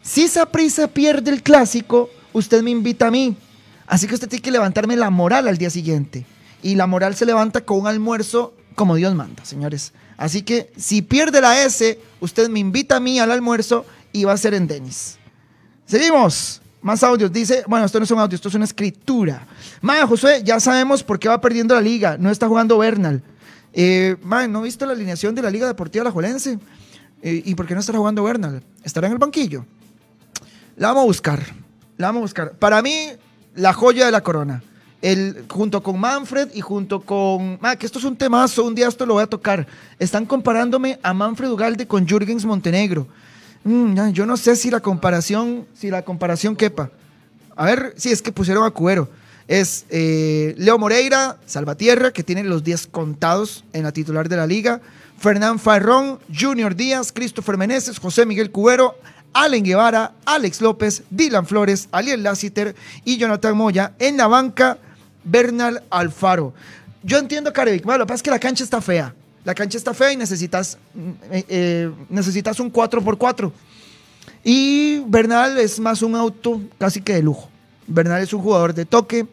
Si 0.01 0.29
Saprissa 0.29 0.87
pierde 0.87 1.33
el 1.33 1.43
clásico, 1.43 2.09
usted 2.33 2.63
me 2.63 2.71
invita 2.71 3.09
a 3.09 3.11
mí. 3.11 3.37
Así 3.85 4.07
que 4.07 4.15
usted 4.15 4.29
tiene 4.29 4.43
que 4.43 4.53
levantarme 4.53 4.95
la 4.95 5.11
moral 5.11 5.49
al 5.49 5.59
día 5.59 5.69
siguiente. 5.69 6.25
Y 6.63 6.77
la 6.77 6.87
moral 6.87 7.17
se 7.17 7.27
levanta 7.27 7.63
con 7.63 7.81
un 7.81 7.89
almuerzo 7.89 8.55
como 8.77 8.95
Dios 8.95 9.13
manda, 9.17 9.45
señores. 9.45 9.93
Así 10.17 10.43
que 10.43 10.71
si 10.77 11.03
pierde 11.03 11.41
la 11.41 11.65
S, 11.65 11.99
usted 12.21 12.49
me 12.49 12.61
invita 12.61 12.95
a 12.95 13.01
mí 13.01 13.19
al 13.19 13.33
almuerzo 13.33 13.85
y 14.13 14.23
va 14.23 14.35
a 14.35 14.37
ser 14.37 14.55
en 14.55 14.69
Denis. 14.69 15.19
Seguimos. 15.85 16.63
Más 16.81 17.03
audios. 17.03 17.33
Dice, 17.33 17.65
bueno, 17.67 17.87
esto 17.87 17.99
no 17.99 18.05
es 18.05 18.11
un 18.13 18.21
audio, 18.21 18.37
esto 18.37 18.51
es 18.51 18.55
una 18.55 18.67
escritura. 18.67 19.49
Mae, 19.81 20.07
Josué, 20.07 20.43
ya 20.45 20.61
sabemos 20.61 21.03
por 21.03 21.19
qué 21.19 21.29
va 21.29 21.41
perdiendo 21.41 21.75
la 21.75 21.81
liga. 21.81 22.19
No 22.19 22.31
está 22.31 22.47
jugando 22.47 22.79
Bernal. 22.79 23.21
Eh, 23.73 24.17
mae, 24.23 24.47
¿no 24.47 24.63
viste 24.63 24.87
la 24.87 24.93
alineación 24.93 25.35
de 25.35 25.43
la 25.43 25.51
Liga 25.51 25.67
Deportiva 25.67 26.03
Alajuelense? 26.03 26.61
Eh, 27.23 27.43
¿Y 27.45 27.55
por 27.55 27.67
qué 27.67 27.75
no 27.75 27.81
estará 27.81 27.99
jugando 27.99 28.23
Bernal? 28.23 28.63
¿Estará 28.85 29.07
en 29.07 29.15
el 29.15 29.19
banquillo? 29.19 29.65
La 30.77 30.89
vamos 30.89 31.03
a 31.03 31.07
buscar. 31.07 31.43
La 31.97 32.09
vamos 32.09 32.21
a 32.21 32.23
buscar. 32.23 32.53
Para 32.53 32.81
mí, 32.83 33.09
la 33.55 33.73
joya 33.73 34.07
de 34.07 34.13
la 34.13 34.23
corona. 34.23 34.63
El, 35.01 35.45
junto 35.49 35.83
con 35.83 35.99
Manfred 35.99 36.51
y 36.55 36.61
junto 36.61 37.01
con. 37.01 37.59
Ma, 37.61 37.77
que 37.77 37.87
esto 37.87 37.99
es 37.99 38.05
un 38.05 38.17
temazo, 38.17 38.65
un 38.65 38.75
día 38.75 38.89
esto 38.89 39.07
lo 39.07 39.15
voy 39.15 39.23
a 39.23 39.27
tocar. 39.27 39.67
Están 39.99 40.27
comparándome 40.27 40.99
a 41.03 41.13
Manfred 41.13 41.51
Ugalde 41.51 41.87
con 41.87 42.07
Jürgens 42.07 42.45
Montenegro. 42.45 43.07
Mm, 43.65 44.11
yo 44.11 44.27
no 44.27 44.37
sé 44.37 44.57
si 44.57 44.71
la 44.71 44.81
comparación, 44.81 45.67
si 45.75 45.91
la 45.91 46.03
comparación 46.03 46.57
quepa. 46.57 46.91
A 47.57 47.65
ver, 47.65 47.95
si 47.97 48.11
es 48.11 48.23
que 48.23 48.33
pusieron 48.33 48.65
a 48.65 48.71
Cubero. 48.71 49.09
Es 49.49 49.87
eh, 49.89 50.55
Leo 50.59 50.79
Moreira, 50.79 51.39
Salvatierra, 51.47 52.13
que 52.13 52.23
tiene 52.23 52.45
los 52.45 52.63
10 52.63 52.87
contados 52.89 53.65
en 53.73 53.83
la 53.83 53.93
titular 53.93 54.29
de 54.29 54.37
la 54.37 54.47
liga. 54.47 54.81
Fernán 55.19 55.59
Farrón, 55.59 56.21
Junior 56.33 56.75
Díaz, 56.75 57.13
Christopher 57.13 57.57
Meneses, 57.57 57.99
José 57.99 58.25
Miguel 58.25 58.51
Cubero, 58.51 58.97
Allen 59.33 59.65
Guevara, 59.65 60.13
Alex 60.25 60.61
López, 60.61 61.03
Dylan 61.11 61.47
Flores, 61.47 61.89
Aliel 61.93 62.23
Lassiter 62.23 62.75
y 63.05 63.19
Jonathan 63.19 63.57
Moya. 63.57 63.93
En 63.99 64.17
la 64.17 64.27
banca, 64.27 64.79
Bernal 65.25 65.83
Alfaro. 65.91 66.55
Yo 67.03 67.19
entiendo, 67.19 67.53
Carevic, 67.53 67.85
bueno, 67.85 67.99
lo 67.99 68.07
que 68.07 68.09
pasa 68.09 68.17
es 68.17 68.23
que 68.23 68.31
la 68.31 68.39
cancha 68.39 68.65
está 68.65 68.81
fea. 68.81 69.15
La 69.45 69.55
cancha 69.55 69.79
está 69.79 69.95
fea 69.95 70.13
y 70.13 70.17
necesitas, 70.17 70.79
eh, 71.31 71.45
eh, 71.49 71.91
necesitas 72.09 72.61
un 72.61 72.73
4x4. 72.73 73.53
Y 74.45 75.01
Bernal 75.01 75.59
es 75.59 75.81
más 75.81 76.03
un 76.03 76.15
auto 76.15 76.61
casi 76.79 77.01
que 77.01 77.15
de 77.15 77.23
lujo. 77.23 77.49
Bernal 77.87 78.23
es 78.23 78.33
un 78.33 78.43
jugador 78.43 78.75
de 78.75 78.85
toque, 78.85 79.27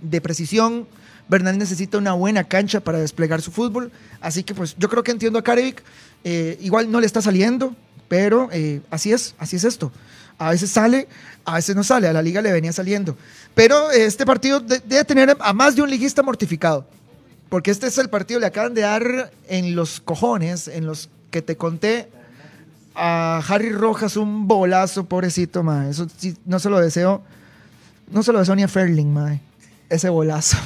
de 0.00 0.20
precisión. 0.20 0.86
Bernal 1.28 1.58
necesita 1.58 1.98
una 1.98 2.12
buena 2.14 2.44
cancha 2.44 2.80
para 2.80 2.98
desplegar 2.98 3.42
su 3.42 3.50
fútbol. 3.52 3.90
Así 4.20 4.42
que 4.44 4.54
pues 4.54 4.74
yo 4.78 4.88
creo 4.88 5.02
que 5.02 5.10
entiendo 5.12 5.38
a 5.38 5.42
Karevic. 5.42 5.82
Eh, 6.24 6.58
igual 6.60 6.90
no 6.90 7.00
le 7.00 7.06
está 7.06 7.22
saliendo, 7.22 7.74
pero 8.08 8.48
eh, 8.52 8.80
así 8.90 9.12
es, 9.12 9.34
así 9.38 9.56
es 9.56 9.64
esto. 9.64 9.92
A 10.38 10.50
veces 10.50 10.70
sale, 10.70 11.08
a 11.44 11.54
veces 11.56 11.74
no 11.76 11.84
sale. 11.84 12.08
A 12.08 12.12
la 12.12 12.22
liga 12.22 12.40
le 12.42 12.52
venía 12.52 12.72
saliendo. 12.72 13.16
Pero 13.54 13.90
este 13.90 14.24
partido 14.24 14.60
de- 14.60 14.80
debe 14.80 15.04
tener 15.04 15.36
a 15.38 15.52
más 15.52 15.76
de 15.76 15.82
un 15.82 15.90
liguista 15.90 16.22
mortificado. 16.22 16.86
Porque 17.48 17.70
este 17.70 17.86
es 17.86 17.96
el 17.98 18.08
partido, 18.10 18.40
le 18.40 18.46
acaban 18.46 18.74
de 18.74 18.82
dar 18.82 19.32
en 19.48 19.74
los 19.74 20.00
cojones, 20.00 20.68
en 20.68 20.86
los 20.86 21.08
que 21.30 21.40
te 21.42 21.56
conté 21.56 22.08
a 22.94 23.42
Harry 23.48 23.70
Rojas 23.70 24.16
un 24.16 24.48
bolazo, 24.48 25.04
pobrecito, 25.04 25.62
ma. 25.62 25.88
Eso 25.88 26.06
sí, 26.18 26.36
no 26.44 26.58
se 26.58 26.68
lo 26.68 26.78
deseo. 26.80 27.22
No 28.10 28.22
se 28.22 28.32
lo 28.32 28.38
deseo 28.40 28.54
ni 28.56 28.62
a 28.64 28.68
Ferling, 28.68 29.12
ma. 29.12 29.38
Ese 29.88 30.08
bolazo. 30.08 30.56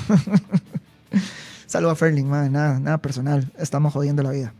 Saludo 1.66 1.90
a 1.92 1.96
Ferling, 1.96 2.28
ma. 2.28 2.48
Nada, 2.48 2.78
nada 2.80 2.98
personal. 2.98 3.50
Estamos 3.58 3.92
jodiendo 3.92 4.22
la 4.22 4.30
vida. 4.30 4.52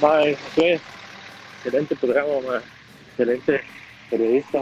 Mae, 0.00 0.36
José, 0.36 0.80
excelente 1.58 1.94
programa, 1.96 2.32
mae. 2.46 2.60
excelente 3.10 3.60
periodista, 4.10 4.58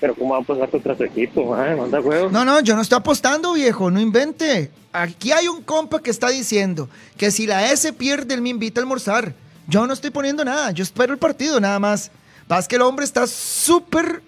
pero 0.00 0.14
¿cómo 0.14 0.34
va 0.34 0.40
a 0.40 0.42
pasar 0.42 0.70
contra 0.70 0.96
su 0.96 1.04
equipo? 1.04 1.56
Manda 1.56 2.00
huevos. 2.00 2.32
No, 2.32 2.44
no, 2.44 2.60
yo 2.60 2.74
no 2.74 2.82
estoy 2.82 2.98
apostando, 2.98 3.52
viejo. 3.52 3.90
No 3.90 4.00
invente. 4.00 4.70
Aquí 4.92 5.32
hay 5.32 5.48
un 5.48 5.62
compa 5.62 6.00
que 6.00 6.10
está 6.10 6.28
diciendo 6.28 6.88
que 7.16 7.30
si 7.30 7.46
la 7.46 7.70
S 7.72 7.92
pierde, 7.92 8.34
él 8.34 8.42
me 8.42 8.50
invita 8.50 8.80
a 8.80 8.82
almorzar. 8.82 9.34
Yo 9.68 9.86
no 9.86 9.92
estoy 9.92 10.10
poniendo 10.10 10.44
nada. 10.44 10.72
Yo 10.72 10.82
espero 10.82 11.12
el 11.12 11.18
partido, 11.18 11.60
nada 11.60 11.78
más. 11.78 12.10
Pasa 12.48 12.68
que 12.68 12.76
el 12.76 12.82
hombre 12.82 13.04
está 13.04 13.26
súper 13.26 14.22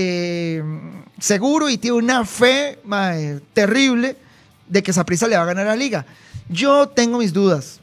eh, 0.00 0.62
seguro 1.18 1.68
y 1.68 1.76
tiene 1.76 1.96
una 1.96 2.24
fe 2.24 2.78
mae, 2.84 3.40
terrible 3.52 4.16
de 4.68 4.80
que 4.80 4.92
Saprissa 4.92 5.26
le 5.26 5.36
va 5.36 5.42
a 5.42 5.46
ganar 5.46 5.66
la 5.66 5.74
liga. 5.74 6.06
Yo 6.48 6.88
tengo 6.88 7.18
mis 7.18 7.32
dudas. 7.32 7.80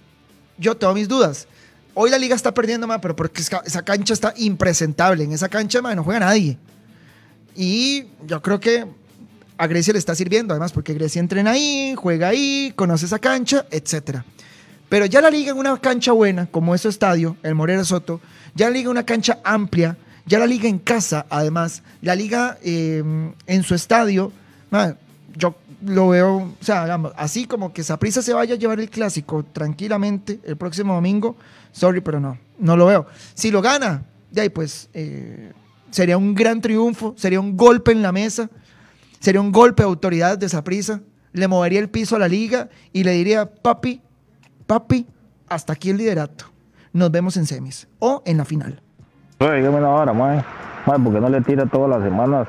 Yo 0.57 0.77
tengo 0.77 0.93
mis 0.93 1.09
dudas. 1.09 1.45
Hoy 1.93 2.09
la 2.09 2.17
liga 2.17 2.33
está 2.33 2.53
perdiendo, 2.53 2.87
mae, 2.87 2.99
pero 2.99 3.17
porque 3.17 3.41
esa 3.41 3.83
cancha 3.83 4.13
está 4.13 4.33
impresentable. 4.37 5.25
En 5.25 5.33
esa 5.33 5.49
cancha 5.49 5.81
mae, 5.81 5.93
no 5.93 6.05
juega 6.05 6.21
nadie. 6.21 6.57
Y 7.53 8.05
yo 8.25 8.41
creo 8.41 8.61
que 8.61 8.85
a 9.57 9.67
Grecia 9.67 9.91
le 9.91 9.99
está 9.99 10.15
sirviendo, 10.15 10.53
además, 10.53 10.71
porque 10.71 10.93
Grecia 10.93 11.19
entrena 11.19 11.51
ahí, 11.51 11.95
juega 11.97 12.29
ahí, 12.29 12.71
conoce 12.77 13.07
esa 13.07 13.19
cancha, 13.19 13.65
etc. 13.71 14.19
Pero 14.87 15.05
ya 15.05 15.19
la 15.19 15.29
liga 15.29 15.51
en 15.51 15.57
una 15.57 15.77
cancha 15.81 16.13
buena, 16.13 16.45
como 16.47 16.73
es 16.75 16.79
su 16.79 16.87
estadio, 16.87 17.35
el 17.43 17.55
Morera 17.55 17.83
Soto, 17.83 18.21
ya 18.53 18.67
la 18.67 18.71
liga 18.71 18.85
en 18.85 18.91
una 18.91 19.05
cancha 19.05 19.39
amplia, 19.43 19.97
ya 20.25 20.39
la 20.39 20.47
liga 20.47 20.67
en 20.67 20.79
casa, 20.79 21.25
además, 21.29 21.83
la 22.01 22.15
liga 22.15 22.57
eh, 22.63 23.03
en 23.45 23.63
su 23.63 23.75
estadio, 23.75 24.31
yo 25.35 25.55
lo 25.85 26.09
veo, 26.09 26.37
o 26.37 26.63
sea, 26.63 26.83
así 27.15 27.45
como 27.45 27.71
que 27.73 27.83
Saprissa 27.83 28.21
se 28.21 28.33
vaya 28.33 28.55
a 28.55 28.57
llevar 28.57 28.79
el 28.79 28.89
clásico 28.89 29.43
tranquilamente 29.43 30.39
el 30.43 30.57
próximo 30.57 30.95
domingo, 30.95 31.35
sorry, 31.71 32.01
pero 32.01 32.19
no, 32.19 32.37
no 32.57 32.75
lo 32.75 32.87
veo. 32.87 33.05
Si 33.33 33.51
lo 33.51 33.61
gana, 33.61 34.03
de 34.31 34.41
ahí 34.41 34.49
pues 34.49 34.89
eh, 34.93 35.51
sería 35.91 36.17
un 36.17 36.33
gran 36.33 36.59
triunfo, 36.61 37.13
sería 37.17 37.39
un 37.39 37.55
golpe 37.55 37.91
en 37.91 38.01
la 38.01 38.11
mesa, 38.11 38.49
sería 39.19 39.41
un 39.41 39.51
golpe 39.51 39.83
de 39.83 39.89
autoridad 39.89 40.37
de 40.37 40.49
Saprissa, 40.49 41.01
le 41.33 41.47
movería 41.47 41.79
el 41.79 41.89
piso 41.89 42.15
a 42.15 42.19
la 42.19 42.27
liga 42.27 42.69
y 42.93 43.03
le 43.03 43.11
diría, 43.11 43.53
papi, 43.53 44.01
papi, 44.65 45.05
hasta 45.47 45.73
aquí 45.73 45.89
el 45.89 45.97
liderato. 45.97 46.45
Nos 46.93 47.11
vemos 47.11 47.35
en 47.37 47.45
semis 47.45 47.87
o 47.99 48.23
en 48.25 48.37
la 48.37 48.45
final. 48.45 48.81
Oye, 49.39 49.57
dígame 49.57 49.77
una 49.77 49.89
hora, 49.89 50.13
mae. 50.13 50.43
Mae, 50.85 50.99
¿por 50.99 51.13
qué 51.13 51.19
no 51.19 51.29
le 51.29 51.41
tira 51.41 51.65
todas 51.65 51.89
las 51.89 52.03
semanas 52.03 52.47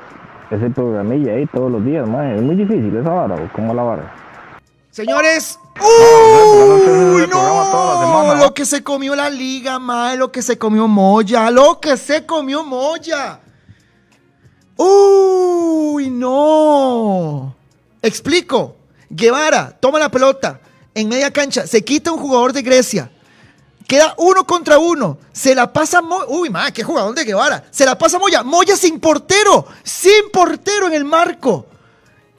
ese 0.49 0.69
programilla 0.69 1.33
ahí 1.33 1.45
todos 1.47 1.71
los 1.71 1.83
días, 1.83 2.07
mae? 2.07 2.35
Es 2.35 2.41
muy 2.41 2.55
difícil 2.55 2.95
esa 2.95 3.09
vara, 3.09 3.35
¿o 3.35 3.49
¿cómo 3.53 3.73
la 3.73 3.83
vara? 3.83 4.13
Señores, 4.91 5.59
¡Uy, 5.79 7.27
no! 7.29 8.35
Lo 8.35 8.53
que 8.53 8.65
se 8.65 8.83
comió 8.83 9.15
la 9.15 9.29
liga, 9.29 9.79
mae, 9.79 10.17
lo 10.17 10.31
que 10.31 10.41
se 10.41 10.57
comió 10.57 10.87
Moya, 10.87 11.51
lo 11.51 11.79
que 11.79 11.97
se 11.97 12.25
comió 12.25 12.63
Moya. 12.63 13.39
¡Uy, 14.77 16.09
no! 16.09 17.55
Explico. 18.01 18.75
Guevara 19.09 19.77
toma 19.79 19.99
la 19.99 20.09
pelota 20.09 20.59
en 20.93 21.09
media 21.09 21.31
cancha, 21.31 21.65
se 21.67 21.83
quita 21.83 22.11
un 22.11 22.19
jugador 22.19 22.53
de 22.53 22.61
Grecia. 22.61 23.11
Queda 23.87 24.13
uno 24.17 24.45
contra 24.45 24.77
uno. 24.77 25.17
Se 25.31 25.55
la 25.55 25.71
pasa 25.71 26.01
Moya. 26.01 26.25
Uy, 26.27 26.49
ma, 26.49 26.69
qué 26.71 26.83
jugador 26.83 27.15
de 27.15 27.23
Guevara. 27.23 27.63
Se 27.71 27.85
la 27.85 27.97
pasa 27.97 28.19
Moya. 28.19 28.43
Moya 28.43 28.75
sin 28.75 28.99
portero. 28.99 29.65
Sin 29.81 30.29
portero 30.31 30.87
en 30.87 30.93
el 30.93 31.05
marco. 31.05 31.65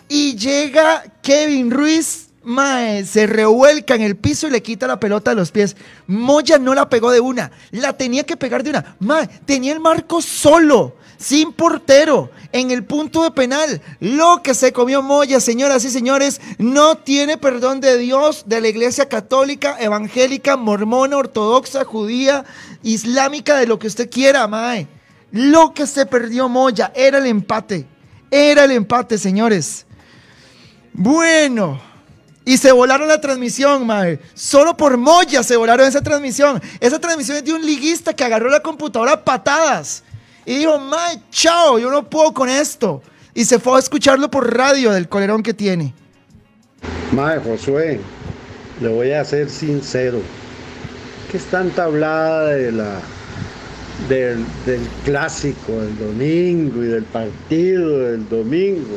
Y 0.09 0.37
llega 0.37 1.05
Kevin 1.23 1.71
Ruiz. 1.71 2.27
Mae, 2.43 3.05
se 3.05 3.27
revuelca 3.27 3.95
en 3.95 4.03
el 4.03 4.17
piso 4.17 4.47
y 4.47 4.51
le 4.51 4.63
quita 4.63 4.87
la 4.87 5.01
pelota 5.01 5.31
de 5.31 5.37
los 5.37 5.51
pies. 5.51 5.77
Moya 6.07 6.59
no 6.59 6.75
la 6.75 6.89
pegó 6.89 7.11
de 7.11 7.21
una. 7.21 7.51
La 7.73 7.95
tenía 7.95 8.25
que 8.25 8.37
pegar 8.37 8.63
de 8.63 8.71
una. 8.71 8.97
Mae, 9.01 9.27
tenía 9.45 9.73
el 9.73 9.81
marco 9.81 10.23
solo. 10.23 10.97
Sin 11.19 11.53
portero. 11.53 12.31
En 12.53 12.71
el 12.71 12.85
punto 12.85 13.23
de 13.23 13.31
penal. 13.31 13.83
Lo 14.01 14.43
que 14.43 14.55
se 14.55 14.73
comió 14.73 15.03
Moya, 15.03 15.41
señoras 15.41 15.85
y 15.85 15.91
señores, 15.91 16.41
no 16.57 16.97
tiene 16.97 17.37
perdón 17.37 17.81
de 17.81 17.99
Dios, 17.99 18.45
de 18.47 18.61
la 18.61 18.69
iglesia 18.69 19.09
católica, 19.09 19.77
evangélica, 19.79 20.57
mormona, 20.57 21.19
ortodoxa, 21.19 21.85
judía, 21.85 22.45
islámica, 22.83 23.59
de 23.59 23.67
lo 23.67 23.79
que 23.79 23.89
usted 23.89 24.09
quiera, 24.09 24.47
Mae. 24.47 24.89
Lo 25.31 25.75
que 25.75 25.87
se 25.87 26.07
perdió 26.07 26.49
Moya 26.49 26.91
era 26.95 27.19
el 27.19 27.27
empate. 27.27 27.87
Era 28.31 28.65
el 28.65 28.73
empate, 28.73 29.19
señores. 29.19 29.85
Bueno. 30.93 31.81
Y 32.45 32.57
se 32.57 32.73
volaron 32.73 33.09
la 33.09 33.21
transmisión, 33.21 33.87
mae. 33.87 34.21
Solo 34.33 34.75
por 34.75 34.97
Moya 34.97 35.43
se 35.43 35.57
volaron 35.57 35.87
esa 35.87 36.01
transmisión. 36.01 36.63
Esa 36.81 36.99
transmisión 36.99 37.37
es 37.37 37.45
de 37.45 37.53
un 37.53 37.61
liguista 37.65 38.15
que 38.15 38.25
agarró 38.25 38.49
la 38.49 38.61
computadora 38.61 39.13
a 39.13 39.25
patadas. 39.25 40.03
Y 40.49 40.61
dijo, 40.61 40.79
mae, 40.79 41.21
chao, 41.31 41.79
yo 41.79 41.91
no 41.91 42.09
puedo 42.09 42.33
con 42.33 42.49
esto. 42.49 43.03
Y 43.35 43.45
se 43.45 43.59
fue 43.59 43.77
a 43.77 43.81
escucharlo 43.81 44.31
por 44.31 44.57
radio 44.57 44.93
del 44.93 45.07
colerón 45.07 45.43
que 45.43 45.53
tiene. 45.53 45.93
Mae, 47.13 47.39
Josué, 47.39 48.01
le 48.81 48.89
voy 48.89 49.13
a 49.13 49.23
ser 49.27 49.51
sincero. 49.51 50.21
¿Qué 51.31 51.37
es 51.37 51.45
tanta 51.45 51.85
hablada 51.85 52.47
de 52.47 52.73
la, 52.73 52.99
del, 54.09 54.43
clásico 55.05 55.71
del 55.71 55.99
domingo 55.99 56.83
y 56.83 56.87
del 56.87 57.05
partido 57.05 57.99
del 57.99 58.27
domingo? 58.27 58.97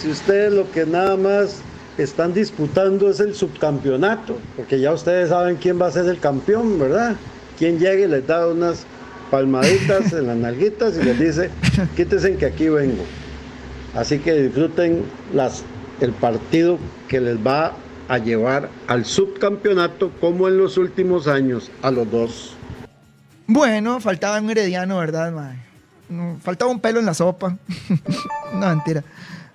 Si 0.00 0.10
ustedes 0.10 0.52
lo 0.52 0.70
que 0.70 0.86
nada 0.86 1.16
más 1.16 1.56
están 1.98 2.32
disputando 2.34 3.10
es 3.10 3.18
el 3.18 3.34
subcampeonato, 3.34 4.38
porque 4.56 4.78
ya 4.78 4.92
ustedes 4.92 5.30
saben 5.30 5.56
quién 5.56 5.82
va 5.82 5.88
a 5.88 5.90
ser 5.90 6.06
el 6.06 6.20
campeón, 6.20 6.78
¿verdad? 6.78 7.16
Quién 7.58 7.80
llega 7.80 8.04
y 8.04 8.08
les 8.08 8.24
da 8.28 8.46
unas 8.46 8.86
palmaditas 9.32 10.12
en 10.12 10.26
las 10.26 10.36
nalguitas 10.36 10.94
y 10.98 11.04
les 11.04 11.18
dice, 11.18 11.50
quítense 11.96 12.36
que 12.36 12.44
aquí 12.44 12.68
vengo. 12.68 13.02
Así 13.94 14.18
que 14.18 14.34
disfruten 14.34 15.04
las, 15.32 15.64
el 16.00 16.12
partido 16.12 16.78
que 17.08 17.18
les 17.18 17.38
va 17.38 17.72
a 18.08 18.18
llevar 18.18 18.68
al 18.88 19.06
subcampeonato 19.06 20.12
como 20.20 20.48
en 20.48 20.58
los 20.58 20.76
últimos 20.76 21.28
años 21.28 21.70
a 21.80 21.90
los 21.90 22.10
dos. 22.10 22.54
Bueno, 23.46 24.00
faltaba 24.00 24.38
un 24.38 24.50
herediano, 24.50 24.98
¿verdad? 24.98 25.32
No, 26.10 26.36
faltaba 26.42 26.70
un 26.70 26.80
pelo 26.80 27.00
en 27.00 27.06
la 27.06 27.14
sopa. 27.14 27.56
no, 28.52 28.66
mentira. 28.66 29.02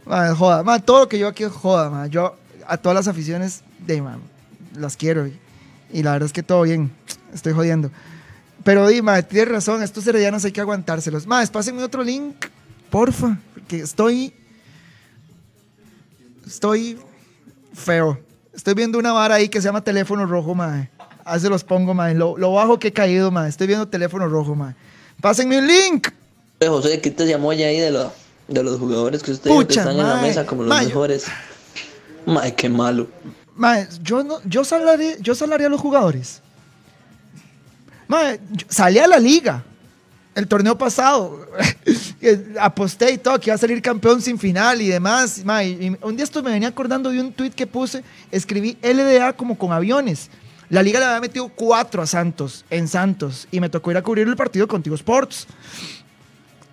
Mae, 0.08 0.34
joda. 0.34 0.64
Mae, 0.64 0.80
todo 0.80 1.02
lo 1.02 1.08
que 1.08 1.20
yo 1.20 1.28
aquí 1.28 1.44
joda, 1.44 1.92
mae. 1.92 2.10
Yo 2.10 2.36
a 2.66 2.78
todas 2.78 2.96
las 2.96 3.08
aficiones 3.08 3.62
de, 3.86 4.02
mae, 4.02 4.18
las 4.76 4.98
quiero. 4.98 5.28
Y, 5.28 5.40
y 5.94 6.02
la 6.02 6.14
verdad 6.14 6.26
es 6.26 6.34
que 6.34 6.42
todo 6.42 6.64
bien. 6.64 6.90
Estoy 7.32 7.54
jodiendo. 7.54 7.92
Pero, 8.64 8.88
di, 8.88 9.02
mae, 9.02 9.24
tienes 9.24 9.50
razón. 9.50 9.82
Estos 9.84 10.06
heredianos 10.08 10.44
hay 10.46 10.52
que 10.52 10.62
aguantárselos. 10.62 11.26
Más, 11.28 11.50
pásenme 11.50 11.84
otro 11.84 12.04
link, 12.04 12.36
porfa. 12.90 13.38
Porque 13.54 13.78
estoy... 13.80 14.34
estoy 16.46 16.98
feo. 17.74 18.20
Estoy 18.54 18.74
viendo 18.74 18.98
una 18.98 19.14
vara 19.14 19.36
ahí 19.36 19.50
que 19.50 19.62
se 19.62 19.66
llama 19.68 19.84
teléfono 19.84 20.26
rojo, 20.26 20.56
mae. 20.56 20.90
Ahí 21.24 21.40
se 21.40 21.50
los 21.50 21.64
pongo, 21.64 21.94
mae. 21.94 22.16
Lo, 22.16 22.38
lo 22.38 22.54
bajo 22.54 22.80
que 22.80 22.90
he 22.90 22.94
caído, 22.94 23.30
mae. 23.32 23.50
Estoy 23.50 23.68
viendo 23.68 23.88
teléfono 23.88 24.28
rojo, 24.28 24.56
mae. 24.56 24.74
Pásenme 25.22 25.60
un 25.60 25.68
link. 25.68 26.08
José, 26.66 27.00
¿qué 27.02 27.12
te 27.12 27.26
llamó 27.28 27.54
ya 27.54 27.68
ahí 27.68 27.80
de, 27.80 27.92
lo- 27.92 28.12
de 28.48 28.64
los 28.64 28.80
jugadores 28.80 29.22
que 29.22 29.32
usted 29.32 29.50
dijo 29.52 29.60
que 29.62 29.66
Pucha, 29.68 29.82
están 29.82 29.98
en 30.00 30.08
la 30.08 30.16
mesa 30.22 30.46
como 30.46 30.64
los 30.64 30.70
Mae, 30.70 30.86
mejores? 30.88 31.26
Mae, 32.26 32.56
qué 32.56 32.68
malo. 32.70 33.08
Mae, 33.56 33.88
yo, 34.02 34.24
no, 34.24 34.40
yo, 34.44 34.64
salaría, 34.64 35.18
yo 35.20 35.36
salaría 35.36 35.68
a 35.68 35.70
los 35.70 35.80
jugadores. 35.82 36.42
Salí 38.68 39.00
a 39.00 39.08
la 39.08 39.20
liga. 39.20 39.64
El 40.36 40.48
torneo 40.48 40.78
pasado. 40.78 41.48
Aposté 42.60 43.12
y 43.12 43.18
todo, 43.18 43.40
que 43.40 43.50
iba 43.50 43.56
a 43.56 43.58
salir 43.58 43.82
campeón 43.82 44.22
sin 44.22 44.38
final 44.38 44.82
y 44.82 44.88
demás. 44.88 45.44
Y 45.64 45.98
un 46.02 46.16
día 46.16 46.24
esto 46.24 46.44
me 46.44 46.52
venía 46.52 46.68
acordando 46.68 47.10
de 47.10 47.20
un 47.20 47.34
tweet 47.34 47.52
que 47.52 47.66
puse. 47.66 48.04
Escribí 48.32 48.78
LDA 48.82 49.34
como 49.34 49.58
con 49.58 49.72
aviones. 49.72 50.30
La 50.70 50.84
liga 50.84 51.00
le 51.00 51.06
había 51.06 51.22
metido 51.22 51.48
cuatro 51.48 52.02
a 52.02 52.06
Santos, 52.06 52.66
en 52.70 52.88
Santos. 52.88 53.48
Y 53.52 53.60
me 53.60 53.70
tocó 53.70 53.92
ir 53.92 53.98
a 53.98 54.04
cubrir 54.04 54.28
el 54.28 54.36
partido 54.36 54.68
contigo 54.68 54.96
Sports. 54.96 55.48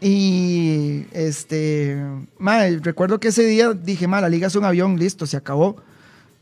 Y 0.01 1.07
este, 1.13 1.99
recuerdo 2.83 3.19
que 3.19 3.29
ese 3.29 3.47
día 3.47 3.73
dije, 3.73 4.07
ma, 4.07 4.21
la 4.21 4.29
liga 4.29 4.49
es 4.49 4.57
un 4.57 4.65
avión, 4.65 4.99
listo, 4.99 5.27
se 5.27 5.37
acabó. 5.37 5.77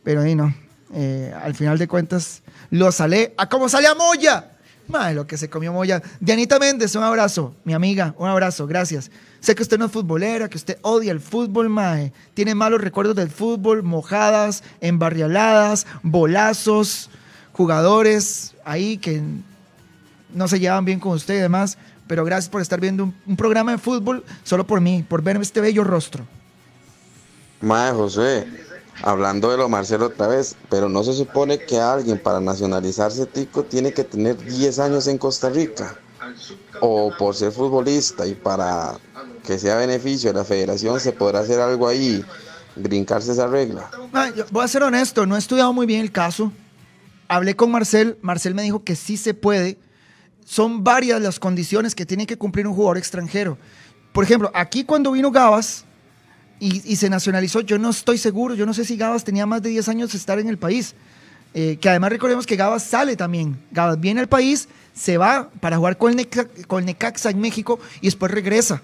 Pero 0.03 0.23
ahí 0.23 0.35
no. 0.35 0.53
Eh, 0.95 1.33
al 1.41 1.55
final 1.55 1.79
de 1.79 1.87
cuentas, 1.87 2.43
lo 2.71 2.91
salé 2.91 3.33
a 3.37 3.49
como 3.49 3.69
sale 3.69 3.87
a 3.87 3.95
Moya. 3.95 4.52
Mae, 4.89 5.15
lo 5.15 5.27
que 5.27 5.39
se 5.39 5.49
comió 5.49 5.73
Moya. 5.73 6.03
Dianita 6.21 6.59
Méndez, 6.59 6.95
un 6.97 7.03
abrazo. 7.03 7.55
Mi 7.65 7.73
amiga, 7.73 8.15
un 8.19 8.29
abrazo, 8.29 8.67
gracias. 8.67 9.11
Sé 9.41 9.55
que 9.55 9.63
usted 9.63 9.79
no 9.79 9.87
es 9.87 9.93
futbolera, 9.93 10.49
que 10.49 10.57
usted 10.57 10.79
odia 10.83 11.13
el 11.13 11.21
fútbol, 11.21 11.69
mae. 11.69 12.13
Tiene 12.35 12.55
malos 12.55 12.81
recuerdos 12.81 13.17
del 13.17 13.31
fútbol, 13.31 13.83
mojadas, 13.83 14.63
embarrialadas, 14.81 15.87
bolazos, 16.03 17.11
jugadores 17.53 18.55
ahí 18.65 18.99
que 18.99 19.23
no 20.35 20.49
se 20.49 20.61
llevan 20.61 20.85
bien 20.85 21.01
con 21.01 21.13
usted 21.13 21.35
y 21.35 21.39
demás. 21.39 21.79
Pero 22.07 22.25
gracias 22.25 22.51
por 22.51 22.61
estar 22.61 22.81
viendo 22.81 23.05
un, 23.05 23.15
un 23.27 23.37
programa 23.37 23.73
de 23.73 23.79
fútbol 23.79 24.25
solo 24.43 24.67
por 24.67 24.81
mí, 24.81 25.05
por 25.09 25.23
verme 25.23 25.43
este 25.43 25.61
bello 25.61 25.85
rostro. 25.85 26.27
Mae, 27.61 27.93
José, 27.93 28.47
hablando 29.03 29.51
de 29.51 29.57
lo 29.57 29.69
Marcelo 29.69 30.07
otra 30.07 30.27
vez, 30.27 30.57
pero 30.69 30.89
no 30.89 31.03
se 31.05 31.13
supone 31.13 31.59
que 31.59 31.81
alguien 31.81 32.19
para 32.19 32.41
nacionalizarse 32.41 33.27
tico 33.27 33.65
tiene 33.65 33.93
que 33.93 34.05
tener 34.05 34.37
10 34.37 34.79
años 34.79 35.07
en 35.07 35.19
Costa 35.19 35.49
Rica. 35.49 35.99
O 36.81 37.13
por 37.19 37.35
ser 37.35 37.53
futbolista 37.53 38.27
y 38.27 38.35
para 38.35 38.99
que 39.45 39.59
sea 39.59 39.77
beneficio 39.77 40.33
de 40.33 40.39
la 40.39 40.45
federación 40.45 41.01
se 41.01 41.13
podrá 41.13 41.41
hacer 41.41 41.61
algo 41.61 41.89
ahí, 41.89 42.25
brincarse 42.77 43.33
esa 43.33 43.47
regla. 43.47 43.91
Voy 44.51 44.65
a 44.65 44.69
ser 44.69 44.83
honesto, 44.83 45.27
no 45.27 45.37
he 45.37 45.39
estudiado 45.39 45.73
muy 45.73 45.87
bien 45.87 46.01
el 46.01 46.13
caso. 46.13 46.53
Hablé 47.29 47.57
con 47.57 47.71
Marcel, 47.71 48.19
Marcel 48.23 48.55
me 48.55 48.63
dijo 48.63 48.85
que 48.85 48.97
sí 48.97 49.17
se 49.17 49.35
puede. 49.35 49.79
Son 50.45 50.85
varias 50.85 51.21
las 51.21 51.39
condiciones 51.39 51.95
que 51.95 52.07
tiene 52.07 52.27
que 52.27 52.37
cumplir 52.37 52.67
un 52.67 52.75
jugador 52.75 52.99
extranjero. 52.99 53.59
Por 54.13 54.25
ejemplo, 54.25 54.51
aquí 54.55 54.85
cuando 54.85 55.13
vino 55.13 55.31
Gabas 55.31 55.85
y, 56.65 56.95
se 56.95 57.11
nacionalizó, 57.11 57.61
yo 57.61 57.77
no 57.77 57.91
estoy 57.91 58.19
seguro, 58.19 58.55
yo 58.55 58.67
no 58.67 58.73
sé 58.73 58.85
si 58.85 58.97
Gabas 58.97 59.25
tenía 59.25 59.47
más 59.47 59.63
de 59.63 59.71
10 59.71 59.89
años 59.89 60.13
de 60.13 60.19
estar 60.19 60.39
en 60.39 60.49
el 60.49 60.59
país. 60.59 60.95
Eh, 61.55 61.77
que 61.81 61.89
además 61.89 62.11
recordemos 62.11 62.47
que 62.47 62.55
Gabas 62.55 62.85
sale 62.85 63.17
también. 63.17 63.59
Gabas 63.73 63.99
viene 63.99 64.21
al 64.21 64.29
país, 64.29 64.69
se 64.95 65.19
va 65.19 65.51
para 65.61 65.77
jugar 65.77 65.99
con 65.99 66.17
el, 66.17 66.29
con 66.69 66.79
el 66.79 66.87
Necaxa 66.87 67.31
en 67.31 67.41
México 67.41 67.81
y 68.01 68.07
después 68.07 68.31
regresa. 68.31 68.81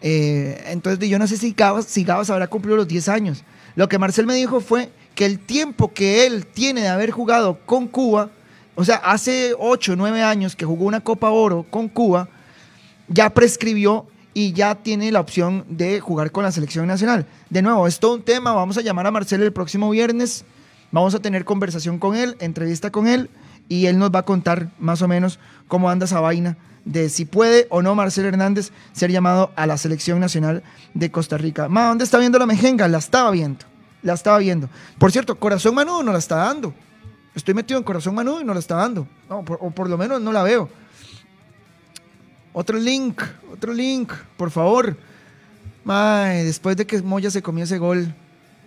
Eh, 0.00 0.62
entonces 0.68 1.08
yo 1.08 1.18
no 1.18 1.26
sé 1.26 1.36
si 1.36 1.52
Gabas, 1.52 1.86
si 1.86 2.04
Gabas 2.04 2.30
habrá 2.30 2.46
cumplido 2.46 2.76
los 2.76 2.86
10 2.86 3.08
años. 3.08 3.42
Lo 3.74 3.88
que 3.88 3.98
Marcel 3.98 4.26
me 4.26 4.36
dijo 4.36 4.60
fue 4.60 4.92
que 5.16 5.26
el 5.26 5.40
tiempo 5.40 5.92
que 5.92 6.24
él 6.24 6.46
tiene 6.46 6.82
de 6.82 6.88
haber 6.88 7.10
jugado 7.10 7.58
con 7.66 7.88
Cuba, 7.88 8.30
o 8.76 8.84
sea, 8.84 8.96
hace 8.96 9.54
8 9.58 9.94
o 9.94 9.96
9 9.96 10.22
años 10.22 10.54
que 10.54 10.64
jugó 10.64 10.84
una 10.84 11.00
Copa 11.00 11.30
Oro 11.30 11.66
con 11.68 11.88
Cuba, 11.88 12.28
ya 13.08 13.28
prescribió 13.30 14.06
y 14.34 14.52
ya 14.52 14.76
tiene 14.76 15.12
la 15.12 15.20
opción 15.20 15.64
de 15.68 16.00
jugar 16.00 16.30
con 16.32 16.44
la 16.44 16.52
selección 16.52 16.86
nacional. 16.86 17.26
De 17.50 17.62
nuevo, 17.62 17.86
es 17.86 17.98
todo 17.98 18.14
un 18.14 18.22
tema, 18.22 18.52
vamos 18.52 18.78
a 18.78 18.82
llamar 18.82 19.06
a 19.06 19.10
Marcel 19.10 19.42
el 19.42 19.52
próximo 19.52 19.90
viernes, 19.90 20.44
vamos 20.90 21.14
a 21.14 21.20
tener 21.20 21.44
conversación 21.44 21.98
con 21.98 22.16
él, 22.16 22.36
entrevista 22.40 22.90
con 22.90 23.06
él, 23.06 23.30
y 23.68 23.86
él 23.86 23.98
nos 23.98 24.10
va 24.10 24.20
a 24.20 24.24
contar 24.24 24.70
más 24.78 25.02
o 25.02 25.08
menos 25.08 25.38
cómo 25.68 25.90
anda 25.90 26.04
esa 26.06 26.20
vaina 26.20 26.56
de 26.84 27.08
si 27.08 27.24
puede 27.24 27.66
o 27.70 27.82
no 27.82 27.94
Marcel 27.94 28.24
Hernández 28.24 28.72
ser 28.92 29.10
llamado 29.10 29.52
a 29.56 29.66
la 29.66 29.78
selección 29.78 30.20
nacional 30.20 30.62
de 30.94 31.10
Costa 31.10 31.38
Rica. 31.38 31.68
Ma, 31.68 31.88
¿dónde 31.88 32.04
está 32.04 32.18
viendo 32.18 32.38
la 32.38 32.46
mejenga? 32.46 32.88
La 32.88 32.98
estaba 32.98 33.30
viendo, 33.30 33.64
la 34.02 34.14
estaba 34.14 34.38
viendo. 34.38 34.68
Por 34.98 35.12
cierto, 35.12 35.38
Corazón 35.38 35.74
Manudo 35.74 36.02
no 36.02 36.12
la 36.12 36.18
está 36.18 36.36
dando. 36.36 36.74
Estoy 37.34 37.54
metido 37.54 37.78
en 37.78 37.84
Corazón 37.84 38.14
Manudo 38.14 38.40
y 38.40 38.44
no 38.44 38.52
la 38.52 38.60
está 38.60 38.76
dando. 38.76 39.06
O 39.28 39.70
por 39.70 39.88
lo 39.88 39.96
menos 39.96 40.20
no 40.20 40.32
la 40.32 40.42
veo. 40.42 40.68
Otro 42.52 42.78
link, 42.78 43.22
otro 43.50 43.72
link, 43.72 44.12
por 44.36 44.50
favor. 44.50 44.96
Después 45.84 46.76
de 46.76 46.86
que 46.86 47.00
Moya 47.02 47.30
se 47.30 47.42
comió 47.42 47.64
ese 47.64 47.78
gol, 47.78 48.14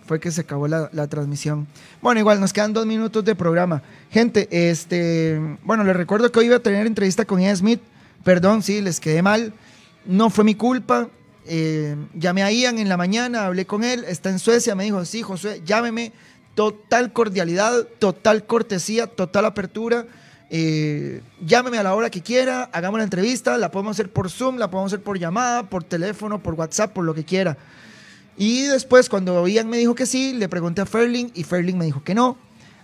fue 0.06 0.20
que 0.20 0.30
se 0.30 0.42
acabó 0.42 0.68
la, 0.68 0.90
la 0.92 1.06
transmisión. 1.06 1.66
Bueno, 2.02 2.20
igual 2.20 2.40
nos 2.40 2.52
quedan 2.52 2.72
dos 2.72 2.86
minutos 2.86 3.24
de 3.24 3.34
programa. 3.34 3.82
Gente, 4.10 4.48
este, 4.50 5.40
bueno, 5.64 5.84
les 5.84 5.96
recuerdo 5.96 6.30
que 6.30 6.38
hoy 6.38 6.46
iba 6.46 6.56
a 6.56 6.60
tener 6.60 6.86
entrevista 6.86 7.24
con 7.24 7.40
Ian 7.40 7.56
Smith. 7.56 7.80
Perdón, 8.22 8.62
sí, 8.62 8.80
les 8.80 9.00
quedé 9.00 9.22
mal. 9.22 9.52
No 10.04 10.30
fue 10.30 10.44
mi 10.44 10.54
culpa. 10.54 11.08
Eh, 11.46 11.96
llamé 12.14 12.42
a 12.42 12.50
Ian 12.50 12.78
en 12.78 12.88
la 12.88 12.96
mañana, 12.96 13.46
hablé 13.46 13.66
con 13.66 13.84
él, 13.84 14.04
está 14.08 14.30
en 14.30 14.40
Suecia, 14.40 14.74
me 14.74 14.82
dijo, 14.82 15.04
sí, 15.04 15.22
José, 15.22 15.62
llámeme. 15.64 16.12
Total 16.56 17.12
cordialidad, 17.12 17.86
total 17.98 18.46
cortesía, 18.46 19.06
total 19.06 19.44
apertura. 19.44 20.06
Eh, 20.48 21.22
llámeme 21.44 21.78
a 21.78 21.82
la 21.82 21.94
hora 21.94 22.08
que 22.08 22.22
quiera, 22.22 22.70
hagamos 22.72 22.98
la 22.98 23.04
entrevista, 23.04 23.58
la 23.58 23.70
podemos 23.70 23.96
hacer 23.96 24.12
por 24.12 24.30
Zoom, 24.30 24.58
la 24.58 24.70
podemos 24.70 24.92
hacer 24.92 25.02
por 25.02 25.18
llamada, 25.18 25.64
por 25.64 25.82
teléfono, 25.82 26.42
por 26.42 26.54
WhatsApp, 26.54 26.92
por 26.92 27.04
lo 27.04 27.14
que 27.14 27.24
quiera. 27.24 27.56
Y 28.36 28.62
después, 28.62 29.08
cuando 29.08 29.46
Ian 29.48 29.68
me 29.68 29.78
dijo 29.78 29.94
que 29.94 30.06
sí, 30.06 30.34
le 30.34 30.48
pregunté 30.48 30.82
a 30.82 30.86
Ferling 30.86 31.30
y 31.34 31.42
Ferling 31.42 31.78
me 31.78 31.86
dijo 31.86 32.04
que 32.04 32.14
no. 32.14 32.36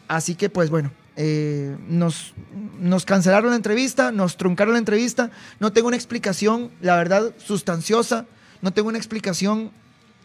Así 0.08 0.34
que, 0.34 0.48
pues 0.48 0.70
bueno, 0.70 0.90
eh, 1.16 1.76
nos, 1.88 2.32
nos 2.80 3.04
cancelaron 3.04 3.50
la 3.50 3.56
entrevista, 3.56 4.12
nos 4.12 4.36
truncaron 4.36 4.72
la 4.72 4.78
entrevista. 4.78 5.30
No 5.60 5.72
tengo 5.72 5.88
una 5.88 5.96
explicación, 5.96 6.70
la 6.80 6.96
verdad, 6.96 7.32
sustanciosa. 7.38 8.26
No 8.62 8.72
tengo 8.72 8.88
una 8.88 8.98
explicación 8.98 9.70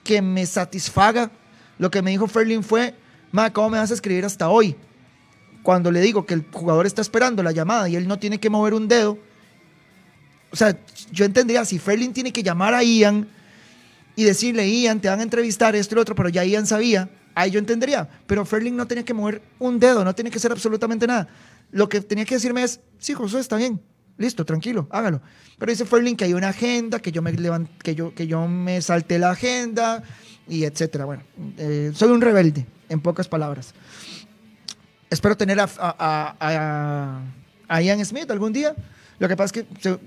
que 0.04 0.22
me 0.22 0.46
satisfaga. 0.46 1.30
Lo 1.78 1.92
que 1.92 2.02
me 2.02 2.12
dijo 2.12 2.28
Ferling 2.28 2.64
fue, 2.64 2.96
ma, 3.32 3.52
¿cómo 3.52 3.72
me 3.72 3.78
vas 3.78 3.92
a 3.92 3.94
escribir 3.94 4.26
hasta 4.26 4.50
hoy? 4.50 4.76
Cuando 5.68 5.92
le 5.92 6.00
digo 6.00 6.26
que 6.26 6.34
el 6.34 6.46
jugador 6.50 6.86
está 6.86 7.02
esperando 7.02 7.44
la 7.44 7.52
llamada 7.52 7.90
y 7.90 7.98
él 7.98 8.08
no 8.08 8.18
tiene 8.18 8.40
que 8.40 8.50
mover 8.50 8.74
un 8.74 8.88
dedo. 8.88 9.18
O 10.50 10.56
sea, 10.56 10.78
yo 11.12 11.26
entendería, 11.26 11.66
si 11.66 11.78
Ferling 11.78 12.14
tiene 12.14 12.32
que 12.32 12.42
llamar 12.42 12.74
a 12.74 12.84
Ian 12.84 13.28
y 14.16 14.24
decirle, 14.24 14.66
Ian, 14.66 15.02
te 15.02 15.10
van 15.10 15.20
a 15.20 15.24
entrevistar 15.24 15.76
esto 15.76 15.94
y 15.94 15.96
lo 15.98 16.04
otro, 16.04 16.16
pero 16.16 16.30
ya 16.30 16.46
Ian 16.46 16.66
sabía, 16.66 17.10
ahí 17.36 17.52
yo 17.52 17.60
entendería. 17.60 18.08
Pero 18.28 18.46
Ferling 18.46 18.78
no 18.78 18.88
tenía 18.88 19.04
que 19.04 19.14
mover 19.14 19.42
un 19.60 19.78
dedo, 19.78 20.06
no 20.06 20.16
tenía 20.16 20.32
que 20.32 20.38
hacer 20.38 20.54
absolutamente 20.54 21.06
nada. 21.06 21.28
Lo 21.72 21.90
que 21.90 22.00
tenía 22.00 22.24
que 22.24 22.36
decirme 22.36 22.64
es, 22.64 22.80
sí, 22.98 23.14
José, 23.14 23.40
está 23.42 23.58
bien, 23.58 23.82
listo, 24.18 24.46
tranquilo, 24.46 24.88
hágalo. 24.90 25.22
Pero 25.60 25.70
dice 25.70 25.84
Ferling 25.84 26.16
que 26.16 26.24
hay 26.24 26.34
una 26.34 26.48
agenda, 26.48 27.02
que 27.02 27.12
yo 27.12 27.22
me, 27.22 27.34
levan- 27.34 27.68
que 27.84 27.94
yo, 27.94 28.16
que 28.16 28.26
yo 28.26 28.48
me 28.48 28.82
salté 28.82 29.20
la 29.20 29.32
agenda 29.32 30.02
y 30.48 30.64
etcétera. 30.64 31.04
Bueno, 31.04 31.24
eh, 31.58 31.92
soy 31.94 32.08
un 32.12 32.22
rebelde, 32.22 32.66
en 32.88 33.02
pocas 33.02 33.28
palabras. 33.28 33.74
Espero 35.10 35.38
tener 35.38 35.58
a, 35.60 37.22
Ian 37.82 38.06
Smith 38.06 38.30
algún 38.30 38.54
día. 38.54 38.76
Lo 39.20 39.28
que 39.28 39.36
pasa 39.36 39.54
es 39.56 39.66
que, 39.66 40.00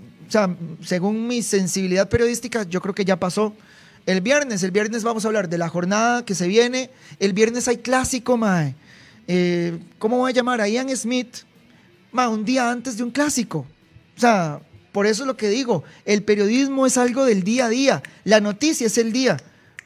según 0.82 1.26
mi 1.26 1.42
sensibilidad 1.42 2.08
periodística, 2.08 2.64
yo 2.64 2.80
creo 2.80 2.94
que 2.94 3.04
ya 3.04 3.16
pasó. 3.16 3.54
El 4.06 4.20
viernes, 4.20 4.62
el 4.62 4.70
viernes 4.70 5.02
vamos 5.02 5.24
a 5.24 5.28
hablar 5.28 5.48
de 5.48 5.58
la 5.58 5.68
jornada 5.68 6.24
que 6.24 6.34
se 6.34 6.48
viene. 6.48 6.90
El 7.18 7.32
viernes 7.32 7.68
hay 7.68 7.78
clásico, 7.78 8.36
mae. 8.36 8.74
Eh, 9.26 9.78
¿Cómo 9.98 10.18
voy 10.18 10.32
a 10.32 10.34
llamar 10.34 10.60
a 10.60 10.68
Ian 10.68 10.94
Smith? 10.96 11.44
Ma, 12.12 12.28
un 12.28 12.44
día 12.44 12.70
antes 12.70 12.96
de 12.96 13.02
un 13.02 13.10
clásico. 13.10 13.66
O 14.16 14.20
sea, 14.20 14.60
por 14.92 15.06
eso 15.06 15.22
es 15.22 15.26
lo 15.26 15.36
que 15.36 15.48
digo. 15.48 15.84
El 16.04 16.22
periodismo 16.24 16.86
es 16.86 16.98
algo 16.98 17.24
del 17.24 17.42
día 17.42 17.66
a 17.66 17.68
día. 17.68 18.02
La 18.24 18.40
noticia 18.40 18.86
es 18.86 18.98
el 18.98 19.12
día. 19.12 19.36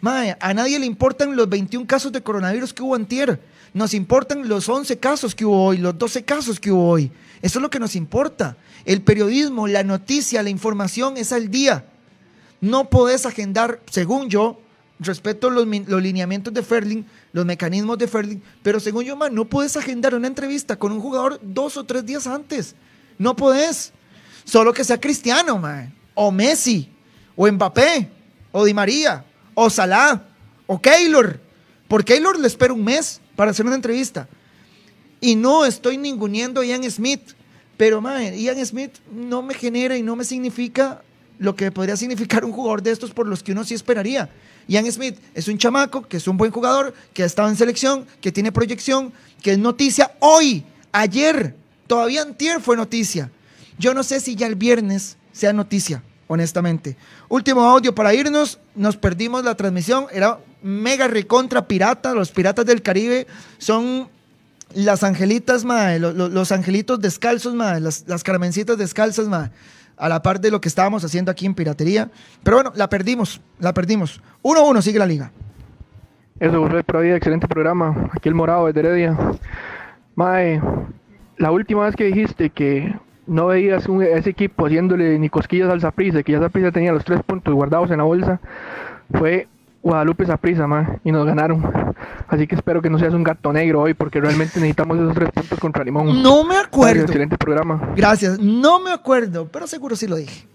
Mae, 0.00 0.36
a 0.40 0.54
nadie 0.54 0.78
le 0.78 0.86
importan 0.86 1.36
los 1.36 1.48
21 1.48 1.86
casos 1.86 2.12
de 2.12 2.22
coronavirus 2.22 2.72
que 2.72 2.82
hubo 2.82 2.94
antier. 2.94 3.40
Nos 3.74 3.92
importan 3.92 4.48
los 4.48 4.68
11 4.68 4.98
casos 4.98 5.34
que 5.34 5.44
hubo 5.44 5.64
hoy, 5.64 5.78
los 5.78 5.98
12 5.98 6.24
casos 6.24 6.60
que 6.60 6.70
hubo 6.70 6.88
hoy. 6.88 7.10
Eso 7.42 7.58
es 7.58 7.62
lo 7.62 7.70
que 7.70 7.80
nos 7.80 7.96
importa. 7.96 8.56
El 8.84 9.02
periodismo, 9.02 9.66
la 9.66 9.82
noticia, 9.82 10.44
la 10.44 10.50
información 10.50 11.16
es 11.16 11.32
al 11.32 11.50
día. 11.50 11.84
No 12.60 12.88
podés 12.88 13.26
agendar, 13.26 13.80
según 13.90 14.30
yo, 14.30 14.60
respeto 15.00 15.50
los, 15.50 15.66
los 15.66 16.00
lineamientos 16.00 16.54
de 16.54 16.62
Ferling, 16.62 17.04
los 17.32 17.44
mecanismos 17.44 17.98
de 17.98 18.06
Ferling, 18.06 18.40
pero 18.62 18.78
según 18.78 19.04
yo, 19.04 19.16
no 19.16 19.44
puedes 19.46 19.76
agendar 19.76 20.14
una 20.14 20.28
entrevista 20.28 20.76
con 20.76 20.92
un 20.92 21.00
jugador 21.00 21.40
dos 21.42 21.76
o 21.76 21.82
tres 21.82 22.06
días 22.06 22.28
antes. 22.28 22.76
No 23.18 23.34
podés. 23.34 23.92
Solo 24.44 24.72
que 24.72 24.84
sea 24.84 25.00
Cristiano, 25.00 25.58
man, 25.58 25.92
o 26.14 26.30
Messi, 26.30 26.88
o 27.34 27.50
Mbappé, 27.50 28.08
o 28.52 28.64
Di 28.64 28.72
María, 28.72 29.24
o 29.54 29.68
Salah, 29.68 30.22
o 30.68 30.80
Keylor. 30.80 31.40
Por 31.88 32.04
Keylor 32.04 32.38
le 32.38 32.46
espero 32.46 32.74
un 32.74 32.84
mes 32.84 33.20
para 33.36 33.50
hacer 33.50 33.66
una 33.66 33.74
entrevista. 33.74 34.28
Y 35.20 35.36
no 35.36 35.64
estoy 35.64 35.96
ninguneando 35.96 36.60
a 36.60 36.64
Ian 36.64 36.88
Smith. 36.90 37.20
Pero, 37.76 38.00
mae, 38.00 38.38
Ian 38.38 38.64
Smith 38.64 38.92
no 39.12 39.42
me 39.42 39.54
genera 39.54 39.96
y 39.96 40.02
no 40.02 40.16
me 40.16 40.24
significa 40.24 41.02
lo 41.38 41.56
que 41.56 41.72
podría 41.72 41.96
significar 41.96 42.44
un 42.44 42.52
jugador 42.52 42.82
de 42.82 42.92
estos 42.92 43.10
por 43.10 43.26
los 43.26 43.42
que 43.42 43.52
uno 43.52 43.64
sí 43.64 43.74
esperaría. 43.74 44.30
Ian 44.68 44.90
Smith 44.90 45.18
es 45.34 45.48
un 45.48 45.58
chamaco, 45.58 46.02
que 46.02 46.16
es 46.18 46.28
un 46.28 46.36
buen 46.36 46.50
jugador, 46.50 46.94
que 47.12 47.22
ha 47.22 47.26
estado 47.26 47.48
en 47.48 47.56
selección, 47.56 48.06
que 48.20 48.32
tiene 48.32 48.52
proyección, 48.52 49.12
que 49.42 49.52
es 49.52 49.58
noticia 49.58 50.12
hoy, 50.20 50.64
ayer, 50.92 51.54
todavía 51.86 52.22
antier 52.22 52.60
fue 52.60 52.76
noticia. 52.76 53.30
Yo 53.78 53.92
no 53.92 54.02
sé 54.02 54.20
si 54.20 54.36
ya 54.36 54.46
el 54.46 54.54
viernes 54.54 55.16
sea 55.32 55.52
noticia, 55.52 56.02
honestamente. 56.26 56.96
Último 57.28 57.62
audio 57.62 57.94
para 57.94 58.14
irnos, 58.14 58.58
nos 58.74 58.96
perdimos 58.96 59.44
la 59.44 59.54
transmisión, 59.54 60.06
era 60.12 60.38
mega 60.62 61.08
recontra 61.08 61.66
pirata, 61.66 62.14
los 62.14 62.30
piratas 62.30 62.66
del 62.66 62.82
Caribe 62.82 63.26
son 63.58 64.08
las 64.74 65.02
angelitas, 65.02 65.64
los, 65.64 66.52
angelitos 66.52 67.00
descalzos, 67.00 67.54
mae, 67.54 67.80
las, 67.80 68.04
las 68.08 68.24
carmencitas 68.24 68.76
descalzas, 68.76 69.28
a 69.96 70.08
la 70.08 70.22
par 70.22 70.40
de 70.40 70.50
lo 70.50 70.60
que 70.60 70.68
estábamos 70.68 71.04
haciendo 71.04 71.30
aquí 71.30 71.46
en 71.46 71.54
piratería. 71.54 72.10
Pero 72.42 72.56
bueno, 72.56 72.72
la 72.74 72.88
perdimos, 72.88 73.40
la 73.58 73.72
perdimos. 73.72 74.20
1-1 74.42 74.82
sigue 74.82 74.98
la 74.98 75.06
liga. 75.06 75.30
Eso 76.40 76.60
por 76.86 77.02
vida, 77.02 77.16
excelente 77.16 77.46
programa. 77.46 78.10
Aquí 78.12 78.28
el 78.28 78.34
morado 78.34 78.70
de 78.72 78.80
Heredia. 78.80 79.16
Mae, 80.16 80.60
la 81.38 81.50
última 81.50 81.84
vez 81.84 81.94
que 81.94 82.04
dijiste 82.04 82.50
que 82.50 82.92
no 83.26 83.46
veías 83.46 83.86
un- 83.88 84.02
ese 84.02 84.30
equipo 84.30 84.66
haciéndole 84.66 85.18
ni 85.18 85.28
cosquillas 85.28 85.70
al 85.70 85.80
Zaprisa, 85.80 86.22
que 86.22 86.32
ya 86.32 86.40
Zaprisa 86.40 86.70
tenía 86.72 86.92
los 86.92 87.04
tres 87.04 87.22
puntos 87.24 87.54
guardados 87.54 87.90
en 87.90 87.98
la 87.98 88.04
bolsa, 88.04 88.40
fue 89.12 89.48
Guadalupe 89.82 90.24
Zaprisa, 90.24 90.66
y 91.04 91.12
nos 91.12 91.26
ganaron. 91.26 91.62
Así 92.28 92.46
que 92.46 92.54
espero 92.54 92.80
que 92.80 92.88
no 92.88 92.98
seas 92.98 93.12
un 93.14 93.22
gato 93.22 93.52
negro 93.52 93.82
hoy, 93.82 93.92
porque 93.94 94.20
realmente 94.20 94.58
necesitamos 94.58 94.98
esos 94.98 95.14
tres 95.14 95.30
puntos 95.30 95.58
contra 95.58 95.84
Limón. 95.84 96.22
No 96.22 96.44
me 96.44 96.56
acuerdo. 96.56 97.02
Excelente 97.02 97.36
programa. 97.36 97.92
Gracias, 97.94 98.38
no 98.38 98.80
me 98.80 98.90
acuerdo, 98.92 99.46
pero 99.52 99.66
seguro 99.66 99.94
sí 99.96 100.06
lo 100.06 100.16
dije. 100.16 100.46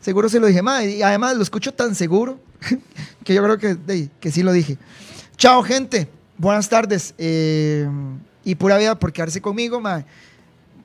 Seguro 0.00 0.30
sí 0.30 0.38
lo 0.38 0.46
dije, 0.46 0.62
mae, 0.62 0.96
y 0.96 1.02
además 1.02 1.36
lo 1.36 1.42
escucho 1.42 1.74
tan 1.74 1.94
seguro 1.94 2.38
que 3.24 3.34
yo 3.34 3.42
creo 3.42 3.58
que, 3.58 4.08
que 4.18 4.30
sí 4.30 4.42
lo 4.42 4.52
dije. 4.52 4.78
Chao, 5.36 5.62
gente. 5.62 6.08
Buenas 6.38 6.68
tardes. 6.70 7.14
eh, 7.18 7.86
y 8.42 8.54
pura 8.54 8.78
vida 8.78 8.94
por 8.98 9.12
quedarse 9.12 9.42
conmigo, 9.42 9.78
mae. 9.80 10.06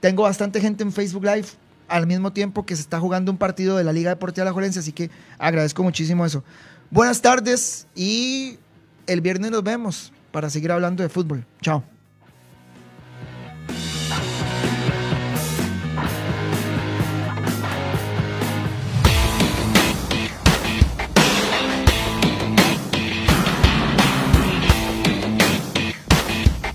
Tengo 0.06 0.22
bastante 0.22 0.62
gente 0.62 0.84
en 0.84 0.92
Facebook 0.92 1.24
Live 1.26 1.48
al 1.88 2.06
mismo 2.06 2.32
tiempo 2.32 2.64
que 2.64 2.76
se 2.76 2.84
está 2.84 3.00
jugando 3.00 3.32
un 3.32 3.40
partido 3.40 3.76
de 3.76 3.84
la 3.84 3.92
Liga 3.92 4.12
Deportiva 4.12 4.44
de 4.44 4.52
la 4.52 4.54
Juelense, 4.54 4.78
así 4.78 4.92
que 4.92 5.10
agradezco 5.40 5.82
muchísimo 5.82 6.24
eso. 6.24 6.44
Buenas 6.92 7.24
tardes 7.24 7.88
y 7.96 8.60
el 9.08 9.22
viernes 9.22 9.50
nos 9.50 9.64
vemos 9.64 10.14
para 10.32 10.52
seguir 10.52 10.72
hablando 10.72 11.02
de 11.02 11.10
fútbol. 11.10 11.44
Chao. 11.60 11.84